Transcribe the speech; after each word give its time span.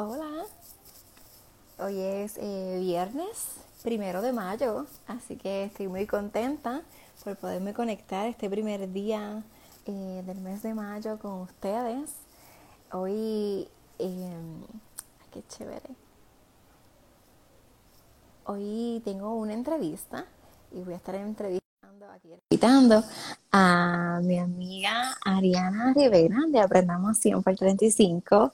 Hola. 0.00 0.44
Hoy 1.80 1.98
es 1.98 2.38
eh, 2.38 2.78
viernes 2.78 3.56
primero 3.82 4.22
de 4.22 4.32
mayo, 4.32 4.86
así 5.08 5.34
que 5.34 5.64
estoy 5.64 5.88
muy 5.88 6.06
contenta 6.06 6.82
por 7.24 7.34
poderme 7.34 7.74
conectar 7.74 8.28
este 8.28 8.48
primer 8.48 8.92
día 8.92 9.42
eh, 9.86 10.22
del 10.24 10.38
mes 10.40 10.62
de 10.62 10.72
mayo 10.72 11.18
con 11.18 11.40
ustedes. 11.40 12.12
Hoy, 12.92 13.66
em, 13.98 14.62
qué 15.32 15.42
chévere. 15.48 15.90
Hoy 18.44 19.02
tengo 19.04 19.34
una 19.34 19.54
entrevista 19.54 20.26
y 20.70 20.80
voy 20.84 20.94
a 20.94 20.98
estar 20.98 21.16
entrevistando 21.16 22.08
aquí, 22.12 22.28
invitando 22.48 23.02
a 23.50 24.20
mi 24.22 24.38
amiga 24.38 25.16
Ariana 25.24 25.92
Rivera 25.92 26.38
de 26.46 26.60
Aprendamos 26.60 27.18
100 27.18 27.42
por 27.42 27.56
35. 27.56 28.52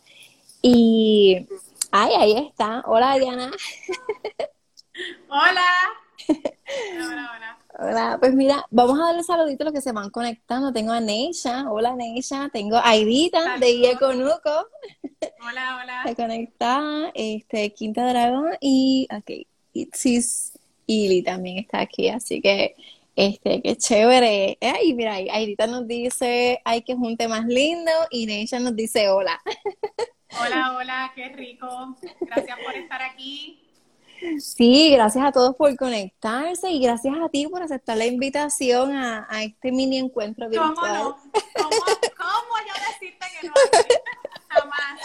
Y, 0.67 1.47
ay, 1.91 2.15
ahí 2.15 2.47
está. 2.49 2.83
Hola, 2.87 3.13
Ariana. 3.13 3.51
Hola. 5.29 5.67
Hola, 6.27 7.31
hola. 7.37 7.59
Hola, 7.79 8.17
pues 8.19 8.33
mira, 8.33 8.65
vamos 8.71 8.99
a 8.99 9.09
darle 9.09 9.23
saluditos 9.25 9.61
a 9.61 9.65
los 9.65 9.75
que 9.75 9.83
se 9.83 9.93
van 9.93 10.09
conectando. 10.09 10.73
Tengo 10.73 10.93
a 10.93 11.01
Neisha, 11.01 11.71
hola 11.71 11.95
Neisha, 11.95 12.49
tengo 12.51 12.77
a 12.77 12.89
Aidita 12.89 13.59
de 13.59 13.77
Ieconuco. 13.77 14.69
Hola, 15.47 15.81
hola. 15.83 16.03
Se 16.07 16.17
conecta, 16.17 17.11
este, 17.13 17.75
Quinta 17.75 18.07
Dragón 18.09 18.53
y, 18.59 19.07
ok, 19.15 19.47
Itzis 19.75 20.59
Ili 20.87 21.23
también 21.23 21.59
está 21.59 21.81
aquí, 21.81 22.09
así 22.09 22.41
que, 22.41 22.75
este, 23.17 23.63
qué 23.63 23.77
chévere. 23.77 24.59
Ay, 24.61 24.95
mira, 24.95 25.15
Aidita 25.15 25.67
nos 25.67 25.87
dice, 25.87 26.61
ay, 26.65 26.83
que 26.83 26.95
junte 26.95 27.29
más 27.29 27.47
lindo, 27.47 27.93
y 28.11 28.27
Neisha 28.27 28.59
nos 28.59 28.75
dice 28.75 29.09
hola. 29.11 29.41
Hola, 30.41 30.75
hola, 30.77 31.13
qué 31.15 31.29
rico. 31.29 31.97
Gracias 32.21 32.59
por 32.65 32.75
estar 32.75 33.03
aquí. 33.03 33.61
Sí, 34.41 34.91
gracias 34.91 35.25
a 35.25 35.33
todos 35.33 35.55
por 35.55 35.77
conectarse 35.77 36.71
y 36.71 36.81
gracias 36.81 37.15
a 37.23 37.29
ti 37.29 37.47
por 37.47 37.63
aceptar 37.63 37.97
la 37.97 38.07
invitación 38.07 38.93
a, 38.97 39.27
este 39.43 39.71
mini 39.71 39.99
encuentro 39.99 40.49
virtual. 40.49 40.75
¿Cómo 40.75 40.87
no? 40.87 41.17
¿Cómo, 41.57 41.71
cómo 42.17 42.55
yo 42.67 42.75
decirte 42.93 43.27
que 43.41 43.47
no? 43.49 43.55
Jamás. 44.49 45.01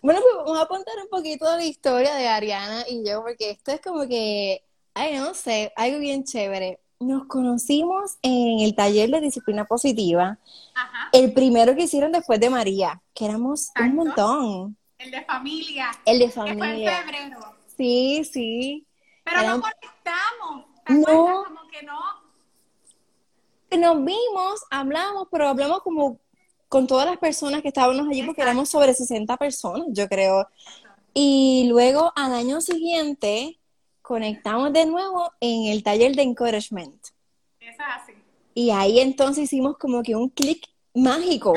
Bueno, 0.00 0.20
pues 0.20 0.34
vamos 0.36 0.60
a 0.60 0.66
contar 0.66 0.94
un 1.02 1.08
poquito 1.08 1.50
de 1.50 1.56
la 1.56 1.64
historia 1.64 2.14
de 2.14 2.28
Ariana 2.28 2.84
y 2.88 3.04
yo, 3.08 3.22
porque 3.22 3.50
esto 3.50 3.72
es 3.72 3.80
como 3.80 4.06
que, 4.06 4.64
ay, 4.94 5.16
no 5.16 5.34
sé, 5.34 5.72
algo 5.76 5.98
bien 5.98 6.24
chévere. 6.24 6.80
Nos 7.02 7.26
conocimos 7.26 8.16
en 8.22 8.60
el 8.60 8.74
taller 8.74 9.10
de 9.10 9.20
disciplina 9.20 9.64
positiva, 9.64 10.38
Ajá. 10.74 11.08
el 11.12 11.32
primero 11.32 11.74
que 11.74 11.82
hicieron 11.84 12.12
después 12.12 12.38
de 12.40 12.48
María, 12.50 13.00
que 13.14 13.24
éramos 13.26 13.70
un 13.80 13.94
montón. 13.94 14.76
El 14.98 15.10
de 15.10 15.24
familia. 15.24 15.90
El 16.04 16.18
de 16.20 16.26
Que 16.26 16.30
fue 16.30 16.50
en 16.50 16.58
familia. 16.58 17.02
febrero. 17.02 17.38
Sí, 17.76 18.22
sí. 18.24 18.86
Pero 19.24 19.40
Era 19.40 19.56
no 19.56 19.60
conectamos. 19.62 20.66
¿Te 20.86 20.92
No. 20.94 21.44
Como 21.44 21.68
que 21.70 21.82
no. 21.84 21.98
Nos 23.78 24.04
vimos, 24.04 24.60
hablamos, 24.70 25.28
pero 25.30 25.48
hablamos 25.48 25.80
como 25.82 26.18
con 26.68 26.86
todas 26.86 27.06
las 27.06 27.18
personas 27.18 27.62
que 27.62 27.68
estábamos 27.68 28.06
allí, 28.08 28.22
porque 28.22 28.42
éramos 28.42 28.68
sobre 28.68 28.94
60 28.94 29.36
personas, 29.36 29.86
yo 29.90 30.08
creo. 30.08 30.46
Y 31.14 31.66
luego 31.68 32.12
al 32.16 32.32
año 32.34 32.60
siguiente 32.60 33.58
conectamos 34.12 34.72
de 34.74 34.84
nuevo 34.84 35.32
en 35.40 35.72
el 35.72 35.82
taller 35.82 36.14
de 36.14 36.20
encouragement. 36.22 37.02
Eso 37.60 37.70
es 37.70 37.78
así. 37.80 38.12
Y 38.52 38.70
ahí 38.70 39.00
entonces 39.00 39.44
hicimos 39.44 39.78
como 39.78 40.02
que 40.02 40.14
un 40.14 40.28
clic 40.28 40.66
mágico, 40.92 41.54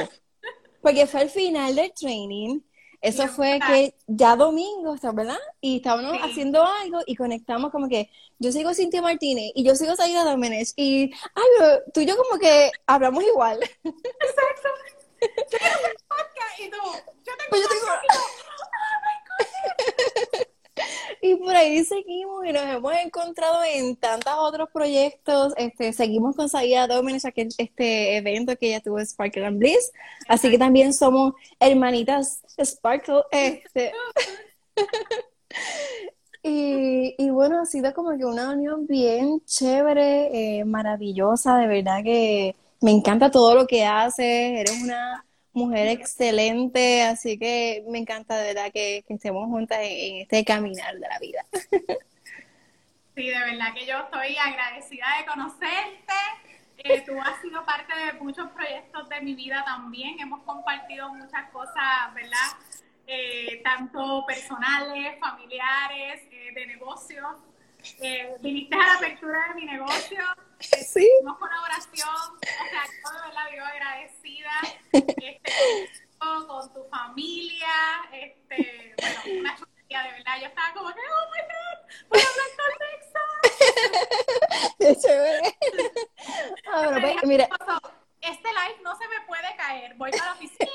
porque 0.81 1.05
fue 1.05 1.19
al 1.21 1.29
final 1.29 1.75
del 1.75 1.91
training. 1.93 2.61
Eso 3.01 3.23
Bien 3.23 3.35
fue 3.35 3.59
que 3.67 3.95
ya 4.07 4.37
domingo, 4.37 4.95
¿verdad? 5.13 5.37
Y 5.59 5.77
estábamos 5.77 6.13
Sí. 6.13 6.19
haciendo 6.23 6.63
algo 6.63 6.99
y 7.05 7.15
conectamos 7.17 7.71
como 7.71 7.89
que 7.89 8.09
yo 8.39 8.51
sigo 8.53 8.73
Cintia 8.73 9.01
Martínez 9.01 9.51
y 9.53 9.63
yo 9.65 9.75
sigo 9.75 9.95
Saida 9.97 10.23
Domenech 10.23 10.69
y, 10.77 11.11
ay, 11.35 11.43
pero 11.57 11.81
tú 11.93 11.99
y 11.99 12.05
yo 12.05 12.15
como 12.15 12.39
que 12.39 12.71
hablamos 12.87 13.21
igual. 13.25 13.59
Exacto. 13.83 14.69
Yo 15.21 15.57
quiero 15.59 15.75
hacer 15.75 15.95
podcast 16.07 16.59
y 16.59 16.69
tú. 16.69 16.77
Yo 17.25 17.33
tengo 17.37 17.49
Pues 17.49 17.61
yo 17.61 17.67
un 17.67 17.73
tengo- 17.73 17.91
Oh 18.77 18.97
my 19.05 19.17
God. 19.27 19.45
Y 21.25 21.37
por 21.37 21.55
ahí 21.55 21.83
seguimos 21.83 22.45
y 22.45 22.51
nos 22.51 22.61
hemos 22.61 22.93
encontrado 23.03 23.63
en 23.63 23.95
tantos 23.95 24.31
otros 24.37 24.69
proyectos. 24.71 25.53
Este, 25.57 25.91
seguimos 25.91 26.35
con 26.35 26.49
Saida 26.49 26.85
Domenech, 26.85 27.25
aquel 27.25 27.49
este 27.57 28.17
evento 28.17 28.55
que 28.55 28.67
ella 28.67 28.79
tuvo 28.79 29.03
Sparkle 29.03 29.43
and 29.43 29.57
Bliss. 29.57 29.91
Así 30.27 30.51
que 30.51 30.59
también 30.59 30.93
somos 30.93 31.33
hermanitas 31.59 32.43
Sparkle. 32.63 33.23
Este. 33.31 33.91
Y, 36.43 37.15
y 37.17 37.29
bueno, 37.31 37.59
ha 37.59 37.65
sido 37.65 37.91
como 37.95 38.15
que 38.15 38.23
una 38.23 38.51
unión 38.51 38.85
bien 38.85 39.41
chévere, 39.45 40.59
eh, 40.59 40.63
maravillosa, 40.63 41.57
de 41.57 41.65
verdad 41.65 42.03
que 42.03 42.55
me 42.81 42.91
encanta 42.91 43.31
todo 43.31 43.55
lo 43.55 43.65
que 43.65 43.83
haces, 43.83 44.59
eres 44.59 44.79
una 44.83 45.25
mujer 45.55 45.87
excelente, 45.87 47.03
así 47.03 47.39
que 47.39 47.83
me 47.87 47.97
encanta 47.97 48.37
de 48.37 48.53
verdad 48.53 48.71
que, 48.71 49.03
estemos 49.07 49.45
juntas 49.45 49.79
en, 49.81 50.15
en 50.15 50.21
este 50.21 50.45
caminar 50.45 50.93
de 50.93 51.07
la 51.07 51.19
vida. 51.19 51.45
Sí, 53.15 53.29
de 53.29 53.39
verdad 53.39 53.73
que 53.73 53.85
yo 53.85 53.97
estoy 53.97 54.35
agradecida 54.35 55.05
de 55.17 55.25
conocerte. 55.25 56.13
Eh, 56.79 57.01
tú 57.05 57.13
has 57.21 57.41
sido 57.41 57.65
parte 57.65 57.95
de 57.95 58.13
muchos 58.19 58.49
proyectos 58.51 59.07
de 59.07 59.21
mi 59.21 59.33
vida 59.35 59.63
también. 59.65 60.19
Hemos 60.19 60.43
compartido 60.43 61.13
muchas 61.13 61.49
cosas, 61.51 62.13
¿verdad? 62.13 62.57
Eh, 63.07 63.61
tanto 63.63 64.25
personales, 64.27 65.17
familiares, 65.21 66.23
eh, 66.29 66.51
de 66.53 66.67
negocios. 66.67 67.37
Eh, 68.01 68.35
viniste 68.41 68.75
a 68.75 68.79
la 68.79 68.93
apertura 68.95 69.47
de 69.49 69.55
mi 69.55 69.65
negocio. 69.65 70.23
Eh, 70.59 70.83
Sí. 70.83 71.07
Hicimos 71.17 71.37
colaboración. 71.37 72.09
O 72.09 72.39
sea, 72.41 72.85
yo 72.85 73.11
de 73.11 73.27
verdad 73.27 73.51
vivo 73.51 73.65
agradecida 73.65 74.51
este, 74.91 75.41
con 76.17 76.73
tu 76.73 76.83
familia. 76.89 77.67
Este, 78.11 78.95
bueno, 78.97 79.19
una 79.41 79.55
chulería, 79.57 80.03
de 80.03 80.11
verdad. 80.11 80.39
Yo 80.41 80.47
estaba 80.47 80.73
como 80.73 80.89
que, 80.93 80.99
oh 80.99 81.25
my 81.31 81.41
God, 81.51 81.79
voy 82.09 82.19
a 82.21 82.27
hablar 82.31 82.49
con 82.57 82.69
Nexa. 82.87 83.23
Qué 84.79 84.95
chévere. 85.01 85.41
Ah, 86.67 86.89
bueno, 86.99 86.99
pues, 87.01 87.23
mira, 87.25 87.47
Este 88.25 88.49
live 88.49 88.81
no 88.83 88.95
se 88.97 89.07
me 89.07 89.25
puede 89.27 89.55
caer. 89.55 89.93
Voy 89.95 90.09
para 90.09 90.25
la 90.25 90.33
oficina, 90.33 90.67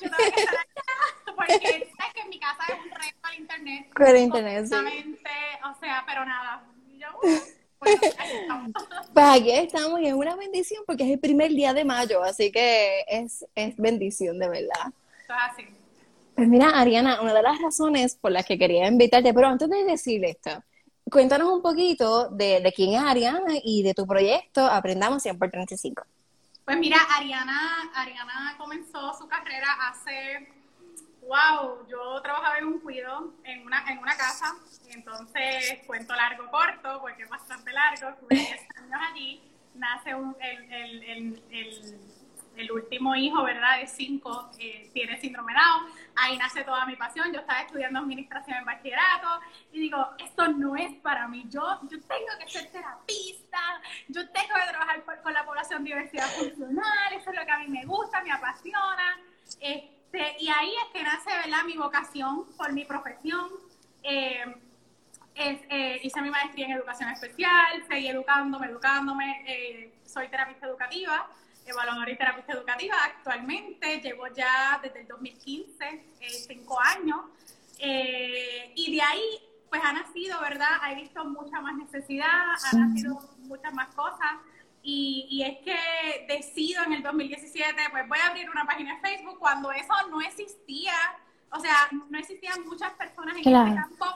yo 0.00 0.08
tengo 0.08 0.16
que 0.16 0.40
estar 0.40 0.54
allá, 0.54 1.36
porque 1.36 1.90
sabes 1.98 2.14
que 2.14 2.20
en 2.20 2.28
mi 2.28 2.38
casa 2.38 2.62
es 2.68 2.74
un 2.74 2.90
reto 2.90 3.18
al 3.22 3.34
internet. 3.34 3.90
Con 3.92 4.06
el 4.06 4.16
internet, 4.18 4.66
sí. 4.66 4.74
O 4.74 5.80
sea, 5.80 6.04
pero 6.06 6.24
nada. 6.24 6.64
Yo, 6.96 7.08
uh, 7.22 7.84
estamos. 7.84 8.70
pues 9.14 9.26
aquí 9.26 9.50
estamos 9.50 10.00
y 10.00 10.06
es 10.06 10.14
una 10.14 10.36
bendición 10.36 10.84
porque 10.86 11.02
es 11.02 11.10
el 11.10 11.18
primer 11.18 11.50
día 11.50 11.74
de 11.74 11.84
mayo, 11.84 12.22
así 12.22 12.52
que 12.52 13.04
es, 13.08 13.44
es 13.56 13.76
bendición 13.76 14.38
de 14.38 14.48
verdad. 14.48 14.92
Así. 15.28 15.66
Pues 16.36 16.46
mira, 16.46 16.70
Ariana, 16.70 17.20
una 17.20 17.34
de 17.34 17.42
las 17.42 17.60
razones 17.60 18.14
por 18.14 18.30
las 18.30 18.46
que 18.46 18.56
quería 18.56 18.86
invitarte, 18.86 19.34
pero 19.34 19.48
antes 19.48 19.68
de 19.68 19.82
decir 19.84 20.24
esto, 20.24 20.50
cuéntanos 21.10 21.50
un 21.50 21.62
poquito 21.62 22.28
de, 22.28 22.60
de 22.60 22.72
quién 22.72 22.94
es 22.94 23.00
Ariana 23.00 23.54
y 23.64 23.82
de 23.82 23.92
tu 23.92 24.06
proyecto 24.06 24.64
Aprendamos 24.64 25.22
100 25.22 25.38
por 25.38 25.50
35. 25.50 26.04
Pues 26.64 26.78
mira, 26.78 26.98
Ariana, 27.16 27.90
Ariana 27.94 28.54
comenzó 28.56 29.12
su 29.18 29.26
carrera 29.28 29.66
hace, 29.88 30.48
wow, 31.22 31.86
yo 31.88 32.22
trabajaba 32.22 32.58
en 32.58 32.66
un 32.66 32.80
cuido, 32.80 33.34
en 33.44 33.66
una, 33.66 33.84
en 33.90 33.98
una 33.98 34.16
casa, 34.16 34.54
entonces 34.90 35.80
cuento 35.86 36.14
largo 36.14 36.48
corto, 36.50 37.00
porque 37.00 37.24
es 37.24 37.28
bastante 37.28 37.72
largo, 37.72 38.10
estuve 38.10 38.36
10 38.36 38.60
años 38.76 39.00
allí, 39.10 39.42
nace 39.74 40.14
un- 40.14 40.36
el, 40.40 40.72
el, 40.72 41.02
el, 41.02 41.44
el, 41.50 42.00
el 42.56 42.70
último 42.72 43.14
hijo, 43.16 43.42
¿verdad? 43.42 43.78
De 43.80 43.86
cinco, 43.86 44.50
eh, 44.58 44.90
tiene 44.92 45.18
síndrome 45.20 45.52
Down, 45.54 45.92
ahí 46.16 46.36
nace 46.36 46.64
toda 46.64 46.84
mi 46.86 46.96
pasión, 46.96 47.32
yo 47.32 47.40
estaba 47.40 47.60
estudiando 47.62 47.98
administración 48.00 48.58
en 48.58 48.64
bachillerato, 48.64 49.40
y 49.72 49.80
digo, 49.80 50.08
esto 50.18 50.48
no 50.48 50.76
es 50.76 50.92
para 50.96 51.28
mí, 51.28 51.44
yo, 51.48 51.80
yo 51.90 51.98
tengo 52.00 52.28
que 52.38 52.48
ser 52.50 52.70
terapista, 52.70 53.80
yo 54.08 54.28
tengo 54.30 54.54
que 54.54 54.70
trabajar 54.70 55.02
por- 55.04 55.22
con 55.22 55.32
la 55.32 55.44
población 55.44 55.84
diversidad 55.84 56.28
funcional, 56.28 57.12
eso 57.12 57.30
es 57.30 57.38
lo 57.38 57.44
que 57.44 57.50
a 57.52 57.58
mí 57.58 57.68
me 57.68 57.84
gusta, 57.84 58.22
me 58.22 58.30
apasiona. 58.32 59.18
Este, 59.60 60.36
y 60.40 60.48
ahí 60.48 60.74
es 60.86 60.92
que 60.92 61.02
nace 61.02 61.30
¿verdad? 61.30 61.64
mi 61.64 61.76
vocación 61.76 62.46
por 62.56 62.72
mi 62.72 62.84
profesión. 62.84 63.48
Eh, 64.02 64.44
es, 65.34 65.60
eh, 65.70 66.00
hice 66.02 66.20
mi 66.20 66.30
maestría 66.30 66.66
en 66.66 66.72
educación 66.72 67.08
especial, 67.10 67.82
seguí 67.88 68.08
educándome, 68.08 68.66
educándome, 68.66 69.44
eh, 69.46 69.94
soy 70.04 70.28
terapista 70.28 70.66
educativa, 70.66 71.26
evaluadora 71.66 72.10
y 72.10 72.16
terapista 72.16 72.52
educativa. 72.52 72.96
Actualmente 73.04 74.00
llevo 74.00 74.26
ya 74.28 74.80
desde 74.82 75.00
el 75.00 75.08
2015, 75.08 75.84
eh, 76.20 76.28
cinco 76.46 76.78
años. 76.80 77.20
Eh, 77.78 78.72
y 78.74 78.94
de 78.94 79.02
ahí, 79.02 79.40
pues 79.68 79.82
ha 79.84 79.92
nacido, 79.92 80.40
¿verdad? 80.40 80.78
He 80.90 80.94
visto 80.96 81.24
mucha 81.24 81.60
más 81.60 81.76
necesidad, 81.76 82.52
ha 82.52 82.76
nacido 82.76 83.20
muchas 83.38 83.72
más 83.74 83.94
cosas. 83.94 84.36
Y, 84.82 85.26
y 85.30 85.42
es 85.44 85.58
que 85.58 86.26
decido 86.28 86.82
en 86.84 86.94
el 86.94 87.02
2017, 87.02 87.74
pues 87.90 88.08
voy 88.08 88.18
a 88.18 88.28
abrir 88.28 88.50
una 88.50 88.64
página 88.64 88.96
de 88.96 89.00
Facebook 89.00 89.38
cuando 89.38 89.70
eso 89.72 89.92
no 90.10 90.20
existía. 90.20 90.94
o 91.50 91.60
sea, 91.60 91.88
no 92.10 92.18
existían 92.18 92.64
muchas 92.66 92.92
personas 92.94 93.36
en 93.36 93.40
este 93.40 93.74
campo 93.74 94.06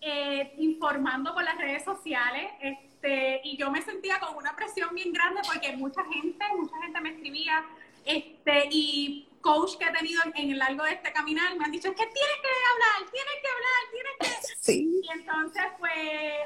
eh, 0.00 0.54
informando 0.58 1.34
por 1.34 1.42
las 1.42 1.56
redes 1.56 1.84
sociales. 1.84 2.50
Este, 2.60 2.87
y 3.02 3.56
yo 3.56 3.70
me 3.70 3.82
sentía 3.82 4.18
con 4.20 4.36
una 4.36 4.56
presión 4.56 4.94
bien 4.94 5.12
grande 5.12 5.40
porque 5.46 5.76
mucha 5.76 6.04
gente, 6.04 6.44
mucha 6.56 6.76
gente 6.82 7.00
me 7.00 7.10
escribía, 7.10 7.64
este, 8.04 8.68
y 8.70 9.28
coach 9.40 9.76
que 9.78 9.84
he 9.84 9.92
tenido 9.92 10.22
en 10.34 10.50
el 10.50 10.58
largo 10.58 10.82
de 10.84 10.92
este 10.92 11.12
caminar 11.12 11.56
me 11.56 11.64
han 11.64 11.70
dicho, 11.70 11.88
es 11.88 11.94
que 11.94 12.06
tienes 12.06 12.36
que 12.42 12.48
hablar, 12.72 13.10
tienes 13.10 13.34
que 13.42 13.48
hablar, 13.48 13.80
tienes 13.92 14.42
que... 14.42 14.48
Sí. 14.68 15.00
Y 15.02 15.12
entonces, 15.12 15.64
pues, 15.78 15.92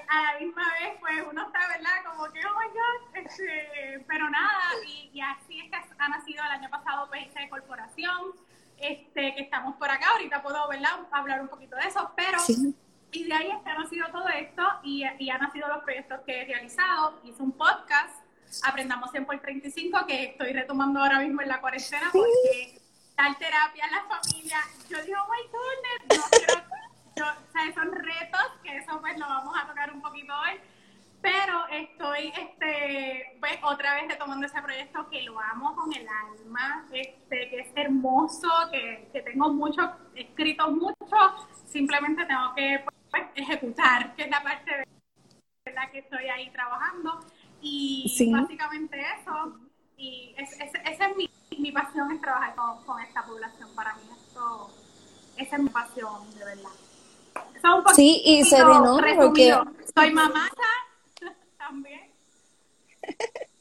a 0.08 0.32
la 0.32 0.38
misma 0.38 0.62
vez, 0.80 0.94
pues, 1.00 1.24
uno 1.28 1.46
está, 1.46 1.68
¿verdad? 1.68 2.04
Como 2.04 2.32
que, 2.32 2.40
oh 2.46 2.58
my 2.58 2.68
God, 2.68 3.16
este, 3.16 4.04
pero 4.06 4.30
nada, 4.30 4.60
y, 4.86 5.20
así 5.20 5.60
es 5.60 5.70
que 5.70 5.76
ha 5.98 6.08
nacido 6.08 6.44
el 6.44 6.50
año 6.50 6.70
pasado, 6.70 7.08
pues, 7.08 7.26
esta 7.26 7.48
corporación, 7.48 8.32
este, 8.78 9.34
que 9.34 9.42
estamos 9.42 9.74
por 9.76 9.90
acá, 9.90 10.10
ahorita 10.12 10.42
puedo, 10.42 10.68
¿verdad? 10.68 11.00
Hablar 11.10 11.40
un 11.40 11.48
poquito 11.48 11.74
de 11.76 11.88
eso, 11.88 12.12
pero... 12.16 12.38
Y 13.12 13.24
de 13.24 13.34
ahí 13.34 13.50
ha 13.50 13.78
nacido 13.78 14.06
todo 14.10 14.26
esto 14.28 14.62
y, 14.82 15.04
han 15.04 15.40
nacido 15.40 15.68
los 15.68 15.84
proyectos 15.84 16.20
que 16.26 16.40
he 16.40 16.44
realizado. 16.46 17.20
Hice 17.24 17.42
un 17.42 17.52
podcast, 17.52 18.22
Aprendamos 18.64 19.10
100 19.10 19.26
por 19.26 19.38
35, 19.38 20.06
que 20.06 20.24
estoy 20.24 20.52
retomando 20.52 21.00
ahora 21.00 21.20
mismo 21.20 21.40
en 21.40 21.48
la 21.48 21.60
cuarentena 21.60 22.10
porque 22.12 22.80
dar 23.16 23.34
terapia 23.38 23.84
a 23.84 23.90
la 23.90 24.04
familia, 24.04 24.58
yo 24.90 25.02
digo, 25.04 25.18
oh 25.22 25.30
my 25.30 25.42
goodness, 25.48 26.30
no 26.30 26.72
yo, 27.16 27.24
o 27.24 27.52
sea, 27.52 27.74
son 27.74 27.92
retos, 27.92 28.40
que 28.62 28.76
eso 28.76 29.00
pues 29.00 29.18
lo 29.18 29.26
vamos 29.26 29.54
a 29.58 29.66
tocar 29.66 29.92
un 29.92 30.02
poquito 30.02 30.34
hoy, 30.34 30.60
pero 31.22 31.66
estoy, 31.68 32.32
este, 32.36 33.36
pues 33.40 33.58
otra 33.62 33.94
vez 33.94 34.08
retomando 34.08 34.46
ese 34.46 34.60
proyecto 34.60 35.08
que 35.08 35.22
lo 35.22 35.38
amo 35.40 35.74
con 35.74 35.92
el 35.94 36.06
alma, 36.06 36.86
este, 36.92 37.48
que 37.48 37.60
es 37.60 37.68
hermoso, 37.74 38.48
que, 38.70 39.08
que 39.12 39.22
tengo 39.22 39.50
mucho, 39.50 39.92
escrito 40.14 40.70
mucho, 40.70 41.48
simplemente 41.66 42.26
tengo 42.26 42.54
que 42.54 42.84
ejecutar, 43.34 44.14
que 44.14 44.22
es 44.24 44.30
la 44.30 44.42
parte 44.42 44.84
de 45.64 45.72
la 45.72 45.90
que 45.90 45.98
estoy 45.98 46.28
ahí 46.28 46.50
trabajando, 46.50 47.20
y 47.60 48.30
básicamente 48.30 49.00
eso, 49.20 49.58
y 49.96 50.34
ese 50.36 51.04
es 51.04 51.16
mi 51.16 51.30
mi 51.58 51.72
pasión 51.72 52.10
es 52.12 52.20
trabajar 52.20 52.54
con, 52.54 53.00
esta 53.00 53.24
población. 53.24 53.68
Para 53.74 53.94
mí 53.94 54.02
esto, 54.16 54.70
esa 55.36 55.56
es 55.56 55.62
mi 55.62 55.68
pasión, 55.68 56.34
de 56.34 56.44
verdad. 56.44 56.70
sí, 57.94 58.22
y 58.24 58.44
se 58.44 58.58
no 58.58 58.98
porque... 59.16 59.56
Soy 59.94 60.10
mamá 60.12 60.48
también. 61.58 62.10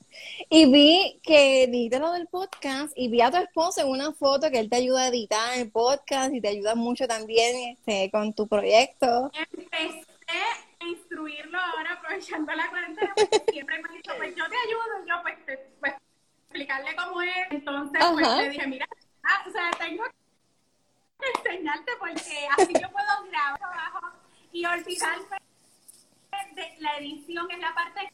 y 0.53 0.69
vi 0.69 1.21
que 1.23 1.63
edita 1.63 1.97
lo 1.97 2.11
del 2.11 2.27
podcast 2.27 2.91
y 2.97 3.07
vi 3.07 3.21
a 3.21 3.31
tu 3.31 3.37
esposo 3.37 3.79
en 3.79 3.87
una 3.87 4.11
foto 4.11 4.51
que 4.51 4.59
él 4.59 4.69
te 4.69 4.75
ayuda 4.75 5.03
a 5.03 5.07
editar 5.07 5.57
el 5.57 5.71
podcast 5.71 6.33
y 6.33 6.41
te 6.41 6.49
ayuda 6.49 6.75
mucho 6.75 7.07
también 7.07 7.69
este, 7.69 8.11
con 8.11 8.33
tu 8.33 8.49
proyecto. 8.49 9.31
Empecé 9.33 10.03
a 10.27 10.85
instruirlo 10.85 11.57
ahora 11.57 11.93
aprovechando 11.93 12.51
la 12.53 12.69
cuarentena 12.69 13.13
porque 13.15 13.45
siempre 13.49 13.81
me 13.81 13.95
dicho, 13.95 14.11
pues 14.17 14.35
yo 14.35 14.43
te 14.49 14.55
ayudo, 14.67 15.05
yo 15.07 15.15
pues, 15.21 15.59
pues 15.79 15.93
explicarle 16.41 16.95
cómo 16.97 17.21
es. 17.21 17.47
Entonces, 17.49 18.01
pues 18.11 18.37
le 18.37 18.49
dije, 18.49 18.67
mira, 18.67 18.85
ah, 19.23 19.45
o 19.47 19.51
sea, 19.51 19.71
tengo 19.79 20.03
que 21.17 21.49
enseñarte 21.49 21.91
porque 21.97 22.47
así 22.57 22.73
yo 22.73 22.91
puedo 22.91 23.23
grabar 23.29 23.57
trabajo 23.57 24.17
y 24.51 24.65
olvidarme 24.65 25.37
de 26.55 26.75
la 26.79 26.97
edición, 26.97 27.49
es 27.51 27.59
la 27.59 27.73
parte 27.73 28.11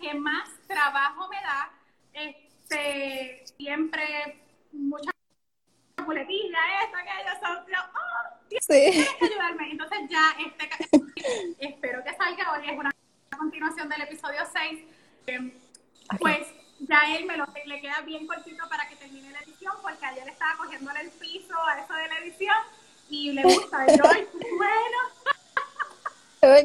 que 0.00 0.14
más 0.14 0.48
trabajo 0.66 1.28
me 1.28 1.40
da. 1.40 1.70
Este, 2.12 3.44
siempre 3.56 4.42
muchas 4.72 5.14
muletillas, 6.04 6.60
esto, 6.84 6.96
aquello, 6.96 7.30
son, 7.40 7.58
oh, 7.58 8.48
tienes 8.48 8.66
que 8.66 9.24
ayudarme. 9.24 9.70
Entonces 9.72 9.98
ya, 10.08 10.36
este, 10.38 10.68
espero 11.66 12.02
que 12.04 12.14
salga 12.16 12.52
hoy, 12.52 12.70
es 12.70 12.78
una 12.78 12.90
continuación 13.36 13.88
del 13.88 14.02
episodio 14.02 14.40
6. 14.52 14.84
Pues 16.18 16.46
ya 16.80 17.16
él 17.16 17.26
me 17.26 17.36
lo 17.36 17.46
le 17.66 17.80
queda 17.80 18.00
bien 18.02 18.26
cortito 18.26 18.68
para 18.68 18.88
que 18.88 18.96
termine 18.96 19.30
la 19.30 19.40
edición, 19.40 19.74
porque 19.82 20.04
ayer 20.06 20.28
estaba 20.28 20.56
cogiéndole 20.56 21.00
el 21.00 21.10
piso 21.10 21.54
a 21.66 21.80
eso 21.80 21.92
de 21.92 22.08
la 22.08 22.18
edición 22.18 22.56
y 23.10 23.32
le 23.32 23.42
gusta. 23.42 23.86
yo, 23.94 24.04
ay, 24.04 24.26
bueno. 24.56 24.98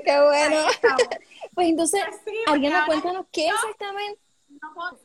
qué 0.06 0.21
bueno. 0.21 0.65
Pues 1.54 1.68
entonces, 1.68 2.04
pues 2.24 2.36
alguien 2.48 2.74
nos 2.74 2.86
cuéntanos 2.86 3.26
qué 3.32 3.48
exactamente. 3.48 4.20
No 4.50 4.74
puedo 4.74 4.98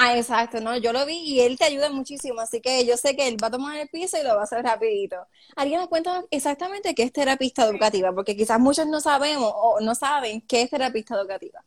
Ah, 0.00 0.16
exacto, 0.16 0.60
no, 0.60 0.76
yo 0.76 0.92
lo 0.92 1.04
vi 1.06 1.16
y 1.16 1.40
él 1.40 1.58
te 1.58 1.64
ayuda 1.64 1.90
muchísimo, 1.90 2.40
así 2.40 2.60
que 2.60 2.86
yo 2.86 2.96
sé 2.96 3.16
que 3.16 3.26
él 3.26 3.36
va 3.42 3.48
a 3.48 3.50
tomar 3.50 3.76
el 3.78 3.88
piso 3.88 4.16
y 4.16 4.22
lo 4.22 4.36
va 4.36 4.42
a 4.42 4.44
hacer 4.44 4.62
rapidito. 4.62 5.16
Alguien 5.56 5.80
nos 5.80 5.88
cuenta 5.88 6.22
exactamente 6.30 6.94
qué 6.94 7.02
es 7.02 7.12
terapista 7.12 7.64
educativa, 7.64 8.12
porque 8.12 8.36
quizás 8.36 8.60
muchos 8.60 8.86
no 8.86 9.00
sabemos 9.00 9.52
o 9.56 9.80
no 9.80 9.96
saben 9.96 10.40
qué 10.42 10.62
es 10.62 10.70
terapista 10.70 11.16
educativa. 11.16 11.64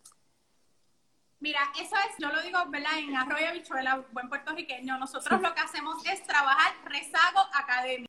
Mira, 1.41 1.59
eso 1.77 1.93
es, 2.07 2.15
yo 2.19 2.31
lo 2.31 2.41
digo, 2.41 2.59
¿verdad? 2.69 2.99
En 2.99 3.17
Arroyo 3.17 3.51
Bichuela, 3.51 4.05
buen 4.13 4.29
puertorriqueño, 4.29 4.97
nosotros 4.97 5.41
lo 5.41 5.53
que 5.53 5.59
hacemos 5.59 5.97
es 6.05 6.23
trabajar 6.23 6.73
rezago 6.85 7.41
académico. 7.53 8.07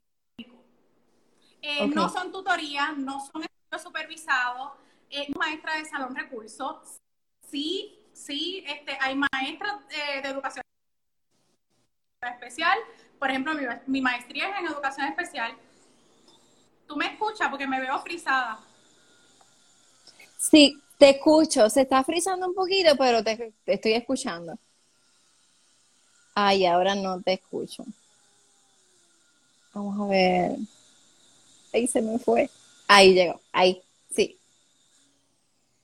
Eh, 1.62 1.88
no 1.88 2.08
son 2.08 2.30
tutorías, 2.30 2.96
no 2.96 3.18
son 3.26 3.44
estudios 3.72 3.82
supervisados, 3.82 4.72
eh, 5.10 5.28
maestra 5.36 5.76
de 5.76 5.84
salón 5.84 6.14
recursos. 6.14 6.98
Sí, 7.50 7.98
sí, 8.12 8.64
este, 8.66 8.96
hay 9.00 9.14
maestras 9.14 9.80
eh, 9.90 10.22
de 10.22 10.28
educación 10.28 10.62
especial. 12.22 12.78
Por 13.18 13.30
ejemplo, 13.30 13.54
mi, 13.54 13.62
mi 13.86 14.00
maestría 14.00 14.50
es 14.50 14.58
en 14.60 14.66
educación 14.66 15.06
especial. 15.08 15.56
¿Tú 16.86 16.96
me 16.96 17.06
escuchas? 17.06 17.48
Porque 17.48 17.66
me 17.66 17.80
veo 17.80 17.98
frisada. 18.00 18.60
Sí, 20.38 20.80
te 20.98 21.10
escucho, 21.10 21.70
se 21.70 21.82
está 21.82 22.02
frizando 22.04 22.46
un 22.46 22.54
poquito, 22.54 22.96
pero 22.98 23.22
te, 23.22 23.52
estoy 23.66 23.92
escuchando. 23.94 24.58
Ay, 26.34 26.66
ahora 26.66 26.94
no 26.94 27.20
te 27.20 27.34
escucho. 27.34 27.84
Vamos 29.74 30.00
a 30.00 30.10
ver. 30.10 30.56
Ahí 31.72 31.86
se 31.86 32.02
me 32.02 32.18
fue. 32.18 32.50
Ahí 32.94 33.14
llegó. 33.14 33.40
Ahí, 33.52 33.82
sí. 34.10 34.38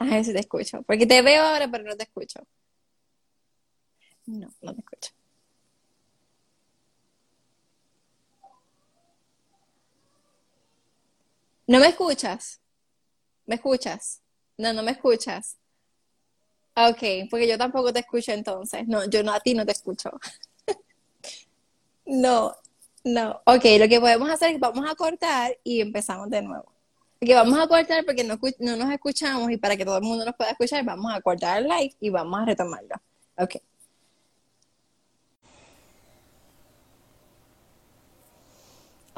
A 0.00 0.04
ver 0.06 0.24
si 0.24 0.32
te 0.32 0.40
escucho. 0.40 0.82
Porque 0.82 1.06
te 1.06 1.22
veo 1.22 1.42
ahora, 1.42 1.68
pero 1.70 1.84
no 1.84 1.96
te 1.96 2.02
escucho. 2.04 2.40
No, 4.26 4.48
no 4.62 4.74
te 4.74 4.80
escucho. 4.80 5.10
¿No 11.68 11.78
me 11.78 11.86
escuchas? 11.88 12.60
¿Me 13.46 13.56
escuchas? 13.56 14.22
No, 14.58 14.72
no 14.72 14.82
me 14.82 14.92
escuchas. 14.92 15.58
Ok, 16.76 17.28
porque 17.30 17.48
yo 17.48 17.58
tampoco 17.58 17.92
te 17.92 18.00
escucho 18.00 18.32
entonces. 18.32 18.86
No, 18.88 19.04
yo 19.10 19.22
no, 19.22 19.32
a 19.32 19.40
ti 19.40 19.52
no 19.54 19.66
te 19.66 19.72
escucho. 19.72 20.10
no, 22.06 22.56
no. 23.04 23.40
Ok, 23.46 23.64
lo 23.78 23.88
que 23.88 24.00
podemos 24.00 24.30
hacer 24.30 24.54
es 24.54 24.60
vamos 24.60 24.88
a 24.88 24.94
cortar 24.94 25.56
y 25.64 25.80
empezamos 25.80 26.30
de 26.30 26.42
nuevo. 26.42 26.77
Que 27.20 27.34
vamos 27.34 27.58
a 27.58 27.66
cortar 27.66 28.04
porque 28.04 28.22
no, 28.22 28.38
no 28.60 28.76
nos 28.76 28.92
escuchamos 28.92 29.50
y 29.50 29.56
para 29.56 29.76
que 29.76 29.84
todo 29.84 29.98
el 29.98 30.04
mundo 30.04 30.24
nos 30.24 30.36
pueda 30.36 30.52
escuchar, 30.52 30.84
vamos 30.84 31.12
a 31.12 31.20
cortar 31.20 31.58
el 31.58 31.68
live 31.68 31.94
y 32.00 32.10
vamos 32.10 32.40
a 32.40 32.44
retomarlo. 32.44 32.94
Ok. 33.36 33.56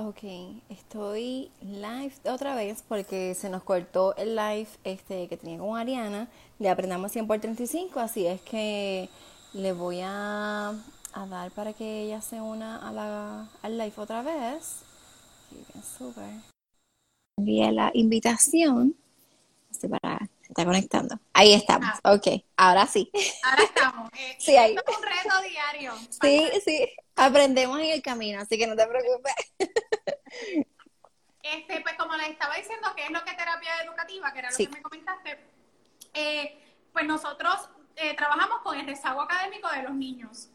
Ok, 0.03 0.23
estoy 0.71 1.51
live 1.61 2.13
otra 2.25 2.55
vez 2.55 2.83
porque 2.89 3.35
se 3.35 3.51
nos 3.51 3.63
cortó 3.63 4.17
el 4.17 4.35
live 4.35 4.69
este 4.83 5.29
que 5.29 5.37
tenía 5.37 5.59
con 5.59 5.79
Ariana 5.79 6.27
de 6.59 6.71
Aprendamos 6.71 7.13
100 7.13 7.27
por 7.27 7.39
35, 7.39 8.01
así 8.01 8.27
es 8.27 8.41
que 8.41 9.11
le 9.53 9.75
voy 9.75 10.01
a, 10.03 10.73
dar 11.29 11.51
para 11.51 11.75
que 11.75 12.05
ella 12.05 12.23
se 12.23 12.41
una 12.41 12.89
a 12.89 12.93
la, 12.93 13.49
al 13.61 13.77
live 13.77 13.93
otra 13.99 14.23
vez. 14.23 14.77
Súper. 15.99 16.60
Envié 17.41 17.73
la 17.73 17.91
invitación 17.95 18.95
este, 19.71 19.89
para 19.89 20.19
se 20.43 20.53
está 20.53 20.67
conectando. 20.67 21.19
Ahí 21.33 21.55
estamos. 21.55 21.89
Ah. 22.05 22.13
Ok, 22.13 22.45
ahora 22.55 22.87
sí. 22.87 23.11
Ahora 23.43 23.63
estamos. 23.63 24.11
Eh, 24.19 24.37
sí, 24.39 24.57
ahí. 24.57 24.75
es 24.75 24.97
un 24.97 25.03
reto 25.03 25.41
diario. 25.49 25.93
Sí, 26.21 26.51
sí. 26.65 26.89
Aprendemos 27.17 27.79
en 27.79 27.91
el 27.91 28.03
camino, 28.03 28.41
así 28.41 28.59
que 28.59 28.67
no 28.67 28.77
te 28.77 28.87
preocupes. 28.87 29.35
Este, 31.43 31.81
pues 31.81 31.95
como 31.97 32.15
les 32.17 32.29
estaba 32.29 32.55
diciendo, 32.57 32.89
que 32.95 33.05
es 33.05 33.11
lo 33.11 33.25
que 33.25 33.31
es 33.31 33.37
terapia 33.37 33.83
educativa, 33.83 34.31
que 34.33 34.39
era 34.41 34.51
lo 34.51 34.57
que 34.57 34.69
me 34.69 34.83
comentaste, 34.83 35.39
eh, 36.13 36.63
pues 36.93 37.07
nosotros 37.07 37.71
eh, 37.97 38.15
trabajamos 38.15 38.61
con 38.61 38.79
el 38.79 38.87
rezago 38.87 39.23
académico 39.23 39.69
de 39.71 39.83
los 39.83 39.95
niños. 39.95 40.51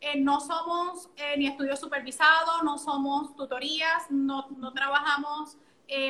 Eh, 0.00 0.20
no 0.20 0.40
somos 0.40 1.08
ni 1.36 1.46
estudios 1.46 1.80
supervisados, 1.80 2.62
no 2.62 2.78
somos 2.78 3.34
tutorías, 3.34 4.10
no, 4.10 4.46
no 4.56 4.72
trabajamos 4.72 5.56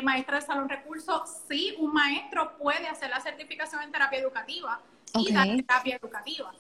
maestro 0.02 0.37
de 0.37 0.42
salón 0.42 0.68
recursos. 0.68 1.23
Sí, 1.49 1.75
un 1.78 1.92
maestro 1.92 2.59
puede 2.59 2.87
hacer 2.88 3.11
la 3.11 3.21
certificación 3.21 3.83
en 3.83 3.92
terapia 3.92 4.18
educativa 4.18 4.80
y 5.14 5.33
dar 5.33 5.47
terapia 5.47 5.97
educativa 5.97 6.52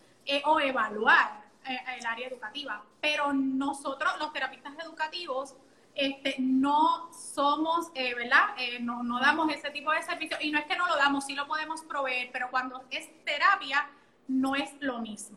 o 0.44 0.60
evaluar 0.60 1.48
eh, 1.68 1.78
el 1.98 2.06
área 2.06 2.28
educativa. 2.28 2.82
Pero 3.00 3.32
nosotros, 3.32 4.10
los 4.18 4.32
terapistas 4.32 4.72
educativos, 4.82 5.54
este, 5.94 6.36
no 6.38 7.12
somos, 7.12 7.90
eh, 7.94 8.14
¿verdad? 8.14 8.54
Eh, 8.56 8.78
no, 8.80 9.02
no 9.02 9.20
damos 9.20 9.52
ese 9.52 9.70
tipo 9.70 9.90
de 9.92 10.02
servicio. 10.02 10.38
Y 10.40 10.50
no 10.50 10.58
es 10.58 10.64
que 10.64 10.76
no 10.76 10.86
lo 10.86 10.96
damos, 10.96 11.26
sí 11.26 11.34
lo 11.34 11.46
podemos 11.46 11.82
proveer, 11.82 12.30
pero 12.32 12.50
cuando 12.50 12.82
es 12.90 13.08
terapia, 13.24 13.90
no 14.28 14.54
es 14.56 14.70
lo 14.80 15.00
mismo. 15.00 15.36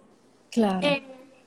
Claro. 0.52 0.80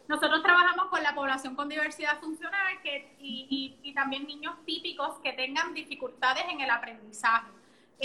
Nosotros 0.09 0.43
trabajamos 0.43 0.87
con 0.87 1.03
la 1.03 1.15
población 1.15 1.55
con 1.55 1.69
diversidad 1.69 2.21
funcional 2.21 2.81
que, 2.83 3.17
y, 3.21 3.79
y, 3.83 3.89
y 3.91 3.95
también 3.95 4.27
niños 4.27 4.55
típicos 4.67 5.19
que 5.23 5.33
tengan 5.33 5.75
dificultades 5.75 6.45
en 6.51 6.61
el 6.61 6.71
aprendizaje. 6.71 7.49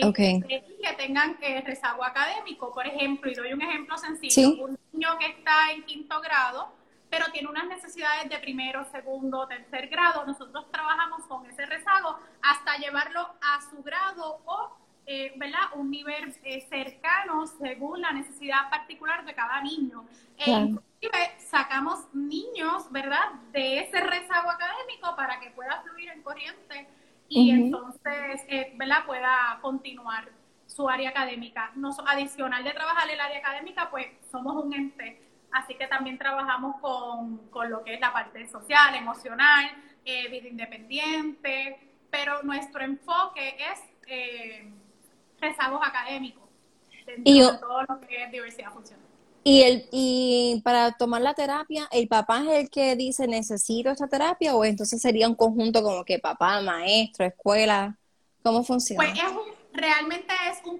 Okay. 0.02 0.40
que 0.42 0.94
tengan 0.98 1.38
eh, 1.42 1.62
rezago 1.66 2.06
académico, 2.06 2.74
por 2.74 2.86
ejemplo, 2.86 3.30
y 3.30 3.34
doy 3.34 3.52
un 3.52 3.62
ejemplo 3.62 3.98
sencillo, 3.98 4.64
un 4.64 4.80
niño 4.94 5.18
que 5.18 5.26
está 5.26 5.72
en 5.72 5.84
quinto 5.84 6.22
grado, 6.22 6.72
pero 7.10 7.26
tiene 7.34 7.50
unas 7.50 7.68
necesidades 7.68 8.30
de 8.30 8.38
primero, 8.38 8.86
segundo, 8.92 9.48
tercer 9.48 9.88
grado, 9.88 10.26
nosotros 10.26 10.72
trabajamos 10.72 11.26
con 11.26 11.46
ese 11.48 11.66
rezago 11.66 12.18
hasta 12.42 12.78
llevarlo 12.78 13.22
a 13.42 13.60
su 13.70 13.82
grado 13.84 14.40
o, 14.46 14.78
eh, 15.06 15.34
¿verdad?, 15.36 15.74
un 15.74 15.90
nivel 15.90 16.34
eh, 16.44 16.62
cercano 16.70 17.48
según 17.48 18.02
la 18.02 18.12
necesidad 18.12 18.70
particular 18.70 19.26
de 19.26 19.34
cada 19.34 19.62
niño. 19.62 20.06
E 20.38 20.80
inclusive 21.02 21.40
sacamos 21.40 22.14
niños, 22.14 22.92
¿verdad?, 22.92 23.34
de 23.52 23.80
ese 23.80 24.00
rezago 24.02 24.50
académico 24.50 25.16
para 25.16 25.40
que 25.40 25.52
pueda 25.52 25.82
fluir 25.82 26.10
en 26.10 26.22
corriente 26.22 26.88
y 27.28 27.52
entonces, 27.52 28.44
eh, 28.48 28.74
¿verdad?, 28.76 29.06
pueda 29.06 29.60
continuar 29.62 30.30
su 30.66 30.88
área 30.88 31.10
académica. 31.10 31.72
No, 31.76 31.90
adicional 32.06 32.64
de 32.64 32.72
trabajar 32.72 33.10
el 33.10 33.20
área 33.20 33.40
académica, 33.40 33.90
pues 33.90 34.08
somos 34.32 34.64
un 34.64 34.74
ente, 34.74 35.22
así 35.52 35.76
que 35.76 35.88
también 35.88 36.18
trabajamos 36.18 36.80
con, 36.82 37.50
con 37.50 37.70
lo 37.70 37.84
que 37.84 37.96
es 37.96 38.00
la 38.00 38.14
parte 38.14 38.48
social, 38.48 38.96
emocional, 38.96 39.66
eh, 40.06 40.28
vida 40.30 40.48
independiente, 40.48 41.80
pero 42.10 42.44
nuestro 42.44 42.84
enfoque 42.84 43.56
es 43.72 43.82
eh, 44.08 44.72
rezagos 45.40 45.82
académicos 45.86 46.50
dentro 47.06 47.52
de 47.52 47.58
todo 47.60 47.84
lo 47.84 48.00
que 48.02 48.24
es 48.24 48.32
diversidad 48.32 48.72
funcional. 48.72 49.09
Y, 49.50 49.64
el, 49.64 49.90
y 49.92 50.62
para 50.64 50.92
tomar 50.92 51.24
la 51.24 51.34
terapia, 51.34 51.88
¿el 51.92 52.08
papá 52.08 52.44
es 52.44 52.50
el 52.50 52.70
que 52.70 52.96
dice 52.96 53.28
necesito 53.28 53.90
esta 53.90 54.08
terapia 54.08 54.56
o 54.56 54.64
entonces 54.64 55.02
sería 55.02 55.28
un 55.28 55.34
conjunto 55.34 55.82
como 55.82 56.06
que 56.06 56.20
papá, 56.20 56.62
maestro, 56.62 57.26
escuela? 57.26 57.98
¿Cómo 58.44 58.64
funciona? 58.64 59.04
Pues 59.04 59.18
es 59.18 59.32
un, 59.32 59.52
realmente 59.74 60.36
es 60.52 60.60
un... 60.66 60.80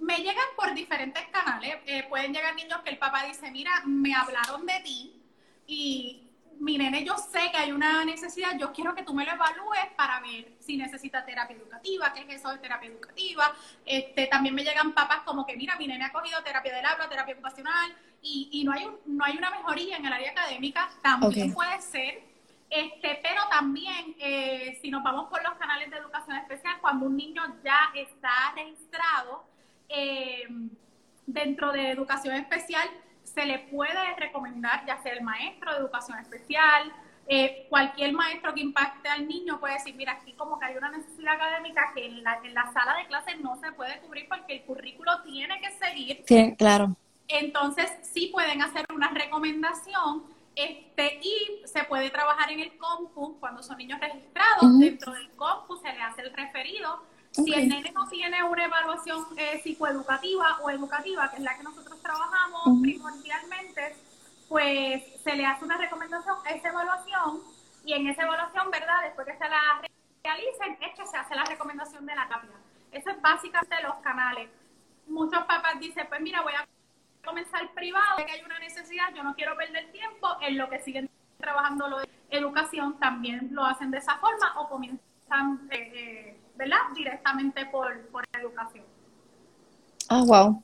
Me 0.00 0.18
llegan 0.18 0.44
por 0.54 0.74
diferentes 0.74 1.22
canales. 1.28 1.76
Eh, 1.86 2.04
pueden 2.10 2.34
llegar 2.34 2.54
niños 2.54 2.80
que 2.84 2.90
el 2.90 2.98
papá 2.98 3.24
dice, 3.24 3.50
mira, 3.50 3.70
me 3.86 4.14
hablaron 4.14 4.66
de 4.66 4.80
ti 4.84 5.22
y 5.66 6.30
mi 6.60 6.76
nene, 6.76 7.04
yo 7.04 7.16
sé 7.16 7.50
que 7.50 7.56
hay 7.56 7.72
una 7.72 8.04
necesidad, 8.04 8.50
yo 8.58 8.70
quiero 8.70 8.94
que 8.94 9.02
tú 9.02 9.14
me 9.14 9.24
lo 9.24 9.32
evalúes 9.32 9.86
para 9.96 10.20
ver 10.20 10.52
si 10.60 10.76
necesita 10.76 11.24
terapia 11.24 11.56
educativa, 11.56 12.12
qué 12.12 12.20
es 12.20 12.40
eso 12.40 12.50
de 12.50 12.58
terapia 12.58 12.90
educativa. 12.90 13.54
Este, 13.86 14.26
también 14.26 14.54
me 14.54 14.62
llegan 14.62 14.92
papás 14.92 15.20
como 15.24 15.46
que, 15.46 15.56
mira, 15.56 15.76
mi 15.76 15.86
nene 15.86 16.04
ha 16.04 16.12
cogido 16.12 16.42
terapia 16.42 16.74
del 16.74 16.84
habla, 16.84 17.08
terapia 17.08 17.32
ocupacional, 17.32 17.96
y, 18.22 18.48
y 18.52 18.64
no, 18.64 18.72
hay 18.72 18.86
no 19.06 19.24
hay 19.24 19.36
una 19.36 19.50
mejoría 19.50 19.96
en 19.96 20.06
el 20.06 20.12
área 20.12 20.30
académica, 20.30 20.90
también 21.02 21.52
puede 21.52 21.80
ser. 21.80 22.30
Este, 22.70 23.18
pero 23.20 23.42
también, 23.50 24.14
eh, 24.20 24.78
si 24.80 24.90
nos 24.90 25.02
vamos 25.02 25.28
por 25.28 25.42
los 25.42 25.54
canales 25.54 25.90
de 25.90 25.96
educación 25.96 26.36
especial, 26.36 26.76
cuando 26.80 27.06
un 27.06 27.16
niño 27.16 27.42
ya 27.64 27.90
está 27.94 28.52
registrado 28.54 29.44
eh, 29.88 30.44
dentro 31.26 31.72
de 31.72 31.90
educación 31.90 32.36
especial, 32.36 32.88
se 33.24 33.44
le 33.44 33.58
puede 33.58 34.14
recomendar, 34.16 34.86
ya 34.86 35.02
sea 35.02 35.12
el 35.12 35.22
maestro 35.22 35.72
de 35.72 35.78
educación 35.78 36.18
especial, 36.18 36.92
eh, 37.26 37.66
cualquier 37.68 38.12
maestro 38.12 38.54
que 38.54 38.60
impacte 38.60 39.08
al 39.08 39.26
niño 39.26 39.58
puede 39.60 39.74
decir, 39.74 39.94
mira, 39.96 40.12
aquí 40.12 40.32
como 40.32 40.58
que 40.58 40.66
hay 40.66 40.76
una 40.76 40.90
necesidad 40.90 41.34
académica 41.34 41.92
que 41.94 42.06
en 42.06 42.22
la, 42.22 42.40
en 42.42 42.54
la 42.54 42.72
sala 42.72 42.96
de 42.96 43.06
clases 43.06 43.40
no 43.40 43.56
se 43.56 43.72
puede 43.72 43.98
cubrir 44.00 44.28
porque 44.28 44.54
el 44.54 44.62
currículo 44.62 45.22
tiene 45.22 45.60
que 45.60 45.70
seguir. 45.72 46.24
Sí, 46.26 46.54
claro. 46.56 46.96
Entonces, 47.30 47.90
sí 48.02 48.28
pueden 48.32 48.60
hacer 48.62 48.84
una 48.94 49.10
recomendación 49.10 50.24
este, 50.56 51.20
y 51.22 51.62
se 51.64 51.84
puede 51.84 52.10
trabajar 52.10 52.50
en 52.50 52.60
el 52.60 52.76
COMPU 52.76 53.38
cuando 53.38 53.62
son 53.62 53.78
niños 53.78 54.00
registrados. 54.00 54.78
Dentro 54.78 55.12
del 55.12 55.30
COMPU 55.30 55.76
se 55.76 55.92
le 55.92 56.02
hace 56.02 56.22
el 56.22 56.32
referido 56.32 57.00
si 57.30 57.54
el 57.54 57.68
nene 57.68 57.92
no 57.92 58.08
tiene 58.08 58.42
una 58.42 58.64
evaluación 58.64 59.24
eh, 59.36 59.60
psicoeducativa 59.62 60.58
o 60.62 60.70
educativa, 60.70 61.30
que 61.30 61.36
es 61.36 61.42
la 61.42 61.56
que 61.56 61.62
nosotros 61.62 62.00
trabajamos 62.02 62.80
primordialmente, 62.82 63.94
pues 64.48 65.02
se 65.22 65.36
le 65.36 65.46
hace 65.46 65.64
una 65.64 65.76
recomendación 65.76 66.36
a 66.44 66.50
esa 66.50 66.68
evaluación 66.68 67.40
y 67.84 67.92
en 67.92 68.08
esa 68.08 68.22
evaluación, 68.22 68.70
¿verdad? 68.70 69.02
Después 69.04 69.26
que 69.28 69.38
se 69.38 69.48
la 69.48 69.80
realicen, 70.24 70.76
es 70.80 70.98
que 70.98 71.06
se 71.06 71.16
hace 71.16 71.34
la 71.36 71.44
recomendación 71.44 72.04
de 72.04 72.16
la 72.16 72.26
terapia. 72.26 72.50
Eso 72.90 73.10
es 73.10 73.22
básicamente 73.22 73.76
los 73.82 73.94
canales. 73.98 74.50
Muchos 75.06 75.44
papás 75.44 75.78
dicen, 75.78 76.06
pues 76.08 76.20
mira, 76.20 76.42
voy 76.42 76.52
a 76.54 76.66
comenzar 77.24 77.72
privado, 77.74 78.16
que 78.24 78.32
hay 78.32 78.42
una 78.42 78.58
necesidad, 78.58 79.14
yo 79.14 79.22
no 79.22 79.34
quiero 79.34 79.56
perder 79.56 79.90
tiempo, 79.92 80.28
en 80.40 80.58
lo 80.58 80.68
que 80.68 80.80
siguen 80.80 81.10
trabajando 81.38 81.88
lo 81.88 81.98
de 81.98 82.08
educación, 82.30 82.98
también 82.98 83.48
lo 83.52 83.64
hacen 83.64 83.90
de 83.90 83.98
esa 83.98 84.16
forma 84.18 84.60
o 84.60 84.68
comienzan... 84.68 85.68
Eh, 85.70 85.92
eh, 85.94 86.36
¿verdad? 86.60 86.76
Directamente 86.94 87.64
por, 87.66 88.06
por 88.08 88.22
educación. 88.38 88.84
Ah, 90.08 90.22
wow. 90.26 90.62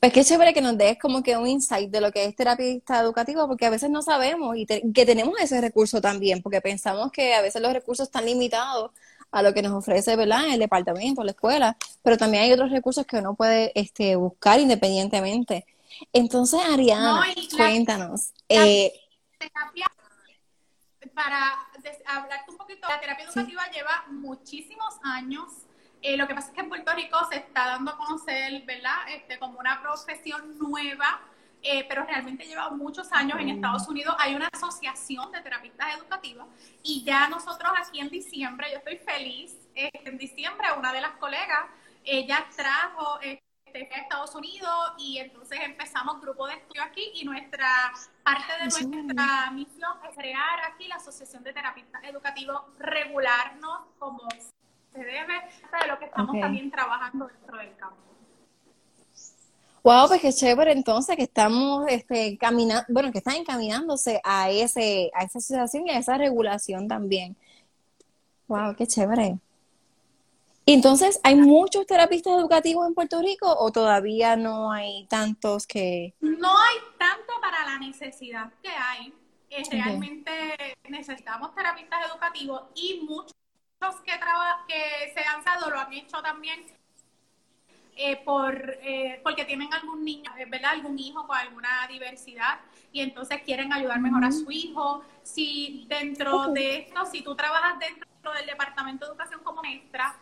Pues 0.00 0.12
qué 0.12 0.24
chévere 0.24 0.52
que 0.52 0.60
nos 0.60 0.76
des 0.76 0.98
como 0.98 1.22
que 1.22 1.36
un 1.36 1.46
insight 1.46 1.88
de 1.88 2.00
lo 2.00 2.10
que 2.10 2.24
es 2.24 2.34
terapista 2.34 3.00
educativo, 3.00 3.46
porque 3.46 3.64
a 3.64 3.70
veces 3.70 3.88
no 3.88 4.02
sabemos 4.02 4.56
y 4.56 4.66
que 4.66 5.06
tenemos 5.06 5.40
ese 5.40 5.60
recurso 5.60 6.00
también, 6.00 6.42
porque 6.42 6.60
pensamos 6.60 7.12
que 7.12 7.34
a 7.34 7.42
veces 7.42 7.62
los 7.62 7.72
recursos 7.72 8.08
están 8.08 8.26
limitados 8.26 8.90
a 9.30 9.42
lo 9.42 9.54
que 9.54 9.62
nos 9.62 9.72
ofrece, 9.72 10.16
¿verdad? 10.16 10.52
El 10.52 10.58
departamento, 10.58 11.22
la 11.22 11.30
escuela, 11.30 11.76
pero 12.02 12.16
también 12.16 12.42
hay 12.42 12.52
otros 12.52 12.70
recursos 12.70 13.06
que 13.06 13.18
uno 13.18 13.34
puede 13.34 13.72
este, 13.74 14.16
buscar 14.16 14.58
independientemente. 14.58 15.64
Entonces, 16.12 16.60
Ariana, 16.64 17.24
cuéntanos. 17.56 18.32
eh, 18.48 18.92
terapia, 19.38 19.86
para 21.14 21.66
hablarte 22.06 22.50
un 22.50 22.56
poquito, 22.58 22.86
la 22.88 23.00
terapia 23.00 23.24
educativa 23.24 23.62
lleva 23.70 24.04
muchísimos 24.10 24.94
años. 25.02 25.50
Eh, 26.02 26.16
lo 26.16 26.28
que 26.28 26.34
pasa 26.34 26.48
es 26.48 26.54
que 26.54 26.60
en 26.60 26.68
Puerto 26.68 26.92
Rico 26.94 27.18
se 27.30 27.36
está 27.36 27.66
dando 27.66 27.90
a 27.92 27.96
conocer, 27.96 28.62
¿verdad? 28.64 28.96
Este, 29.08 29.38
como 29.38 29.58
una 29.58 29.80
profesión 29.80 30.58
nueva, 30.58 31.20
eh, 31.62 31.84
pero 31.88 32.04
realmente 32.04 32.44
lleva 32.44 32.70
muchos 32.70 33.10
años. 33.12 33.40
En 33.40 33.48
Estados 33.48 33.88
Unidos 33.88 34.14
hay 34.18 34.34
una 34.34 34.48
asociación 34.52 35.32
de 35.32 35.40
terapistas 35.40 35.96
educativos 35.96 36.46
y 36.82 37.02
ya 37.02 37.28
nosotros 37.28 37.72
aquí 37.76 37.98
en 37.98 38.10
diciembre, 38.10 38.68
yo 38.70 38.78
estoy 38.78 38.98
feliz, 38.98 39.56
eh, 39.74 39.90
en 40.04 40.18
diciembre 40.18 40.68
una 40.78 40.92
de 40.92 41.00
las 41.00 41.12
colegas, 41.16 41.66
ella 42.04 42.46
trajo 42.54 43.18
este, 43.76 43.94
a 43.94 43.98
Estados 43.98 44.34
Unidos 44.34 44.92
y 44.98 45.18
entonces 45.18 45.58
empezamos 45.64 46.20
grupo 46.20 46.46
de 46.46 46.54
estudio 46.54 46.82
aquí 46.82 47.10
y 47.14 47.24
nuestra 47.24 47.92
parte 48.22 48.52
de 48.60 48.64
nuestra 48.64 49.50
misión 49.52 49.90
es 50.08 50.16
crear 50.16 50.60
aquí 50.72 50.88
la 50.88 50.96
Asociación 50.96 51.44
de 51.44 51.52
Terapistas 51.52 52.02
Educativos, 52.04 52.62
regularnos 52.78 53.80
como 53.98 54.28
se 54.92 54.98
debe, 54.98 55.34
de 55.80 55.88
lo 55.88 55.98
que 55.98 56.06
estamos 56.06 56.40
también 56.40 56.70
trabajando 56.70 57.26
dentro 57.26 57.58
del 57.58 57.76
campo. 57.76 57.96
Wow, 59.82 60.08
pues 60.08 60.20
qué 60.20 60.32
chévere 60.32 60.72
entonces 60.72 61.14
que 61.14 61.22
estamos 61.22 61.86
este, 61.88 62.36
caminando, 62.38 62.84
bueno, 62.88 63.12
que 63.12 63.18
están 63.18 63.36
encaminándose 63.36 64.20
a 64.24 64.50
ese, 64.50 65.12
a 65.14 65.22
esa 65.22 65.38
asociación 65.38 65.86
y 65.86 65.90
a 65.90 65.98
esa 65.98 66.18
regulación 66.18 66.88
también. 66.88 67.36
Wow, 68.48 68.74
qué 68.74 68.86
chévere. 68.86 69.38
Entonces, 70.68 71.20
¿hay 71.22 71.36
muchos 71.36 71.86
terapistas 71.86 72.32
educativos 72.32 72.88
en 72.88 72.94
Puerto 72.94 73.22
Rico 73.22 73.46
o 73.56 73.70
todavía 73.70 74.34
no 74.34 74.72
hay 74.72 75.06
tantos 75.06 75.64
que...? 75.64 76.12
No 76.20 76.58
hay 76.58 76.76
tanto 76.98 77.34
para 77.40 77.64
la 77.64 77.78
necesidad 77.78 78.52
que 78.60 78.70
hay. 78.70 79.14
Eh, 79.48 79.62
realmente 79.70 80.32
necesitamos 80.88 81.54
terapistas 81.54 82.10
educativos 82.10 82.62
y 82.74 83.06
muchos 83.08 83.32
que, 84.04 84.12
que 84.66 85.12
se 85.14 85.20
han 85.20 85.44
dado 85.44 85.70
lo 85.70 85.78
han 85.78 85.92
hecho 85.92 86.20
también 86.20 86.66
eh, 87.94 88.16
por, 88.24 88.76
eh, 88.82 89.20
porque 89.22 89.44
tienen 89.44 89.72
algún 89.72 90.04
niño, 90.04 90.32
¿verdad? 90.50 90.72
Algún 90.72 90.98
hijo 90.98 91.28
con 91.28 91.36
alguna 91.36 91.86
diversidad 91.88 92.58
y 92.90 93.02
entonces 93.02 93.40
quieren 93.42 93.72
ayudar 93.72 94.00
mejor 94.00 94.24
a 94.24 94.32
su 94.32 94.50
hijo. 94.50 95.04
Si 95.22 95.86
dentro 95.88 96.48
de 96.48 96.78
esto, 96.78 97.06
si 97.06 97.22
tú 97.22 97.36
trabajas 97.36 97.78
dentro 97.78 98.32
del 98.32 98.46
Departamento 98.46 99.06
de 99.06 99.12
Educación 99.12 99.40
como 99.44 99.62
maestra, 99.62 100.18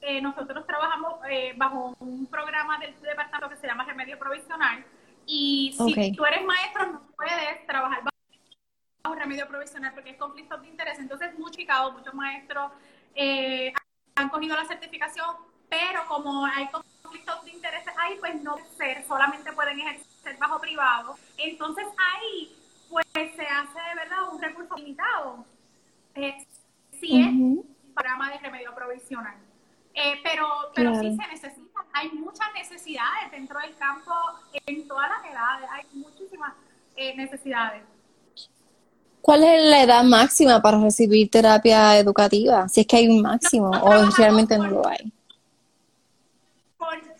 eh, 0.00 0.20
nosotros 0.20 0.66
trabajamos 0.66 1.20
eh, 1.28 1.54
bajo 1.56 1.96
un 2.00 2.26
programa 2.26 2.78
del 2.78 2.94
departamento 3.00 3.48
que 3.48 3.56
se 3.56 3.66
llama 3.66 3.84
Remedio 3.84 4.18
Provisional 4.18 4.84
y 5.26 5.74
si 5.76 6.12
tú 6.12 6.24
eres 6.24 6.44
maestro 6.44 6.86
no 6.86 7.02
puedes 7.16 7.66
trabajar 7.66 8.02
bajo 8.02 9.14
remedio 9.14 9.46
provisional 9.46 9.92
porque 9.94 10.10
es 10.10 10.16
conflicto 10.16 10.58
de 10.58 10.68
interés. 10.68 10.98
Entonces, 10.98 11.38
muchos 11.38 11.64
muchos 11.92 12.14
maestros 12.14 12.72
eh, 13.14 13.72
han 14.14 14.28
cogido 14.28 14.56
la 14.56 14.64
certificación, 14.64 15.36
pero 15.68 16.06
como 16.08 16.46
hay 16.46 16.68
conflictos 16.68 17.44
de 17.44 17.50
interés 17.50 17.84
ahí, 17.98 18.16
pues 18.20 18.42
no 18.42 18.56
ser, 18.76 19.04
solamente 19.06 19.52
pueden 19.52 19.78
ejercer 19.80 20.36
bajo 20.38 20.60
privado. 20.60 21.16
Entonces, 21.36 21.86
ahí 21.98 22.54
pues 22.88 23.06
se 23.12 23.46
hace 23.46 23.80
de 23.88 23.94
verdad 23.96 24.32
un 24.32 24.40
recurso 24.40 24.74
limitado. 24.76 25.44
Eh, 26.14 26.46
sí 26.98 27.20
es 27.20 27.28
un 27.28 27.76
programa 27.94 28.30
de 28.30 28.38
remedio 28.38 28.74
provisional. 28.74 29.36
Eh, 30.00 30.20
pero 30.22 30.46
pero 30.76 30.94
sí 30.94 31.16
se 31.16 31.26
necesita, 31.26 31.80
hay 31.92 32.08
muchas 32.10 32.46
necesidades 32.54 33.32
dentro 33.32 33.58
del 33.58 33.74
campo 33.76 34.12
en 34.66 34.86
todas 34.86 35.10
las 35.10 35.32
edades, 35.32 35.68
hay 35.72 35.84
muchísimas 35.92 36.52
eh, 36.94 37.16
necesidades. 37.16 37.82
¿Cuál 39.20 39.42
es 39.42 39.64
la 39.64 39.82
edad 39.82 40.04
máxima 40.04 40.62
para 40.62 40.78
recibir 40.78 41.28
terapia 41.28 41.98
educativa? 41.98 42.68
Si 42.68 42.82
es 42.82 42.86
que 42.86 42.96
hay 42.96 43.08
un 43.08 43.22
máximo 43.22 43.70
o 43.70 44.10
realmente 44.16 44.56
no 44.56 44.68
lo 44.68 44.86
hay. 44.86 45.12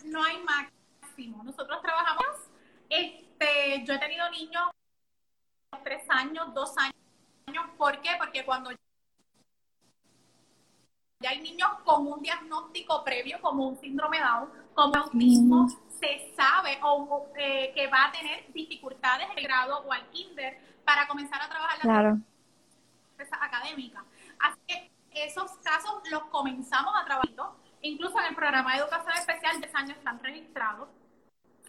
no 0.05 0.23
hay 0.23 0.37
máximo. 0.43 1.43
Nosotros 1.43 1.81
trabajamos, 1.81 2.27
este, 2.89 3.83
yo 3.85 3.93
he 3.93 3.99
tenido 3.99 4.29
niños 4.31 4.69
tres 5.83 6.03
años, 6.07 6.53
dos 6.53 6.73
años. 6.77 6.95
¿Por 7.77 7.99
qué? 7.99 8.11
Porque 8.17 8.45
cuando 8.45 8.71
ya 11.21 11.31
hay 11.31 11.41
niños 11.41 11.69
con 11.83 12.07
un 12.07 12.21
diagnóstico 12.21 13.03
previo, 13.03 13.41
como 13.41 13.67
un 13.67 13.79
síndrome 13.79 14.19
Down, 14.19 14.49
como 14.73 14.95
autismo, 14.95 15.63
mm. 15.63 15.69
se 15.99 16.33
sabe 16.35 16.79
o, 16.81 17.27
eh, 17.37 17.73
que 17.75 17.87
va 17.87 18.05
a 18.05 18.11
tener 18.11 18.51
dificultades 18.53 19.27
el 19.35 19.43
grado 19.43 19.79
o 19.79 19.91
al 19.91 20.09
kinder 20.11 20.59
para 20.85 21.07
comenzar 21.07 21.41
a 21.41 21.49
trabajar 21.49 21.77
la 21.77 21.83
claro. 21.83 22.17
académica. 23.41 24.05
Así 24.39 24.59
que 24.65 24.91
esos 25.11 25.51
casos 25.57 26.01
los 26.09 26.23
comenzamos 26.25 26.93
a 26.95 27.03
trabajar. 27.03 27.29
Incluso 27.81 28.17
en 28.19 28.25
el 28.27 28.35
programa 28.35 28.73
de 28.73 28.79
educación 28.79 29.13
especial, 29.17 29.59
de 29.59 29.69
años 29.73 29.97
están 29.97 30.21
registrados. 30.23 30.89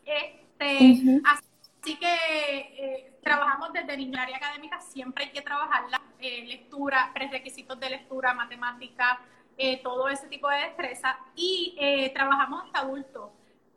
Este, 0.04 1.20
Así 1.24 1.96
que 1.96 2.14
eh, 2.14 3.18
trabajamos 3.22 3.72
desde 3.72 3.96
niño 3.96 4.20
área 4.20 4.36
académica, 4.36 4.80
siempre 4.80 5.24
hay 5.24 5.32
que 5.32 5.40
trabajar 5.40 5.88
la 5.88 6.02
eh, 6.18 6.44
lectura, 6.46 7.10
prerequisitos 7.14 7.80
de 7.80 7.88
lectura, 7.88 8.34
matemática, 8.34 9.18
eh, 9.62 9.78
todo 9.82 10.08
ese 10.08 10.26
tipo 10.28 10.48
de 10.48 10.56
destreza 10.56 11.18
y 11.36 11.76
eh, 11.78 12.10
trabajamos 12.14 12.64
hasta 12.64 12.78
adultos. 12.78 13.28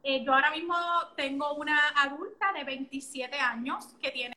Eh, 0.01 0.23
yo 0.23 0.33
ahora 0.33 0.49
mismo 0.51 0.73
tengo 1.17 1.55
una 1.55 1.77
adulta 1.97 2.53
de 2.53 2.63
27 2.63 3.37
años 3.37 3.87
que 4.01 4.09
tiene, 4.11 4.33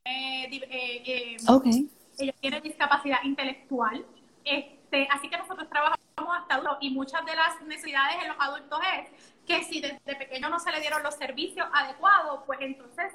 okay. 1.46 1.88
ella 2.18 2.34
tiene 2.40 2.60
discapacidad 2.60 3.22
intelectual. 3.22 4.04
Este, 4.42 5.06
así 5.08 5.30
que 5.30 5.38
nosotros 5.38 5.68
trabajamos 5.68 6.36
hasta 6.36 6.56
adultos 6.56 6.78
y 6.80 6.90
muchas 6.90 7.24
de 7.24 7.36
las 7.36 7.62
necesidades 7.62 8.16
en 8.22 8.28
los 8.28 8.36
adultos 8.40 8.80
es 8.98 9.10
que 9.46 9.62
si 9.62 9.80
desde 9.80 10.16
pequeño 10.16 10.48
no 10.48 10.58
se 10.58 10.72
le 10.72 10.80
dieron 10.80 11.04
los 11.04 11.14
servicios 11.14 11.68
adecuados, 11.72 12.40
pues 12.44 12.58
entonces 12.60 13.12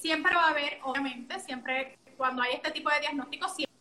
siempre 0.00 0.34
va 0.34 0.46
a 0.46 0.50
haber, 0.50 0.80
obviamente, 0.82 1.38
siempre 1.38 1.96
cuando 2.16 2.42
hay 2.42 2.54
este 2.54 2.72
tipo 2.72 2.90
de 2.90 2.98
diagnósticos, 2.98 3.54
siempre 3.54 3.78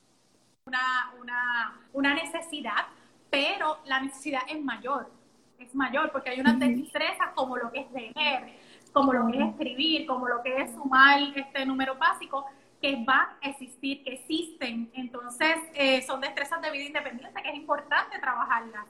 una, 0.68 1.16
una, 1.20 1.82
una 1.94 2.14
necesidad 2.14 2.86
pero 3.32 3.80
la 3.86 4.02
necesidad 4.02 4.42
es 4.48 4.62
mayor, 4.62 5.10
es 5.58 5.74
mayor, 5.74 6.12
porque 6.12 6.30
hay 6.30 6.42
unas 6.42 6.60
destrezas 6.60 7.30
como 7.34 7.58
lo 7.58 7.72
que 7.72 7.80
es 7.80 7.92
leer, 7.92 8.60
como 8.92 9.14
lo 9.14 9.32
que 9.32 9.40
es 9.40 9.50
escribir, 9.50 10.06
como 10.06 10.28
lo 10.28 10.44
que 10.44 10.58
es 10.58 10.72
sumar 10.72 11.20
este 11.36 11.66
número 11.66 11.96
básico, 11.96 12.46
que 12.82 13.04
van 13.06 13.30
a 13.42 13.50
existir, 13.50 14.04
que 14.04 14.16
existen. 14.16 14.92
Entonces, 14.94 15.56
eh, 15.76 16.02
son 16.02 16.20
destrezas 16.20 16.62
de 16.62 16.72
vida 16.72 16.84
independiente 16.84 17.42
que 17.42 17.50
es 17.50 17.56
importante 17.56 18.20
trabajarlas. 18.20 18.88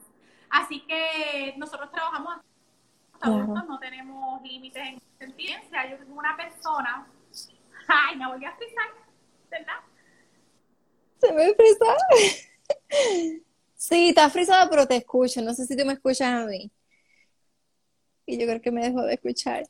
Así 0.49 0.81
que 0.81 1.53
nosotros 1.57 1.91
trabajamos 1.91 2.37
hasta 3.13 3.63
no 3.63 3.79
tenemos 3.79 4.41
límites 4.41 4.83
en 4.83 5.01
sentido. 5.19 5.53
Hay 5.73 5.95
una 6.09 6.35
persona, 6.35 7.05
ay, 7.87 8.15
me 8.15 8.27
voy 8.27 8.43
a 8.43 8.55
frisar, 8.55 8.89
¿verdad? 9.51 9.79
Se 11.19 11.31
me 11.31 11.53
frisa. 11.53 11.85
Sí, 13.81 14.09
está 14.09 14.29
frisada, 14.29 14.69
pero 14.69 14.85
te 14.87 14.95
escucho. 14.97 15.41
No 15.41 15.53
sé 15.55 15.65
si 15.65 15.75
tú 15.75 15.83
me 15.85 15.93
escuchas 15.93 16.43
a 16.43 16.45
mí. 16.45 16.71
Y 18.25 18.37
yo 18.39 18.47
creo 18.47 18.61
que 18.61 18.71
me 18.71 18.83
dejó 18.83 19.03
de 19.03 19.13
escuchar. 19.15 19.63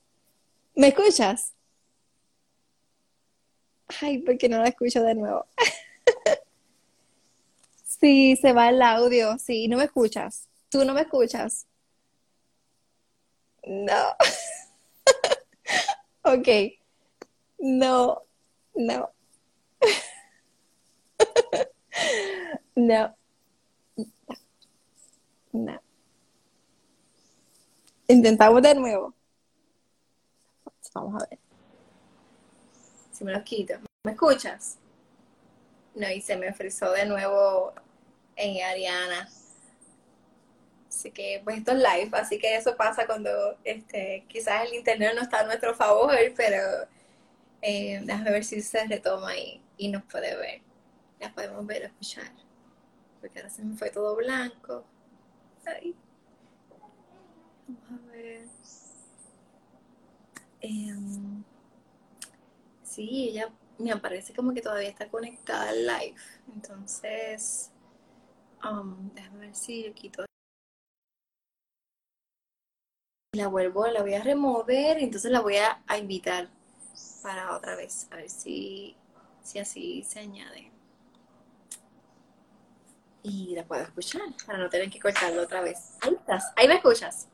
¿Me 0.75 0.89
escuchas? 0.89 1.55
Ay, 4.01 4.19
porque 4.19 4.49
no 4.49 4.57
la 4.57 4.69
escucho 4.69 5.01
de 5.03 5.15
nuevo. 5.15 5.45
sí, 7.85 8.35
se 8.35 8.53
va 8.53 8.69
el 8.69 8.81
audio. 8.81 9.37
Sí, 9.37 9.67
no 9.67 9.77
me 9.77 9.85
escuchas. 9.85 10.47
¿Tú 10.69 10.85
no 10.85 10.93
me 10.93 11.01
escuchas? 11.01 11.67
No. 13.65 14.15
ok. 16.23 16.47
No. 17.59 18.23
No. 18.75 19.11
no. 22.75 23.15
No. 25.53 25.81
Intentamos 28.07 28.61
de 28.61 28.75
nuevo. 28.75 29.13
Vamos 30.93 31.23
a 31.23 31.27
ver. 31.27 31.39
Si 33.11 33.23
me 33.23 33.31
los 33.31 33.43
quito. 33.43 33.75
¿Me 34.03 34.11
escuchas? 34.11 34.77
No, 35.95 36.09
y 36.09 36.21
se 36.21 36.35
me 36.37 36.53
frizó 36.53 36.91
de 36.91 37.05
nuevo 37.05 37.73
en 38.35 38.63
Ariana. 38.63 39.29
Así 40.89 41.11
que, 41.11 41.41
pues 41.43 41.57
esto 41.57 41.71
es 41.71 41.77
live, 41.77 42.09
así 42.13 42.37
que 42.37 42.55
eso 42.55 42.75
pasa 42.75 43.05
cuando 43.05 43.57
este, 43.63 44.25
quizás 44.27 44.65
el 44.65 44.73
internet 44.73 45.13
no 45.15 45.21
está 45.21 45.39
a 45.39 45.45
nuestro 45.45 45.73
favor, 45.73 46.13
pero 46.35 46.87
eh, 47.61 48.01
déjame 48.03 48.31
ver 48.31 48.43
si 48.43 48.61
se 48.61 48.85
retoma 48.85 49.37
y, 49.37 49.61
y 49.77 49.87
nos 49.87 50.03
puede 50.03 50.35
ver. 50.35 50.61
Ya 51.19 51.33
podemos 51.33 51.65
ver, 51.65 51.83
escuchar. 51.83 52.31
Porque 53.21 53.39
ahora 53.39 53.49
se 53.49 53.63
me 53.63 53.77
fue 53.77 53.89
todo 53.89 54.15
blanco. 54.15 54.83
Vamos 57.67 58.09
a 58.09 58.11
ver. 58.11 58.47
Em, 60.61 61.43
sí, 62.83 63.29
ella 63.29 63.51
me 63.77 63.95
parece 63.97 64.33
como 64.33 64.53
que 64.53 64.61
todavía 64.61 64.89
está 64.89 65.09
conectada 65.09 65.69
al 65.69 65.85
live. 65.87 66.15
Entonces, 66.53 67.71
um, 68.63 69.13
déjame 69.15 69.47
ver 69.47 69.55
si 69.55 69.85
yo 69.85 69.93
quito. 69.93 70.25
La 73.33 73.47
vuelvo, 73.47 73.87
la 73.87 74.01
voy 74.01 74.13
a 74.13 74.23
remover, 74.23 74.97
entonces 74.97 75.31
la 75.31 75.41
voy 75.41 75.57
a, 75.57 75.81
a 75.87 75.97
invitar 75.97 76.49
para 77.23 77.55
otra 77.55 77.75
vez, 77.75 78.07
a 78.11 78.17
ver 78.17 78.29
si, 78.29 78.95
si 79.43 79.59
así 79.59 80.03
se 80.03 80.19
añade 80.19 80.71
y 83.23 83.55
la 83.55 83.63
puedo 83.63 83.83
escuchar 83.83 84.21
para 84.45 84.59
no 84.59 84.69
tener 84.69 84.89
que 84.89 84.99
cortarlo 84.99 85.43
otra 85.43 85.61
vez. 85.61 85.97
Ahí 86.01 86.13
estás, 86.13 86.51
ahí 86.55 86.67
me 86.67 86.75
escuchas. 86.75 87.27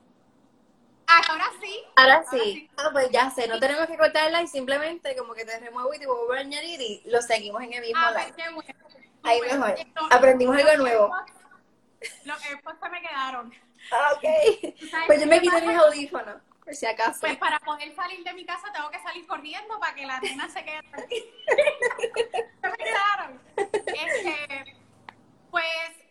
Ahora 1.06 1.50
sí. 1.60 1.84
Ahora 1.96 2.24
sí. 2.30 2.70
Ah, 2.76 2.90
pues 2.92 3.10
ya 3.10 3.30
sé, 3.30 3.48
no 3.48 3.58
tenemos 3.58 3.86
que 3.86 3.96
cortarla 3.96 4.42
y 4.42 4.46
simplemente 4.46 5.16
como 5.16 5.32
que 5.32 5.44
te 5.44 5.58
remuevo 5.58 5.92
y 5.94 5.98
te 5.98 6.06
vuelvo 6.06 6.32
a 6.32 6.38
añadir 6.38 6.80
y 6.80 7.02
lo 7.06 7.22
seguimos 7.22 7.62
en 7.62 7.72
el 7.72 7.80
mismo 7.80 8.00
ah, 8.00 8.12
pues 8.54 8.66
Ahí 9.22 9.40
mejor. 9.40 9.74
Aprendimos 10.10 10.56
algo 10.56 10.76
nuevo. 10.76 11.16
Los 12.24 12.44
AirPods 12.44 12.78
se 12.80 12.88
me 12.90 13.00
quedaron. 13.00 13.52
Ah, 13.90 14.12
ok. 14.14 14.24
Pues 15.06 15.20
yo 15.20 15.26
me 15.26 15.40
quité 15.40 15.60
mis 15.62 15.76
audífonos, 15.76 16.36
por 16.62 16.74
si 16.74 16.86
acaso. 16.86 17.20
Pues 17.20 17.36
para 17.38 17.58
poder 17.60 17.94
salir 17.94 18.22
de 18.22 18.32
mi 18.34 18.44
casa 18.44 18.70
tengo 18.72 18.90
que 18.90 19.00
salir 19.00 19.26
corriendo 19.26 19.80
para 19.80 19.94
que 19.94 20.06
la 20.06 20.20
nena 20.20 20.48
se 20.48 20.62
quede 20.64 20.82
se 22.60 22.68
me 22.68 22.76
quedaron. 22.76 23.40
Este, 23.56 24.76
pues, 25.50 25.64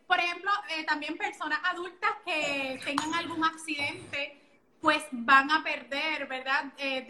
por 0.08 0.19
ejemplo, 0.19 0.52
eh, 0.69 0.86
también 0.86 1.17
personas 1.17 1.60
adultas 1.63 2.12
que 2.26 2.80
tengan 2.86 3.13
algún 3.13 3.43
accidente, 3.43 4.41
pues 4.82 5.04
van 5.12 5.52
a 5.52 5.63
perder, 5.63 6.28
¿verdad? 6.28 6.65
Eh, 6.78 7.02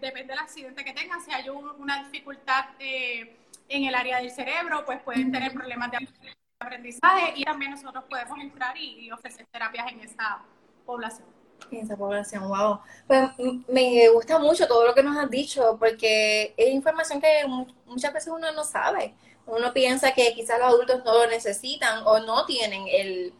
depende 0.00 0.32
del 0.32 0.38
accidente 0.38 0.84
que 0.84 0.92
tengan. 0.92 1.20
Si 1.22 1.32
hay 1.32 1.48
una 1.48 2.04
dificultad 2.04 2.66
eh, 2.78 3.36
en 3.68 3.84
el 3.84 3.94
área 3.94 4.18
del 4.18 4.30
cerebro, 4.30 4.84
pues 4.84 5.00
pueden 5.02 5.30
tener 5.30 5.52
problemas 5.52 5.90
de 5.90 6.08
aprendizaje 6.58 7.34
y 7.36 7.44
también 7.44 7.70
nosotros 7.70 8.04
podemos 8.08 8.38
entrar 8.38 8.76
y, 8.76 9.10
ofrecer 9.12 9.46
terapias 9.50 9.92
en 9.92 10.00
esa 10.00 10.42
población. 10.84 11.26
En 11.70 11.78
esa 11.78 11.96
población, 11.96 12.48
wow. 12.48 12.80
Pues 13.06 13.30
me 13.68 14.08
gusta 14.08 14.38
mucho 14.38 14.66
todo 14.66 14.86
lo 14.86 14.94
que 14.94 15.02
nos 15.02 15.16
has 15.16 15.30
dicho 15.30 15.76
porque 15.78 16.54
es 16.56 16.70
información 16.70 17.20
que 17.20 17.44
muchas 17.86 18.12
veces 18.12 18.32
uno 18.34 18.50
no 18.52 18.64
sabe 18.64 19.14
uno 19.50 19.72
piensa 19.72 20.12
que 20.12 20.32
quizás 20.34 20.58
los 20.58 20.68
adultos 20.68 21.04
no 21.04 21.14
lo 21.14 21.26
necesitan 21.26 22.02
o 22.06 22.20
no 22.20 22.46
tienen 22.46 22.84
el, 22.88 23.34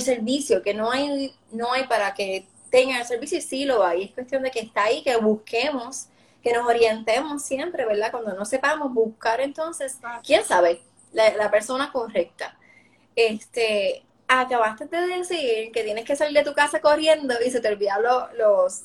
servicio, 0.00 0.62
que 0.62 0.74
no 0.74 0.90
hay, 0.90 1.34
no 1.52 1.72
hay 1.72 1.84
para 1.84 2.14
que 2.14 2.46
tengan 2.70 3.00
el 3.00 3.06
servicio 3.06 3.38
y 3.38 3.42
sí 3.42 3.64
lo 3.64 3.84
hay. 3.84 4.04
Es 4.04 4.10
cuestión 4.12 4.42
de 4.42 4.50
que 4.50 4.60
está 4.60 4.84
ahí, 4.84 5.02
que 5.02 5.16
busquemos, 5.16 6.06
que 6.42 6.52
nos 6.52 6.66
orientemos 6.66 7.42
siempre, 7.42 7.84
¿verdad? 7.84 8.10
Cuando 8.10 8.34
no 8.34 8.44
sepamos 8.44 8.92
buscar 8.92 9.40
entonces, 9.40 9.98
¿quién 10.24 10.44
sabe? 10.44 10.82
La, 11.12 11.50
persona 11.50 11.92
correcta. 11.92 12.58
Este, 13.14 14.04
acabaste 14.28 14.86
de 14.86 15.06
decir 15.06 15.72
que 15.72 15.84
tienes 15.84 16.04
que 16.04 16.16
salir 16.16 16.36
de 16.36 16.44
tu 16.44 16.54
casa 16.54 16.80
corriendo 16.80 17.34
y 17.44 17.50
se 17.50 17.60
te 17.60 17.68
olvidan 17.68 18.02
los 18.36 18.82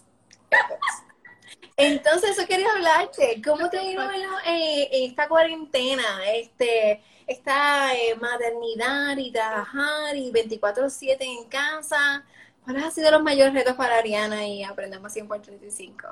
Entonces, 1.77 2.31
eso 2.31 2.47
quería 2.47 2.71
hablarte. 2.71 3.41
¿Cómo 3.43 3.69
te 3.69 3.83
ido 3.83 4.03
eh, 4.45 4.89
esta 5.05 5.27
cuarentena? 5.27 6.03
Este, 6.27 7.01
esta 7.27 7.95
eh, 7.95 8.15
maternidad 8.15 9.17
y 9.17 9.31
trabajar 9.31 10.15
y 10.15 10.31
24-7 10.31 11.17
en 11.21 11.49
casa. 11.49 12.23
¿Cuáles 12.63 12.83
han 12.83 12.91
sido 12.91 13.11
los 13.11 13.23
mayores 13.23 13.53
retos 13.53 13.75
para 13.75 13.97
Ariana 13.97 14.45
y 14.45 14.63
Aprendemos 14.63 15.11
100 15.13 15.27
por 15.27 15.41
35? 15.41 16.07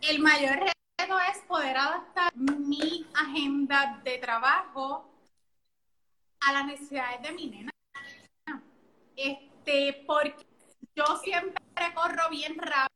El 0.00 0.20
mayor 0.20 0.58
reto 0.60 1.18
es 1.30 1.38
poder 1.46 1.76
adaptar 1.76 2.34
mi 2.36 3.06
agenda 3.14 4.00
de 4.04 4.18
trabajo 4.18 5.10
a 6.40 6.52
las 6.52 6.66
necesidades 6.66 7.22
de 7.22 7.32
mi 7.32 7.46
nena. 7.48 7.70
Este, 9.16 10.04
porque 10.06 10.46
yo 10.94 11.04
siempre 11.22 11.62
corro 11.94 12.28
bien 12.30 12.56
rápido, 12.58 12.93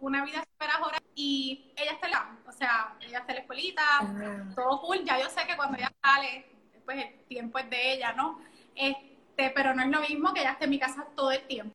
una 0.00 0.24
vida 0.24 0.42
super 0.44 0.70
ahora 0.70 0.98
y 1.14 1.72
ella 1.76 1.92
está 1.92 2.08
la, 2.08 2.36
o 2.46 2.52
sea, 2.52 2.96
ella 3.00 3.18
está 3.18 3.32
en 3.32 3.36
la 3.36 3.40
escuelita, 3.42 3.82
ah. 4.00 4.52
todo 4.54 4.80
cool, 4.80 5.04
ya 5.04 5.20
yo 5.20 5.28
sé 5.28 5.46
que 5.46 5.56
cuando 5.56 5.76
ella 5.76 5.92
sale, 6.02 6.46
pues 6.84 7.04
el 7.04 7.24
tiempo 7.26 7.58
es 7.58 7.68
de 7.70 7.92
ella, 7.92 8.12
¿no? 8.12 8.40
Este, 8.74 9.50
pero 9.50 9.74
no 9.74 9.82
es 9.82 9.88
lo 9.88 10.00
mismo 10.00 10.32
que 10.32 10.40
ella 10.40 10.52
esté 10.52 10.64
en 10.64 10.70
mi 10.70 10.78
casa 10.78 11.06
todo 11.14 11.30
el 11.30 11.46
tiempo. 11.46 11.74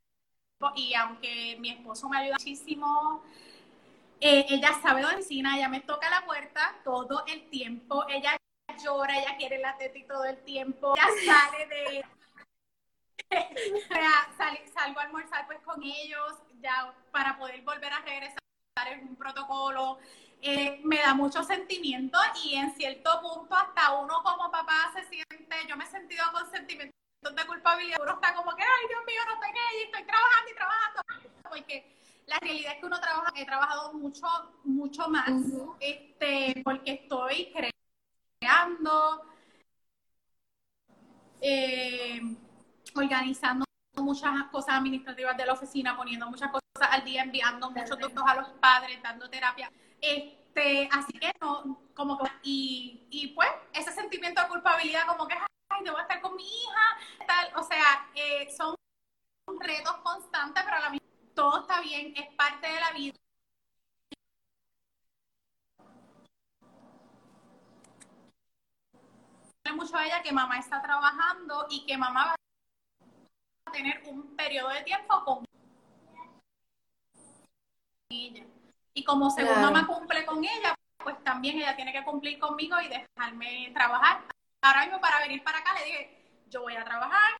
Y 0.75 0.93
aunque 0.93 1.57
mi 1.59 1.69
esposo 1.69 2.09
me 2.09 2.17
ayuda 2.17 2.35
muchísimo, 2.37 3.23
eh, 4.19 4.45
ella 4.49 4.73
sabe 4.81 5.01
dónde 5.01 5.17
cocina, 5.17 5.55
ella 5.55 5.69
me 5.69 5.79
toca 5.81 6.09
la 6.09 6.25
puerta 6.25 6.75
todo 6.83 7.23
el 7.27 7.49
tiempo, 7.49 8.05
ella 8.09 8.35
llora, 8.83 9.17
ella 9.17 9.37
quiere 9.37 9.59
la 9.59 9.77
teta 9.77 9.97
y 9.97 10.03
todo 10.03 10.25
el 10.25 10.37
tiempo, 10.43 10.93
ella 10.95 11.07
sale 11.25 11.67
de 11.67 12.05
salgo 14.73 14.99
a 14.99 15.03
almorzar 15.03 15.45
pues 15.45 15.59
con 15.61 15.81
ellos 15.83 16.33
ya 16.61 16.93
para 17.11 17.37
poder 17.37 17.61
volver 17.61 17.91
a 17.91 18.01
regresar 18.01 18.39
en 18.87 19.07
un 19.09 19.15
protocolo. 19.15 19.99
Eh, 20.41 20.79
me 20.85 20.99
da 20.99 21.13
mucho 21.13 21.43
sentimiento 21.43 22.17
y 22.45 22.55
en 22.55 22.73
cierto 22.75 23.21
punto 23.21 23.53
hasta 23.55 23.99
uno 23.99 24.23
como 24.23 24.49
papá 24.49 24.89
se 24.93 25.03
siente, 25.09 25.55
yo 25.67 25.75
me 25.75 25.83
he 25.83 25.87
sentido 25.87 26.23
con 26.31 26.49
sentimientos 26.49 26.95
de 27.21 27.45
culpabilidad, 27.45 27.99
uno 28.01 28.13
está 28.13 28.33
como 28.33 28.55
que, 28.55 28.63
ay 28.63 28.87
Dios 28.87 29.01
mío, 29.05 29.19
no 29.27 29.33
estoy 29.33 29.49
ahí, 29.49 29.83
estoy 29.83 30.03
trabajando 30.03 30.49
y 30.49 30.55
trabajando, 30.55 31.01
porque 31.49 31.97
la 32.25 32.37
realidad 32.39 32.73
es 32.73 32.79
que 32.79 32.85
uno 32.85 33.01
trabaja, 33.01 33.33
he 33.35 33.45
trabajado 33.45 33.93
mucho, 33.93 34.27
mucho 34.63 35.09
más, 35.09 35.29
este, 35.81 36.61
porque 36.63 36.93
estoy 36.93 37.51
creando, 38.39 39.25
eh, 41.41 42.21
organizando 42.95 43.65
muchas 44.01 44.31
cosas 44.51 44.75
administrativas 44.75 45.35
de 45.37 45.45
la 45.45 45.53
oficina, 45.53 45.95
poniendo 45.95 46.29
muchas 46.29 46.49
cosas 46.51 46.89
al 46.91 47.03
día, 47.03 47.23
enviando 47.23 47.69
muchos 47.71 47.97
datos 47.99 48.23
a 48.25 48.35
los 48.35 48.49
padres, 48.59 49.01
dando 49.01 49.29
terapia. 49.29 49.71
Este, 50.01 50.89
así 50.91 51.13
que 51.19 51.31
no, 51.41 51.81
como 51.93 52.17
que, 52.17 52.29
y, 52.43 53.07
y 53.09 53.27
pues 53.29 53.49
ese 53.73 53.91
sentimiento 53.91 54.41
de 54.41 54.47
culpabilidad, 54.47 55.05
como 55.07 55.27
que, 55.27 55.35
ay, 55.35 55.83
debo 55.83 55.99
estar 55.99 56.21
con 56.21 56.35
mi 56.35 56.43
hija, 56.43 57.25
tal, 57.27 57.51
o 57.55 57.63
sea, 57.63 58.09
eh, 58.15 58.49
son 58.55 58.75
retos 59.59 59.95
constantes, 60.03 60.63
pero 60.63 60.77
a 60.77 60.79
la 60.81 60.89
misma 60.89 61.07
todo 61.33 61.61
está 61.61 61.79
bien, 61.81 62.13
es 62.15 62.35
parte 62.35 62.67
de 62.67 62.79
la 62.79 62.91
vida. 62.91 63.13
mucho 69.73 69.95
a 69.97 70.05
ella 70.05 70.21
que 70.21 70.31
mamá 70.31 70.57
está 70.59 70.81
trabajando 70.81 71.67
y 71.69 71.85
que 71.85 71.97
mamá 71.97 72.25
va 72.25 72.35
tener 73.71 74.01
un 74.05 74.35
periodo 74.35 74.69
de 74.69 74.83
tiempo 74.83 75.23
con 75.23 75.45
ella. 78.09 78.45
Y 78.93 79.03
como 79.03 79.29
según 79.29 79.61
mamá 79.61 79.87
cumple 79.87 80.25
con 80.25 80.43
ella, 80.43 80.75
pues 80.97 81.23
también 81.23 81.57
ella 81.57 81.75
tiene 81.75 81.93
que 81.93 82.03
cumplir 82.03 82.39
conmigo 82.39 82.75
y 82.81 82.87
dejarme 82.89 83.71
trabajar. 83.73 84.21
Ahora 84.61 84.83
mismo 84.83 84.99
para 84.99 85.19
venir 85.19 85.43
para 85.43 85.59
acá 85.59 85.73
le 85.75 85.85
dije, 85.85 86.23
yo 86.49 86.61
voy 86.61 86.75
a 86.75 86.83
trabajar, 86.83 87.37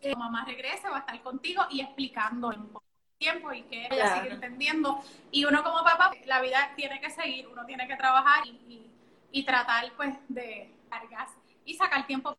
eh, 0.00 0.14
mamá 0.16 0.44
regrese, 0.44 0.88
va 0.88 0.96
a 0.96 1.00
estar 1.00 1.20
contigo 1.22 1.62
y 1.70 1.80
explicando 1.80 2.52
en 2.52 2.70
tiempo 3.18 3.52
y 3.52 3.62
que 3.62 3.86
ella 3.90 4.14
siga 4.14 4.34
entendiendo. 4.34 5.02
Y 5.30 5.44
uno 5.44 5.62
como 5.62 5.82
papá, 5.82 6.12
la 6.24 6.40
vida 6.40 6.72
tiene 6.76 7.00
que 7.00 7.10
seguir, 7.10 7.48
uno 7.48 7.66
tiene 7.66 7.86
que 7.88 7.96
trabajar 7.96 8.46
y, 8.46 8.90
y 9.32 9.44
tratar 9.44 9.92
pues 9.96 10.16
de 10.28 10.74
cargas 10.88 11.30
y 11.64 11.74
sacar 11.74 12.06
tiempo 12.06 12.36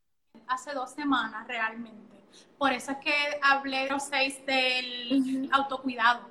hace 0.48 0.74
dos 0.74 0.92
semanas 0.92 1.48
realmente. 1.48 2.19
Por 2.58 2.74
eso 2.74 2.92
es 2.92 2.98
que 2.98 3.14
hablé 3.42 3.88
los 3.90 4.04
seis 4.04 4.46
del 4.46 5.50
autocuidado. 5.52 6.28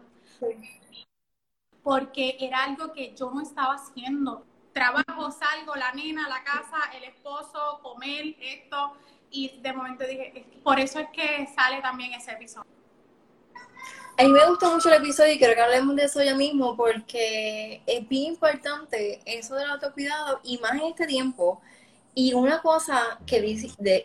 Porque 1.82 2.36
era 2.40 2.64
algo 2.64 2.92
que 2.92 3.14
yo 3.14 3.30
no 3.30 3.40
estaba 3.40 3.74
haciendo. 3.74 4.44
Trabajo, 4.72 5.30
salgo, 5.30 5.74
la 5.74 5.92
nena, 5.92 6.28
la 6.28 6.44
casa, 6.44 6.76
el 6.94 7.04
esposo, 7.04 7.80
comer, 7.82 8.36
esto. 8.40 8.92
Y 9.30 9.58
de 9.60 9.72
momento 9.72 10.04
dije, 10.06 10.44
por 10.62 10.78
eso 10.78 10.98
es 10.98 11.08
que 11.10 11.48
sale 11.54 11.80
también 11.80 12.12
ese 12.12 12.32
episodio. 12.32 12.70
A 14.18 14.24
mí 14.24 14.30
me 14.30 14.44
gustó 14.46 14.72
mucho 14.72 14.88
el 14.88 14.96
episodio 14.96 15.34
y 15.34 15.38
quiero 15.38 15.54
que 15.54 15.60
hablemos 15.60 15.94
de 15.94 16.04
eso 16.04 16.20
ya 16.24 16.34
mismo 16.34 16.76
porque 16.76 17.82
es 17.86 18.08
bien 18.08 18.32
importante 18.32 19.20
eso 19.24 19.54
del 19.54 19.70
autocuidado 19.70 20.40
y 20.42 20.58
más 20.58 20.72
en 20.72 20.88
este 20.88 21.06
tiempo 21.06 21.62
y 22.14 22.34
una 22.34 22.60
cosa 22.62 23.18
que 23.26 23.38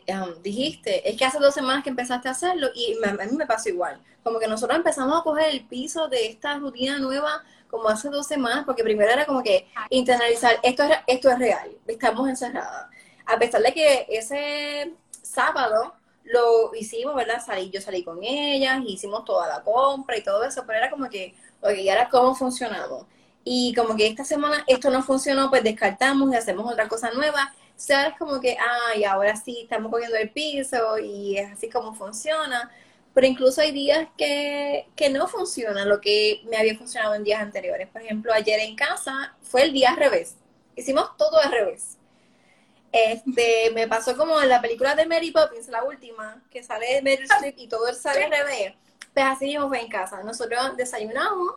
um, 0.10 0.42
dijiste 0.44 1.10
es 1.10 1.18
que 1.18 1.26
hace 1.26 1.39
dos 1.39 1.54
semanas 1.54 1.84
que 1.84 1.89
empezaste 1.89 2.28
a 2.28 2.32
hacerlo 2.32 2.70
y 2.76 2.96
a 3.04 3.26
mí 3.26 3.38
me 3.38 3.48
pasó 3.48 3.70
igual. 3.70 4.00
Como 4.24 4.39
que 4.39 4.48
nosotros 4.48 4.78
empezamos 4.78 5.20
a 5.20 5.24
coger 5.24 5.50
el 5.50 5.66
piso 5.66 6.08
de 6.08 6.28
esta 6.28 6.58
rutina 6.60 7.00
nueva 7.00 7.44
como 7.70 7.89
hace 7.89 8.10
dos 8.10 8.28
semanas, 8.28 8.66
porque 8.66 8.84
primero 8.84 9.12
era 9.12 9.26
como 9.26 9.42
que 9.42 9.68
internalizar, 9.89 10.60
esto 10.62 10.84
es, 10.84 10.92
esto 11.08 11.32
es 11.32 11.39
real, 11.39 11.72
estamos 11.88 12.30
encerradas. 12.30 12.88
A 13.26 13.39
pesar 13.39 13.62
de 13.63 13.74
que 13.74 14.06
ese 14.10 14.94
sábado 15.24 15.96
lo 16.24 16.74
hicimos, 16.76 17.16
¿verdad? 17.16 17.42
Salí, 17.44 17.72
yo 17.72 17.82
salí 17.82 18.04
con 18.04 18.24
ellas, 18.24 18.80
hicimos 18.86 19.26
toda 19.26 19.48
la 19.48 19.63
compra 19.63 20.16
y 20.18 20.24
todo 20.24 20.44
eso, 20.44 20.63
pero 20.68 20.78
era 20.78 20.92
como 20.92 21.10
que, 21.10 21.34
oye, 21.62 21.82
¿y 21.82 21.89
ahora 21.89 22.10
cómo 22.10 22.36
funcionamos? 22.36 23.06
Y 23.44 23.74
como 23.74 23.96
que 23.96 24.08
esta 24.08 24.24
semana 24.24 24.63
esto 24.68 24.89
no 24.89 25.02
funcionó, 25.02 25.50
pues 25.50 25.63
descartamos 25.63 26.32
y 26.32 26.36
hacemos 26.36 26.72
otra 26.72 26.88
cosa 26.88 27.12
nueva 27.12 27.54
sea, 27.80 28.08
es 28.08 28.18
como 28.18 28.40
que, 28.40 28.58
ay, 28.92 29.04
ahora 29.04 29.36
sí 29.36 29.62
estamos 29.64 29.92
cogiendo 29.92 30.18
el 30.18 30.32
piso 30.32 30.98
y 31.00 31.38
es 31.38 31.52
así 31.52 31.70
como 31.70 31.94
funciona. 31.94 32.72
Pero 33.14 33.28
incluso 33.28 33.62
hay 33.62 33.72
días 33.72 34.08
que, 34.18 34.88
que 34.96 35.10
no 35.10 35.28
funciona 35.28 35.86
lo 35.86 36.02
que 36.02 36.42
me 36.46 36.58
había 36.58 36.76
funcionado 36.76 37.14
en 37.16 37.24
días 37.24 37.42
anteriores. 37.42 37.88
Por 37.90 38.02
ejemplo, 38.02 38.34
ayer 38.34 38.60
en 38.60 38.76
casa 38.76 39.36
fue 39.42 39.64
el 39.64 39.74
día 39.74 39.92
al 39.92 39.98
revés. 39.98 40.36
Hicimos 40.76 41.16
todo 41.18 41.38
al 41.40 41.52
revés. 41.52 41.98
Este, 42.92 43.72
me 43.76 43.88
pasó 43.88 44.16
como 44.16 44.42
en 44.42 44.50
la 44.50 44.62
película 44.62 44.96
de 44.96 45.06
Mary 45.06 45.32
Poppins, 45.32 45.68
la 45.68 45.84
última, 45.84 46.42
que 46.50 46.64
sale 46.64 46.96
de 46.96 47.02
Mary 47.02 47.26
Streep 47.26 47.56
y 47.58 47.68
todo 47.68 47.94
sale 47.94 48.24
al 48.24 48.32
revés. 48.32 48.74
Pues 49.14 49.26
así 49.26 49.46
mismo 49.46 49.68
fue 49.68 49.82
en 49.82 49.90
casa. 49.90 50.24
Nosotros 50.24 50.78
desayunamos 50.78 51.56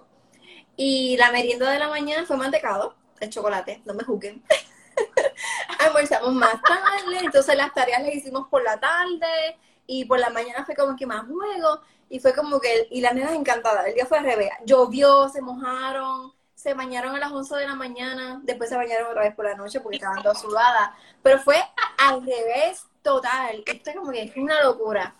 y 0.77 1.17
la 1.17 1.31
merienda 1.33 1.71
de 1.71 1.79
la 1.79 1.89
mañana 1.89 2.27
fue 2.27 2.37
mantecado, 2.37 2.95
de 3.19 3.31
chocolate, 3.31 3.83
no 3.85 3.95
me 3.95 4.05
juzguen. 4.05 4.43
almorzamos 5.79 6.33
más 6.33 6.61
tarde, 6.63 7.19
entonces 7.23 7.57
las 7.57 7.73
tareas 7.73 8.03
las 8.03 8.15
hicimos 8.15 8.49
por 8.49 8.63
la 8.63 8.79
tarde 8.79 9.59
y 9.87 10.05
por 10.05 10.19
la 10.19 10.31
mañana 10.31 10.65
fue 10.65 10.75
como 10.75 10.97
que 10.97 11.07
más 11.07 11.27
juego 11.27 11.81
y 12.09 12.21
fue 12.21 12.35
como 12.35 12.61
que, 12.61 12.89
y 12.91 13.01
las 13.01 13.15
nenas 13.15 13.33
encantadas, 13.33 13.87
el 13.87 13.95
día 13.95 14.07
fue 14.07 14.19
al 14.19 14.25
revés, 14.25 14.51
llovió, 14.65 15.29
se 15.29 15.43
mojaron, 15.43 16.33
se 16.55 16.75
bañaron 16.75 17.15
a 17.15 17.19
las 17.19 17.33
11 17.33 17.57
de 17.57 17.67
la 17.67 17.75
mañana, 17.75 18.41
después 18.45 18.71
se 18.71 18.77
bañaron 18.77 19.11
otra 19.11 19.23
vez 19.23 19.35
por 19.35 19.45
la 19.45 19.55
noche 19.55 19.81
porque 19.81 19.97
estaban 19.97 20.23
todas 20.23 20.41
sudadas, 20.41 20.91
pero 21.23 21.39
fue 21.41 21.57
al 21.99 22.25
revés 22.25 22.85
total, 23.03 23.63
esto 23.67 23.91
es 23.91 23.97
como 23.97 24.11
que 24.11 24.23
es 24.23 24.37
una 24.37 24.63
locura. 24.63 25.15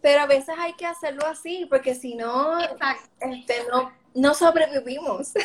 Pero 0.00 0.22
a 0.22 0.26
veces 0.26 0.56
hay 0.58 0.72
que 0.72 0.84
hacerlo 0.84 1.24
así, 1.26 1.64
porque 1.66 1.94
si 1.94 2.16
no, 2.16 2.58
este, 2.58 3.66
no, 3.70 3.92
no 4.14 4.34
sobrevivimos. 4.34 5.32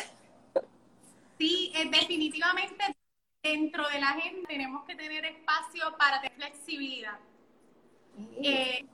Sí, 1.38 1.72
eh, 1.76 1.88
definitivamente 1.88 2.96
dentro 3.50 3.88
de 3.88 4.00
la 4.00 4.08
gente 4.08 4.46
tenemos 4.46 4.84
que 4.84 4.94
tener 4.94 5.24
espacio 5.24 5.96
para 5.96 6.20
tener 6.20 6.36
flexibilidad. 6.36 7.18
Eh, 8.42 8.86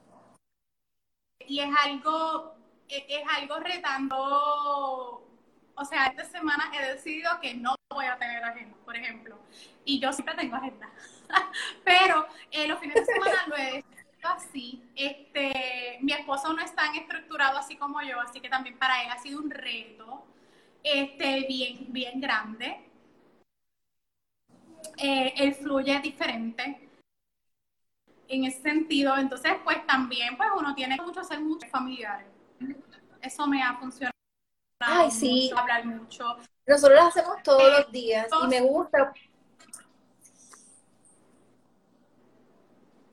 y 1.47 1.59
es 1.59 1.69
algo, 1.83 2.55
es, 2.87 3.23
algo 3.37 3.59
retando, 3.59 5.27
o 5.75 5.85
sea, 5.85 6.07
esta 6.07 6.25
semana 6.25 6.71
he 6.73 6.93
decidido 6.93 7.39
que 7.41 7.53
no 7.55 7.75
voy 7.89 8.05
a 8.05 8.17
tener 8.17 8.43
agenda, 8.43 8.77
por 8.85 8.95
ejemplo, 8.95 9.37
y 9.83 9.99
yo 9.99 10.11
siempre 10.13 10.35
tengo 10.35 10.55
agenda, 10.55 10.89
pero 11.83 12.27
eh, 12.51 12.67
los 12.67 12.79
fines 12.79 12.95
de 12.95 13.05
semana 13.05 13.47
lo 13.47 13.57
he 13.57 13.73
decidido 13.73 14.29
así. 14.29 14.83
Este, 14.95 15.97
mi 16.01 16.13
esposo 16.13 16.53
no 16.53 16.61
es 16.63 16.73
tan 16.75 16.95
estructurado 16.95 17.57
así 17.57 17.77
como 17.77 18.01
yo, 18.01 18.19
así 18.19 18.41
que 18.41 18.49
también 18.49 18.77
para 18.77 19.03
él 19.03 19.09
ha 19.11 19.19
sido 19.19 19.39
un 19.39 19.49
reto 19.49 20.25
este, 20.83 21.45
bien, 21.47 21.87
bien 21.89 22.21
grande 22.21 22.85
eh, 24.97 25.33
él 25.37 25.53
fluye 25.53 25.99
diferente 25.99 26.89
en 28.27 28.45
ese 28.45 28.61
sentido. 28.61 29.17
Entonces, 29.17 29.53
pues 29.63 29.85
también, 29.85 30.37
pues 30.37 30.49
uno 30.57 30.73
tiene 30.75 30.97
mucho 30.97 31.21
hacer 31.21 31.39
muchos 31.39 31.69
familiares. 31.69 32.27
Eso 33.21 33.47
me 33.47 33.61
ha 33.61 33.75
funcionado 33.77 34.13
Ay, 34.79 35.11
sí. 35.11 35.51
hablar 35.55 35.85
mucho. 35.85 36.37
Nosotros 36.67 36.99
lo 36.99 37.07
hacemos 37.07 37.43
todos 37.43 37.71
los 37.71 37.91
días 37.91 38.27
y 38.43 38.47
me 38.47 38.61
gusta. 38.61 39.13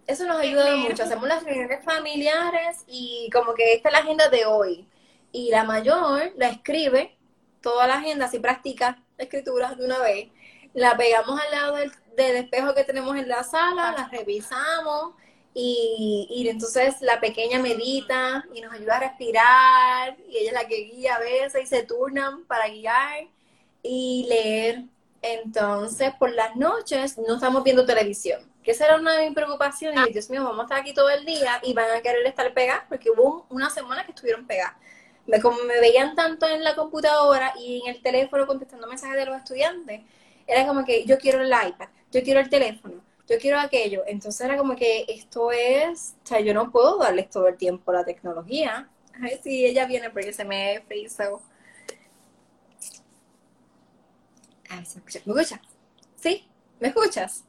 Eso 0.06 0.26
nos 0.26 0.38
ayuda 0.38 0.76
mucho. 0.76 1.04
Hacemos 1.04 1.28
las 1.28 1.44
reuniones 1.44 1.84
familiares 1.84 2.84
y 2.86 3.30
como 3.32 3.54
que 3.54 3.74
esta 3.74 3.88
es 3.88 3.92
la 3.92 3.98
agenda 4.00 4.28
de 4.28 4.46
hoy. 4.46 4.86
Y 5.30 5.50
la 5.50 5.64
mayor 5.64 6.32
la 6.36 6.48
escribe 6.48 7.16
toda 7.62 7.86
la 7.86 7.94
agenda, 7.94 8.28
si 8.28 8.38
practica 8.38 9.02
la 9.16 9.24
escritura 9.24 9.74
de 9.74 9.84
una 9.86 9.98
vez. 9.98 10.28
La 10.74 10.96
pegamos 10.96 11.40
al 11.40 11.50
lado 11.50 11.76
del, 11.76 11.92
del 12.16 12.36
espejo 12.36 12.74
que 12.74 12.84
tenemos 12.84 13.16
en 13.16 13.28
la 13.28 13.44
sala, 13.44 13.92
la 13.92 14.08
revisamos 14.08 15.14
y, 15.54 16.26
y, 16.30 16.48
entonces 16.48 17.02
la 17.02 17.20
pequeña 17.20 17.58
medita 17.58 18.44
y 18.54 18.62
nos 18.62 18.72
ayuda 18.72 18.96
a 18.96 19.00
respirar 19.00 20.16
y 20.26 20.38
ella 20.38 20.48
es 20.48 20.54
la 20.54 20.66
que 20.66 20.76
guía 20.76 21.16
a 21.16 21.20
veces 21.20 21.64
y 21.64 21.66
se 21.66 21.82
turnan 21.82 22.44
para 22.46 22.68
guiar 22.68 23.26
y 23.82 24.26
leer. 24.28 24.84
Entonces, 25.20 26.12
por 26.18 26.32
las 26.32 26.56
noches 26.56 27.16
no 27.18 27.34
estamos 27.34 27.62
viendo 27.62 27.86
televisión, 27.86 28.40
que 28.64 28.72
esa 28.72 28.86
era 28.86 28.96
una 28.96 29.16
de 29.16 29.26
mis 29.26 29.34
preocupaciones. 29.34 30.08
Y 30.08 30.12
Dios 30.12 30.28
mío, 30.30 30.42
vamos 30.42 30.60
a 30.60 30.62
estar 30.62 30.78
aquí 30.80 30.92
todo 30.94 31.10
el 31.10 31.24
día 31.24 31.60
y 31.62 31.74
van 31.74 31.90
a 31.90 32.00
querer 32.00 32.26
estar 32.26 32.52
pegadas 32.54 32.84
porque 32.88 33.10
hubo 33.10 33.46
una 33.48 33.70
semana 33.70 34.04
que 34.04 34.12
estuvieron 34.12 34.46
pegadas. 34.46 34.74
Me, 35.26 35.40
como 35.40 35.62
me 35.62 35.78
veían 35.80 36.16
tanto 36.16 36.48
en 36.48 36.64
la 36.64 36.74
computadora 36.74 37.52
y 37.56 37.82
en 37.82 37.94
el 37.94 38.02
teléfono 38.02 38.46
contestando 38.46 38.88
mensajes 38.88 39.16
de 39.16 39.26
los 39.26 39.36
estudiantes, 39.36 40.00
era 40.46 40.66
como 40.66 40.84
que 40.84 41.04
yo 41.04 41.18
quiero 41.18 41.40
el 41.42 41.48
iPad, 41.48 41.88
yo 42.12 42.22
quiero 42.22 42.40
el 42.40 42.48
teléfono, 42.50 42.94
yo 43.28 43.38
quiero 43.38 43.58
aquello. 43.58 44.02
Entonces 44.06 44.40
era 44.42 44.56
como 44.56 44.76
que 44.76 45.04
esto 45.08 45.50
es, 45.52 46.14
o 46.24 46.26
sea, 46.26 46.40
yo 46.40 46.54
no 46.54 46.70
puedo 46.70 46.98
darles 46.98 47.30
todo 47.30 47.48
el 47.48 47.56
tiempo 47.56 47.92
la 47.92 48.04
tecnología. 48.04 48.88
Ay, 49.20 49.38
sí, 49.42 49.64
ella 49.66 49.86
viene 49.86 50.10
porque 50.10 50.32
se 50.32 50.44
me 50.44 50.82
frizó. 50.86 51.42
A 54.70 54.76
ver 54.76 54.86
si 54.86 54.98
me 54.98 55.04
escuchas. 55.06 55.26
¿Me 55.26 55.32
escuchas? 55.34 55.60
¿Sí? 56.16 56.44
¿Me 56.80 56.88
escuchas? 56.88 57.44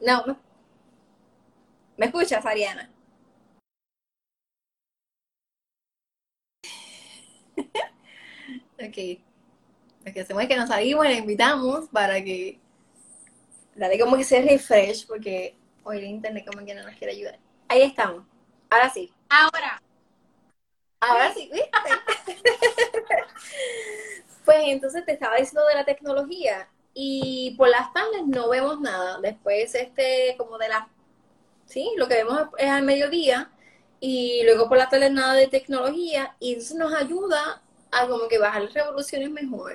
No. 0.00 0.24
¿Me, 0.26 0.36
¿Me 1.96 2.06
escuchas, 2.06 2.44
Ariana? 2.46 2.90
ok. 8.78 9.20
Lo 10.04 10.12
que 10.12 10.20
hacemos 10.20 10.42
es 10.42 10.48
que 10.48 10.56
nos 10.56 10.68
salimos 10.68 11.06
y 11.06 11.08
la 11.08 11.14
invitamos 11.14 11.88
para 11.88 12.22
que 12.22 12.58
dale 13.74 13.98
como 13.98 14.16
que 14.16 14.24
se 14.24 14.42
refresh 14.42 15.06
porque 15.06 15.54
hoy 15.84 15.98
el 15.98 16.04
internet 16.04 16.46
como 16.50 16.64
que 16.64 16.74
no 16.74 16.82
nos 16.82 16.94
quiere 16.96 17.12
ayudar. 17.12 17.38
Ahí 17.68 17.82
estamos. 17.82 18.24
Ahora 18.68 18.90
sí. 18.90 19.12
Ahora. 19.28 19.82
Ahora 21.00 21.32
sí, 21.32 21.50
¿viste? 21.52 21.70
pues 24.44 24.58
entonces 24.66 25.04
te 25.04 25.12
estaba 25.12 25.36
diciendo 25.36 25.66
de 25.66 25.74
la 25.74 25.84
tecnología 25.84 26.68
y 26.92 27.54
por 27.56 27.68
las 27.68 27.92
tardes 27.92 28.26
no 28.26 28.48
vemos 28.48 28.80
nada. 28.80 29.18
Después, 29.20 29.74
este, 29.74 30.34
como 30.36 30.58
de 30.58 30.68
la, 30.68 30.88
sí, 31.66 31.90
lo 31.96 32.08
que 32.08 32.16
vemos 32.16 32.48
es 32.58 32.68
al 32.68 32.82
mediodía 32.82 33.50
y 33.98 34.42
luego 34.44 34.68
por 34.68 34.78
las 34.78 34.90
tardes 34.90 35.12
nada 35.12 35.34
de 35.34 35.46
tecnología 35.46 36.36
y 36.40 36.54
eso 36.54 36.76
nos 36.76 36.92
ayuda 36.94 37.62
a 37.90 38.06
como 38.06 38.28
que 38.28 38.38
bajar 38.38 38.62
las 38.62 38.74
revoluciones 38.74 39.30
mejor. 39.30 39.72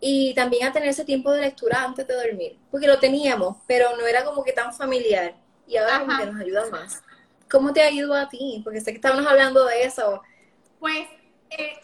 Y 0.00 0.34
también 0.34 0.66
a 0.66 0.72
tener 0.72 0.88
ese 0.88 1.04
tiempo 1.04 1.30
de 1.30 1.42
lectura 1.42 1.84
antes 1.84 2.06
de 2.06 2.14
dormir, 2.14 2.58
porque 2.70 2.88
lo 2.88 2.98
teníamos, 2.98 3.58
pero 3.66 3.96
no 3.96 4.06
era 4.06 4.24
como 4.24 4.42
que 4.42 4.52
tan 4.52 4.74
familiar 4.74 5.34
y 5.66 5.76
ahora 5.76 6.00
como 6.00 6.18
que 6.18 6.26
nos 6.26 6.40
ayuda 6.40 6.70
más. 6.70 7.02
¿Cómo 7.50 7.72
te 7.72 7.82
ha 7.82 7.90
ido 7.90 8.12
a 8.14 8.28
ti? 8.28 8.60
Porque 8.64 8.80
sé 8.80 8.90
que 8.90 8.96
estábamos 8.96 9.26
hablando 9.26 9.64
de 9.66 9.84
eso. 9.84 10.22
Pues, 10.80 11.06
eh, 11.50 11.80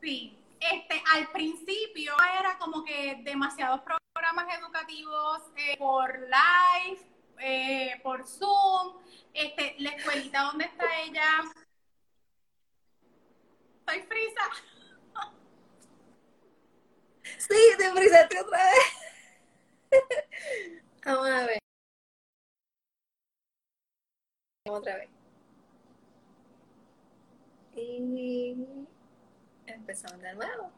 sí, 0.00 0.38
este, 0.60 1.02
al 1.14 1.26
principio 1.28 2.14
era 2.38 2.58
como 2.58 2.84
que 2.84 3.20
demasiados 3.24 3.80
programas 3.80 4.46
educativos 4.58 5.40
eh, 5.56 5.76
por 5.78 6.20
live, 6.20 7.00
eh, 7.40 8.00
por 8.02 8.26
Zoom, 8.26 8.98
este, 9.32 9.74
la 9.78 9.90
escuelita 9.90 10.42
donde 10.42 10.66
está 10.66 10.84
ella. 11.02 11.44
Soy 13.90 14.02
frisa. 14.02 14.42
Sí, 17.38 17.56
te 17.78 17.90
frisaste 17.90 18.40
otra 18.40 18.58
vez. 18.58 18.84
Vamos 21.04 21.28
a 21.28 21.46
ver. 21.46 21.58
Otra 24.68 24.96
vez. 24.96 25.08
Y 27.74 28.54
empezamos 29.66 30.20
de 30.20 30.34
nuevo. 30.34 30.70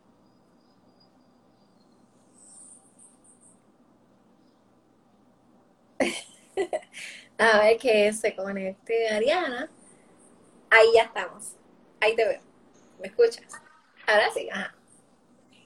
A 7.39 7.59
ver 7.61 7.79
que 7.79 8.13
se 8.13 8.35
conecte 8.35 9.09
Ariana. 9.09 9.71
Ahí 10.71 10.89
ya 10.95 11.03
estamos. 11.05 11.57
Ahí 12.01 12.17
te 12.17 12.27
veo. 12.27 12.52
¿Me 13.03 13.09
escuchas? 13.09 13.61
Ahora 14.07 14.31
sí. 14.33 14.49
Ajá. 14.49 14.75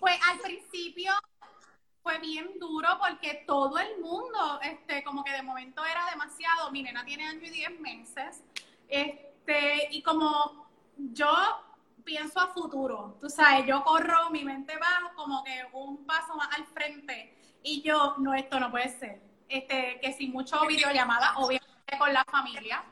Pues 0.00 0.18
al 0.28 0.38
principio 0.40 1.12
fue 2.02 2.18
bien 2.18 2.58
duro 2.58 2.88
porque 2.98 3.44
todo 3.46 3.78
el 3.78 4.00
mundo, 4.00 4.60
este, 4.62 5.04
como 5.04 5.22
que 5.22 5.32
de 5.32 5.42
momento 5.42 5.84
era 5.84 6.08
demasiado. 6.10 6.70
Mi 6.70 6.82
nena 6.82 7.04
tiene 7.04 7.26
año 7.26 7.44
y 7.44 7.50
diez 7.50 7.78
meses. 7.78 8.42
Este, 8.88 9.88
y 9.90 10.02
como 10.02 10.66
yo 10.96 11.30
pienso 12.04 12.40
a 12.40 12.48
futuro, 12.48 13.18
tú 13.20 13.28
sabes, 13.28 13.66
yo 13.66 13.82
corro, 13.82 14.30
mi 14.30 14.44
mente 14.44 14.76
va 14.78 15.12
como 15.14 15.44
que 15.44 15.66
un 15.72 16.06
paso 16.06 16.36
más 16.36 16.48
al 16.56 16.64
frente. 16.66 17.36
Y 17.62 17.82
yo, 17.82 18.14
no, 18.18 18.32
esto 18.32 18.58
no 18.60 18.70
puede 18.70 18.88
ser. 18.98 19.20
Este, 19.48 19.98
que 20.00 20.12
sin 20.14 20.32
mucho 20.32 20.64
videollamada, 20.66 21.36
obviamente 21.36 21.98
con 21.98 22.12
la 22.12 22.24
familia. 22.24 22.84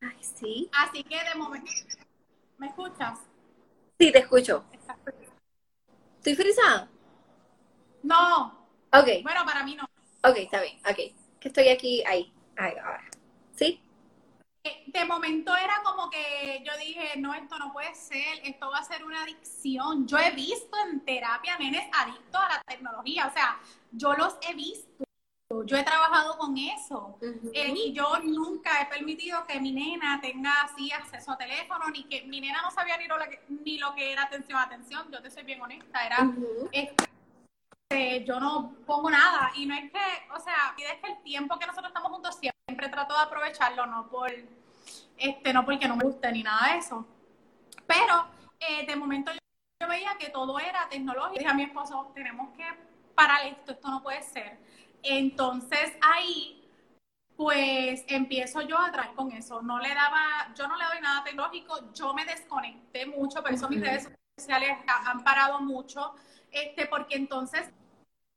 Ay, 0.00 0.22
sí. 0.22 0.70
Así 0.72 1.04
que 1.04 1.22
de 1.22 1.34
momento, 1.34 1.70
¿me 2.58 2.68
escuchas? 2.68 3.18
Sí, 3.98 4.12
te 4.12 4.18
escucho. 4.18 4.64
¿Estoy 6.18 6.34
frisada? 6.34 6.88
No. 8.02 8.46
Ok. 8.92 9.22
Bueno, 9.22 9.44
para 9.44 9.64
mí 9.64 9.74
no. 9.74 9.84
Ok, 10.28 10.36
está 10.38 10.60
bien, 10.60 10.78
ok. 10.80 10.96
Que 11.40 11.48
estoy 11.48 11.68
aquí, 11.68 12.02
ahí, 12.04 12.32
ahí, 12.56 12.72
ahora. 12.78 13.04
¿Sí? 13.54 13.80
Eh, 14.64 14.84
de 14.88 15.04
momento 15.04 15.56
era 15.56 15.80
como 15.84 16.10
que 16.10 16.62
yo 16.66 16.76
dije, 16.78 17.18
no, 17.18 17.32
esto 17.32 17.58
no 17.58 17.72
puede 17.72 17.94
ser, 17.94 18.40
esto 18.42 18.68
va 18.70 18.78
a 18.78 18.84
ser 18.84 19.04
una 19.04 19.22
adicción. 19.22 20.06
Yo 20.06 20.18
he 20.18 20.32
visto 20.32 20.76
en 20.90 21.04
terapia 21.04 21.56
nenes 21.58 21.88
adictos 21.92 22.40
a 22.40 22.54
la 22.54 22.62
tecnología, 22.66 23.28
o 23.28 23.32
sea, 23.32 23.60
yo 23.92 24.12
los 24.14 24.36
he 24.42 24.54
visto. 24.54 25.05
Yo 25.48 25.76
he 25.76 25.84
trabajado 25.84 26.36
con 26.38 26.58
eso 26.58 27.16
eh, 27.52 27.72
y 27.76 27.92
yo 27.92 28.18
nunca 28.24 28.80
he 28.80 28.86
permitido 28.86 29.46
que 29.46 29.60
mi 29.60 29.70
nena 29.70 30.20
tenga 30.20 30.62
así 30.62 30.90
acceso 30.90 31.30
a 31.30 31.38
teléfono, 31.38 31.88
ni 31.90 32.02
que 32.04 32.22
mi 32.22 32.40
nena 32.40 32.62
no 32.62 32.72
sabía 32.72 32.96
ni 32.96 33.06
lo, 33.06 33.16
que, 33.18 33.40
ni 33.48 33.78
lo 33.78 33.94
que 33.94 34.10
era 34.10 34.24
atención, 34.24 34.58
atención, 34.58 35.08
yo 35.12 35.22
te 35.22 35.30
soy 35.30 35.44
bien 35.44 35.60
honesta, 35.60 36.04
era, 36.04 36.28
este, 36.72 38.24
yo 38.24 38.40
no 38.40 38.72
pongo 38.86 39.08
nada 39.08 39.52
y 39.54 39.66
no 39.66 39.76
es 39.76 39.92
que, 39.92 40.34
o 40.34 40.40
sea, 40.40 40.74
es 40.76 41.00
que 41.00 41.12
el 41.12 41.22
tiempo 41.22 41.56
que 41.60 41.66
nosotros 41.66 41.90
estamos 41.90 42.10
juntos 42.10 42.36
siempre 42.40 42.88
trato 42.88 43.14
de 43.14 43.20
aprovecharlo, 43.20 43.86
no 43.86 44.08
por, 44.08 44.32
este, 45.16 45.52
no 45.52 45.64
porque 45.64 45.86
no 45.86 45.94
me 45.94 46.02
guste 46.02 46.32
ni 46.32 46.42
nada 46.42 46.72
de 46.72 46.78
eso, 46.78 47.06
pero 47.86 48.26
eh, 48.58 48.84
de 48.84 48.96
momento 48.96 49.30
yo, 49.30 49.38
yo 49.80 49.88
veía 49.88 50.16
que 50.18 50.30
todo 50.30 50.58
era 50.58 50.88
tecnológico, 50.88 51.38
dije 51.38 51.50
a 51.50 51.54
mi 51.54 51.62
esposo, 51.62 52.10
tenemos 52.16 52.52
que 52.56 52.64
parar 53.14 53.46
esto, 53.46 53.70
esto 53.70 53.88
no 53.88 54.02
puede 54.02 54.22
ser 54.24 54.66
entonces 55.02 55.92
ahí, 56.00 56.68
pues 57.36 58.04
empiezo 58.08 58.62
yo 58.62 58.78
a 58.78 58.90
traer 58.90 59.14
con 59.14 59.32
eso. 59.32 59.62
No 59.62 59.78
le 59.78 59.94
daba, 59.94 60.52
yo 60.54 60.66
no 60.68 60.76
le 60.76 60.84
doy 60.84 61.00
nada 61.00 61.24
tecnológico, 61.24 61.92
yo 61.92 62.14
me 62.14 62.24
desconecté 62.24 63.06
mucho, 63.06 63.42
por 63.42 63.52
eso 63.52 63.68
mis 63.68 63.80
redes 63.80 64.08
sociales 64.38 64.76
han 64.86 65.22
parado 65.22 65.60
mucho, 65.60 66.14
este, 66.50 66.86
porque 66.86 67.16
entonces 67.16 67.70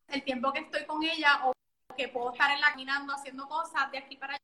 el 0.08 0.24
tiempo 0.24 0.52
que 0.52 0.60
estoy 0.60 0.86
con 0.86 1.04
ella 1.04 1.42
o 1.46 1.54
que 1.96 2.08
puedo 2.08 2.32
estar 2.32 2.52
en 2.52 2.62
la 2.62 2.70
caminando 2.80 3.14
haciendo 3.14 3.48
cosas 3.48 3.92
de 3.92 3.98
aquí 3.98 4.16
para 4.16 4.38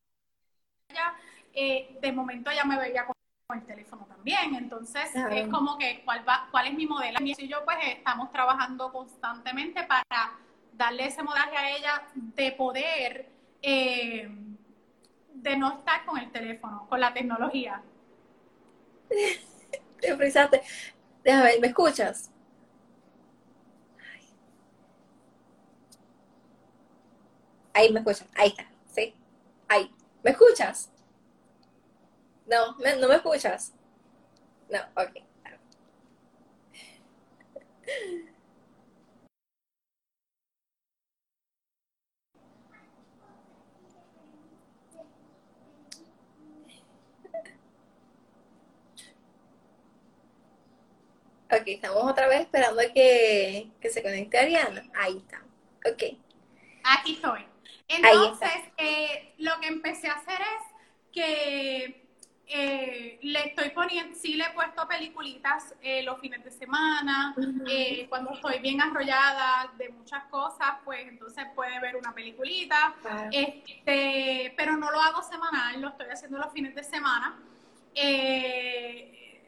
allá, 0.90 1.16
eh, 1.54 1.98
de 2.02 2.12
momento 2.12 2.52
ella 2.52 2.66
me 2.66 2.78
veía 2.78 3.06
con 3.06 3.16
el 3.58 3.66
teléfono 3.66 4.06
también. 4.06 4.56
Entonces, 4.56 5.10
es 5.32 5.48
como 5.48 5.78
que, 5.78 6.02
¿cuál, 6.04 6.28
va, 6.28 6.48
¿cuál 6.52 6.68
es 6.68 6.74
mi 6.74 6.86
modelo? 6.86 7.20
Y 7.22 7.48
yo, 7.48 7.64
pues, 7.64 7.78
estamos 7.86 8.32
trabajando 8.32 8.92
constantemente 8.92 9.84
para 9.84 10.34
darle 10.76 11.08
ese 11.08 11.24
modelaje 11.24 11.58
a 11.58 11.78
ella 11.78 12.08
de 12.14 12.52
poder, 12.52 13.30
eh, 13.62 14.30
de 15.34 15.58
no 15.58 15.78
estar 15.78 16.06
con 16.06 16.18
el 16.18 16.32
teléfono, 16.32 16.86
con 16.90 17.00
la 17.00 17.14
tecnología. 17.14 17.82
Te 20.02 20.16
frisaste. 20.16 20.62
Déjame 21.24 21.44
ver, 21.44 21.62
¿me 21.62 21.68
escuchas? 21.68 22.32
Ahí 27.74 27.92
me 27.92 28.00
escuchas, 28.00 28.28
ahí 28.36 28.50
está, 28.50 28.66
¿sí? 28.88 29.14
Ahí. 29.68 29.94
¿Me 30.24 30.32
escuchas? 30.32 30.90
No, 32.48 32.78
no 32.78 33.08
me 33.08 33.16
escuchas. 33.16 33.74
No, 34.70 34.80
ok. 34.96 35.26
Ok, 51.56 51.68
estamos 51.68 52.04
otra 52.04 52.28
vez 52.28 52.42
esperando 52.42 52.82
a 52.82 52.92
que, 52.92 53.70
que 53.80 53.90
se 53.90 54.04
conecte 54.04 54.38
Ariana. 54.38 54.84
Ahí 54.94 55.18
está. 55.18 55.42
Ok. 55.90 56.18
Aquí 56.84 57.14
estoy. 57.14 57.46
Entonces, 57.88 58.50
eh, 58.78 59.34
lo 59.38 59.60
que 59.60 59.68
empecé 59.68 60.10
a 60.10 60.14
hacer 60.14 60.40
es 60.42 61.12
que 61.14 62.06
eh, 62.48 63.20
le 63.22 63.48
estoy 63.48 63.70
poniendo, 63.70 64.18
sí 64.18 64.34
le 64.36 64.46
he 64.46 64.50
puesto 64.50 64.88
peliculitas 64.88 65.74
eh, 65.82 66.04
los 66.04 66.20
fines 66.20 66.44
de 66.44 66.52
semana, 66.52 67.34
cuando 68.10 68.34
estoy 68.34 68.60
bien 68.60 68.82
arrollada 68.82 69.72
de 69.78 69.90
muchas 69.90 70.26
cosas, 70.26 70.76
pues 70.84 71.08
entonces 71.08 71.46
puede 71.56 71.80
ver 71.80 71.96
una 71.96 72.14
peliculita, 72.14 72.96
este, 73.32 74.54
pero 74.58 74.78
no 74.78 74.92
lo 74.92 75.00
hago 75.00 75.24
semanal, 75.24 75.82
lo 75.82 75.90
estoy 75.90 76.08
haciendo 76.10 76.38
los 76.38 76.52
fines 76.52 76.76
de 76.76 76.84
semana. 76.84 77.40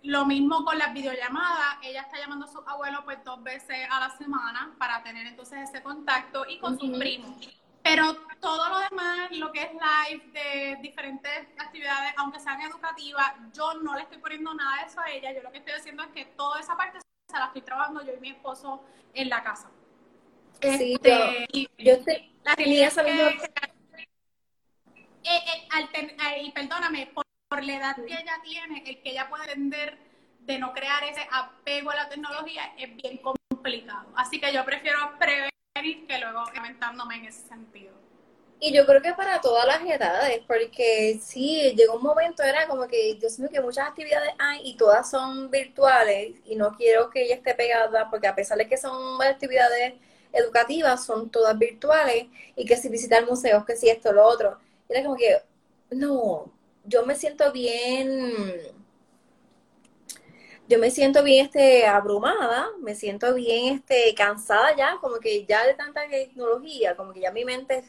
Lo 0.08 0.26
mismo 0.26 0.64
con 0.64 0.78
las 0.78 0.94
videollamadas, 0.94 1.80
ella 1.84 2.02
está 2.02 2.18
llamando 2.18 2.46
a 2.46 2.48
su 2.48 2.60
abuelo 2.66 3.02
pues 3.04 3.22
dos 3.26 3.44
veces 3.44 3.88
a 3.92 4.00
la 4.00 4.10
semana 4.18 4.74
para 4.80 5.04
tener 5.04 5.28
entonces 5.28 5.70
ese 5.70 5.84
contacto 5.84 6.46
y 6.48 6.60
con 6.60 6.80
sus 6.80 6.98
primos. 6.98 7.38
Pero 7.84 8.16
todo 8.40 8.70
lo 8.70 8.80
demás, 8.90 9.30
lo 9.32 9.52
que 9.52 9.64
es 9.64 9.72
live 9.74 10.32
de 10.32 10.78
diferentes 10.82 11.48
actividades, 11.58 12.14
aunque 12.18 12.40
sean 12.40 12.62
educativas, 12.62 13.34
yo 13.54 13.74
no 13.76 13.96
le 13.96 14.04
estoy 14.04 14.20
poniendo 14.20 14.54
nada 14.54 14.82
de 14.82 14.88
eso 14.88 15.00
a 15.02 15.10
ella. 15.10 15.34
Yo 15.34 15.42
lo 15.42 15.52
que 15.52 15.58
estoy 15.58 15.74
haciendo 15.74 16.04
es 16.04 16.10
que 16.10 16.26
toda 16.26 16.60
esa 16.62 16.78
parte 16.78 17.00
se 17.00 17.38
la 17.38 17.48
estoy 17.48 17.62
trabajando 17.64 18.06
yo 18.06 18.14
y 18.14 18.20
mi 18.22 18.30
esposo 18.30 18.82
en 19.14 19.28
la 19.28 19.44
casa. 19.44 19.70
Sí, 20.62 20.94
este, 20.94 21.48
y, 21.52 21.70
yo 21.78 21.94
estoy, 21.94 22.34
la 22.44 22.56
tenía 22.56 22.88
eh, 22.88 23.38
eh, 25.24 26.44
y 26.44 26.52
perdóname, 26.52 27.08
por, 27.08 27.27
la 27.50 27.76
edad 27.76 27.96
que 27.96 28.14
ella 28.14 28.40
tiene, 28.44 28.84
el 28.86 29.02
que 29.02 29.12
ella 29.12 29.30
puede 29.30 29.46
entender 29.46 29.98
de 30.42 30.60
no 30.60 30.74
crear 30.74 31.04
ese 31.04 31.26
apego 31.32 31.92
a 31.92 31.96
la 31.96 32.10
tecnología 32.10 32.74
es 32.78 32.96
bien 32.96 33.18
complicado. 33.18 34.08
Así 34.16 34.40
que 34.40 34.54
yo 34.54 34.64
prefiero 34.66 34.98
prever 35.18 35.50
que 35.74 36.20
luego 36.20 36.40
aumentándome 36.40 37.18
en 37.18 37.26
ese 37.26 37.48
sentido. 37.48 37.94
Y 38.60 38.74
yo 38.74 38.88
creo 38.88 39.02
que 39.02 39.14
para 39.14 39.40
todas 39.40 39.68
las 39.68 39.82
edades, 39.84 40.42
porque 40.48 41.20
sí, 41.22 41.74
llegó 41.78 41.98
un 41.98 42.04
momento, 42.04 42.42
era 42.42 42.68
como 42.68 42.88
que, 42.88 43.16
Dios 43.20 43.38
mío, 43.38 43.50
que 43.52 43.62
muchas 43.62 43.88
actividades 43.88 44.34
hay 44.40 44.62
y 44.64 44.78
todas 44.78 45.10
son 45.10 45.52
virtuales 45.52 46.38
y 46.46 46.56
no 46.56 46.76
quiero 46.76 47.10
que 47.12 47.24
ella 47.24 47.36
esté 47.36 47.54
pegada, 47.54 48.10
porque 48.10 48.28
a 48.28 48.34
pesar 48.34 48.58
de 48.58 48.68
que 48.68 48.78
son 48.78 49.22
actividades 49.22 49.94
educativas, 50.34 51.06
son 51.06 51.30
todas 51.30 51.58
virtuales 51.58 52.26
y 52.56 52.66
que 52.66 52.78
si 52.78 52.90
visitar 52.90 53.26
museos, 53.28 53.64
que 53.64 53.76
si 53.76 53.90
esto, 53.90 54.12
lo 54.12 54.26
otro. 54.26 54.58
Era 54.90 55.04
como 55.04 55.16
que, 55.16 55.38
no, 55.92 56.52
yo 56.88 57.06
me 57.06 57.16
siento 57.16 57.52
bien 57.52 58.34
yo 60.68 60.80
me 60.80 60.92
siento 60.92 61.24
bien 61.24 61.46
este, 61.46 61.86
abrumada, 61.86 62.68
me 62.82 62.94
siento 62.96 63.34
bien 63.34 63.76
este, 63.76 64.14
cansada 64.16 64.76
ya, 64.76 64.98
como 65.02 65.18
que 65.20 65.46
ya 65.46 65.66
de 65.66 65.74
tanta 65.76 66.08
tecnología, 66.10 66.96
como 66.98 67.14
que 67.14 67.22
ya 67.22 67.32
mi 67.32 67.46
mente 67.46 67.84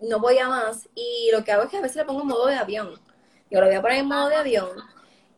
no 0.00 0.18
voy 0.20 0.38
a 0.38 0.48
más. 0.48 0.88
Y 0.94 1.30
lo 1.32 1.44
que 1.44 1.52
hago 1.52 1.64
es 1.64 1.70
que 1.70 1.76
a 1.76 1.82
veces 1.82 1.96
le 1.96 2.04
pongo 2.06 2.24
modo 2.24 2.46
de 2.46 2.54
avión. 2.54 2.94
Yo 3.50 3.60
lo 3.60 3.66
voy 3.66 3.74
a 3.76 3.82
poner 3.82 3.98
en 3.98 4.06
modo 4.06 4.28
de 4.28 4.36
avión 4.36 4.70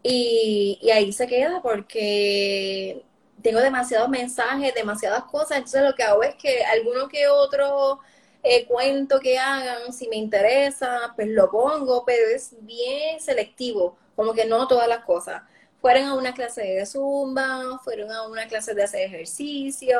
y, 0.02 0.78
y 0.82 0.90
ahí 0.90 1.12
se 1.12 1.26
queda 1.26 1.60
porque 1.62 3.04
tengo 3.42 3.60
demasiados 3.60 4.08
mensajes, 4.08 4.74
demasiadas 4.74 5.24
cosas. 5.24 5.58
Entonces 5.58 5.82
lo 5.82 5.94
que 5.94 6.02
hago 6.04 6.22
es 6.22 6.36
que 6.36 6.64
alguno 6.64 7.08
que 7.08 7.28
otro 7.28 8.00
eh, 8.42 8.66
cuento 8.66 9.20
que 9.20 9.38
hagan, 9.38 9.92
si 9.92 10.08
me 10.08 10.16
interesa, 10.16 11.12
pues 11.16 11.28
lo 11.28 11.50
pongo, 11.50 12.04
pero 12.04 12.28
es 12.34 12.54
bien 12.60 13.20
selectivo, 13.20 13.96
como 14.16 14.32
que 14.32 14.44
no 14.44 14.66
todas 14.66 14.88
las 14.88 15.04
cosas 15.04 15.42
fueron 15.80 16.04
a 16.04 16.14
una 16.14 16.34
clase 16.34 16.62
de 16.62 16.86
zumba, 16.86 17.78
fueron 17.82 18.12
a 18.12 18.28
una 18.28 18.46
clase 18.46 18.74
de 18.74 18.82
hacer 18.82 19.02
ejercicio, 19.02 19.98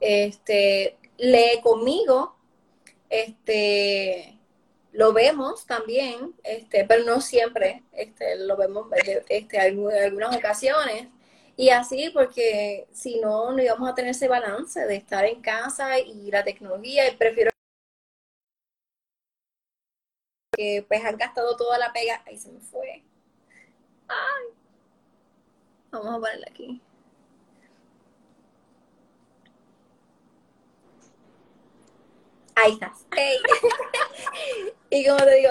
este, 0.00 0.96
lee 1.18 1.60
conmigo, 1.62 2.36
este, 3.10 4.38
lo 4.92 5.12
vemos 5.12 5.66
también, 5.66 6.34
este, 6.44 6.84
pero 6.84 7.04
no 7.04 7.20
siempre, 7.20 7.82
este, 7.92 8.36
lo 8.36 8.56
vemos 8.56 8.86
este, 9.28 9.56
en 9.58 9.92
algunas 10.04 10.36
ocasiones. 10.36 11.08
Y 11.56 11.70
así, 11.70 12.10
porque 12.12 12.88
si 12.92 13.20
no, 13.20 13.52
no 13.52 13.62
íbamos 13.62 13.88
a 13.88 13.94
tener 13.94 14.10
ese 14.10 14.28
balance 14.28 14.80
de 14.86 14.96
estar 14.96 15.24
en 15.24 15.40
casa 15.40 15.98
y 16.00 16.30
la 16.30 16.42
tecnología, 16.44 17.08
y 17.08 17.16
prefiero 17.16 17.50
que 20.56 20.84
pues 20.88 21.04
han 21.04 21.16
gastado 21.16 21.56
toda 21.56 21.78
la 21.78 21.92
pega, 21.92 22.22
ahí 22.26 22.38
se 22.38 22.50
me 22.50 22.60
fue. 22.60 23.02
Ay. 24.08 24.54
Vamos 25.90 26.14
a 26.16 26.20
ponerla 26.20 26.46
aquí. 26.50 26.80
Ahí 32.56 32.72
estás. 32.72 33.06
y 34.90 35.06
como 35.06 35.18
te 35.18 35.34
digo, 35.34 35.50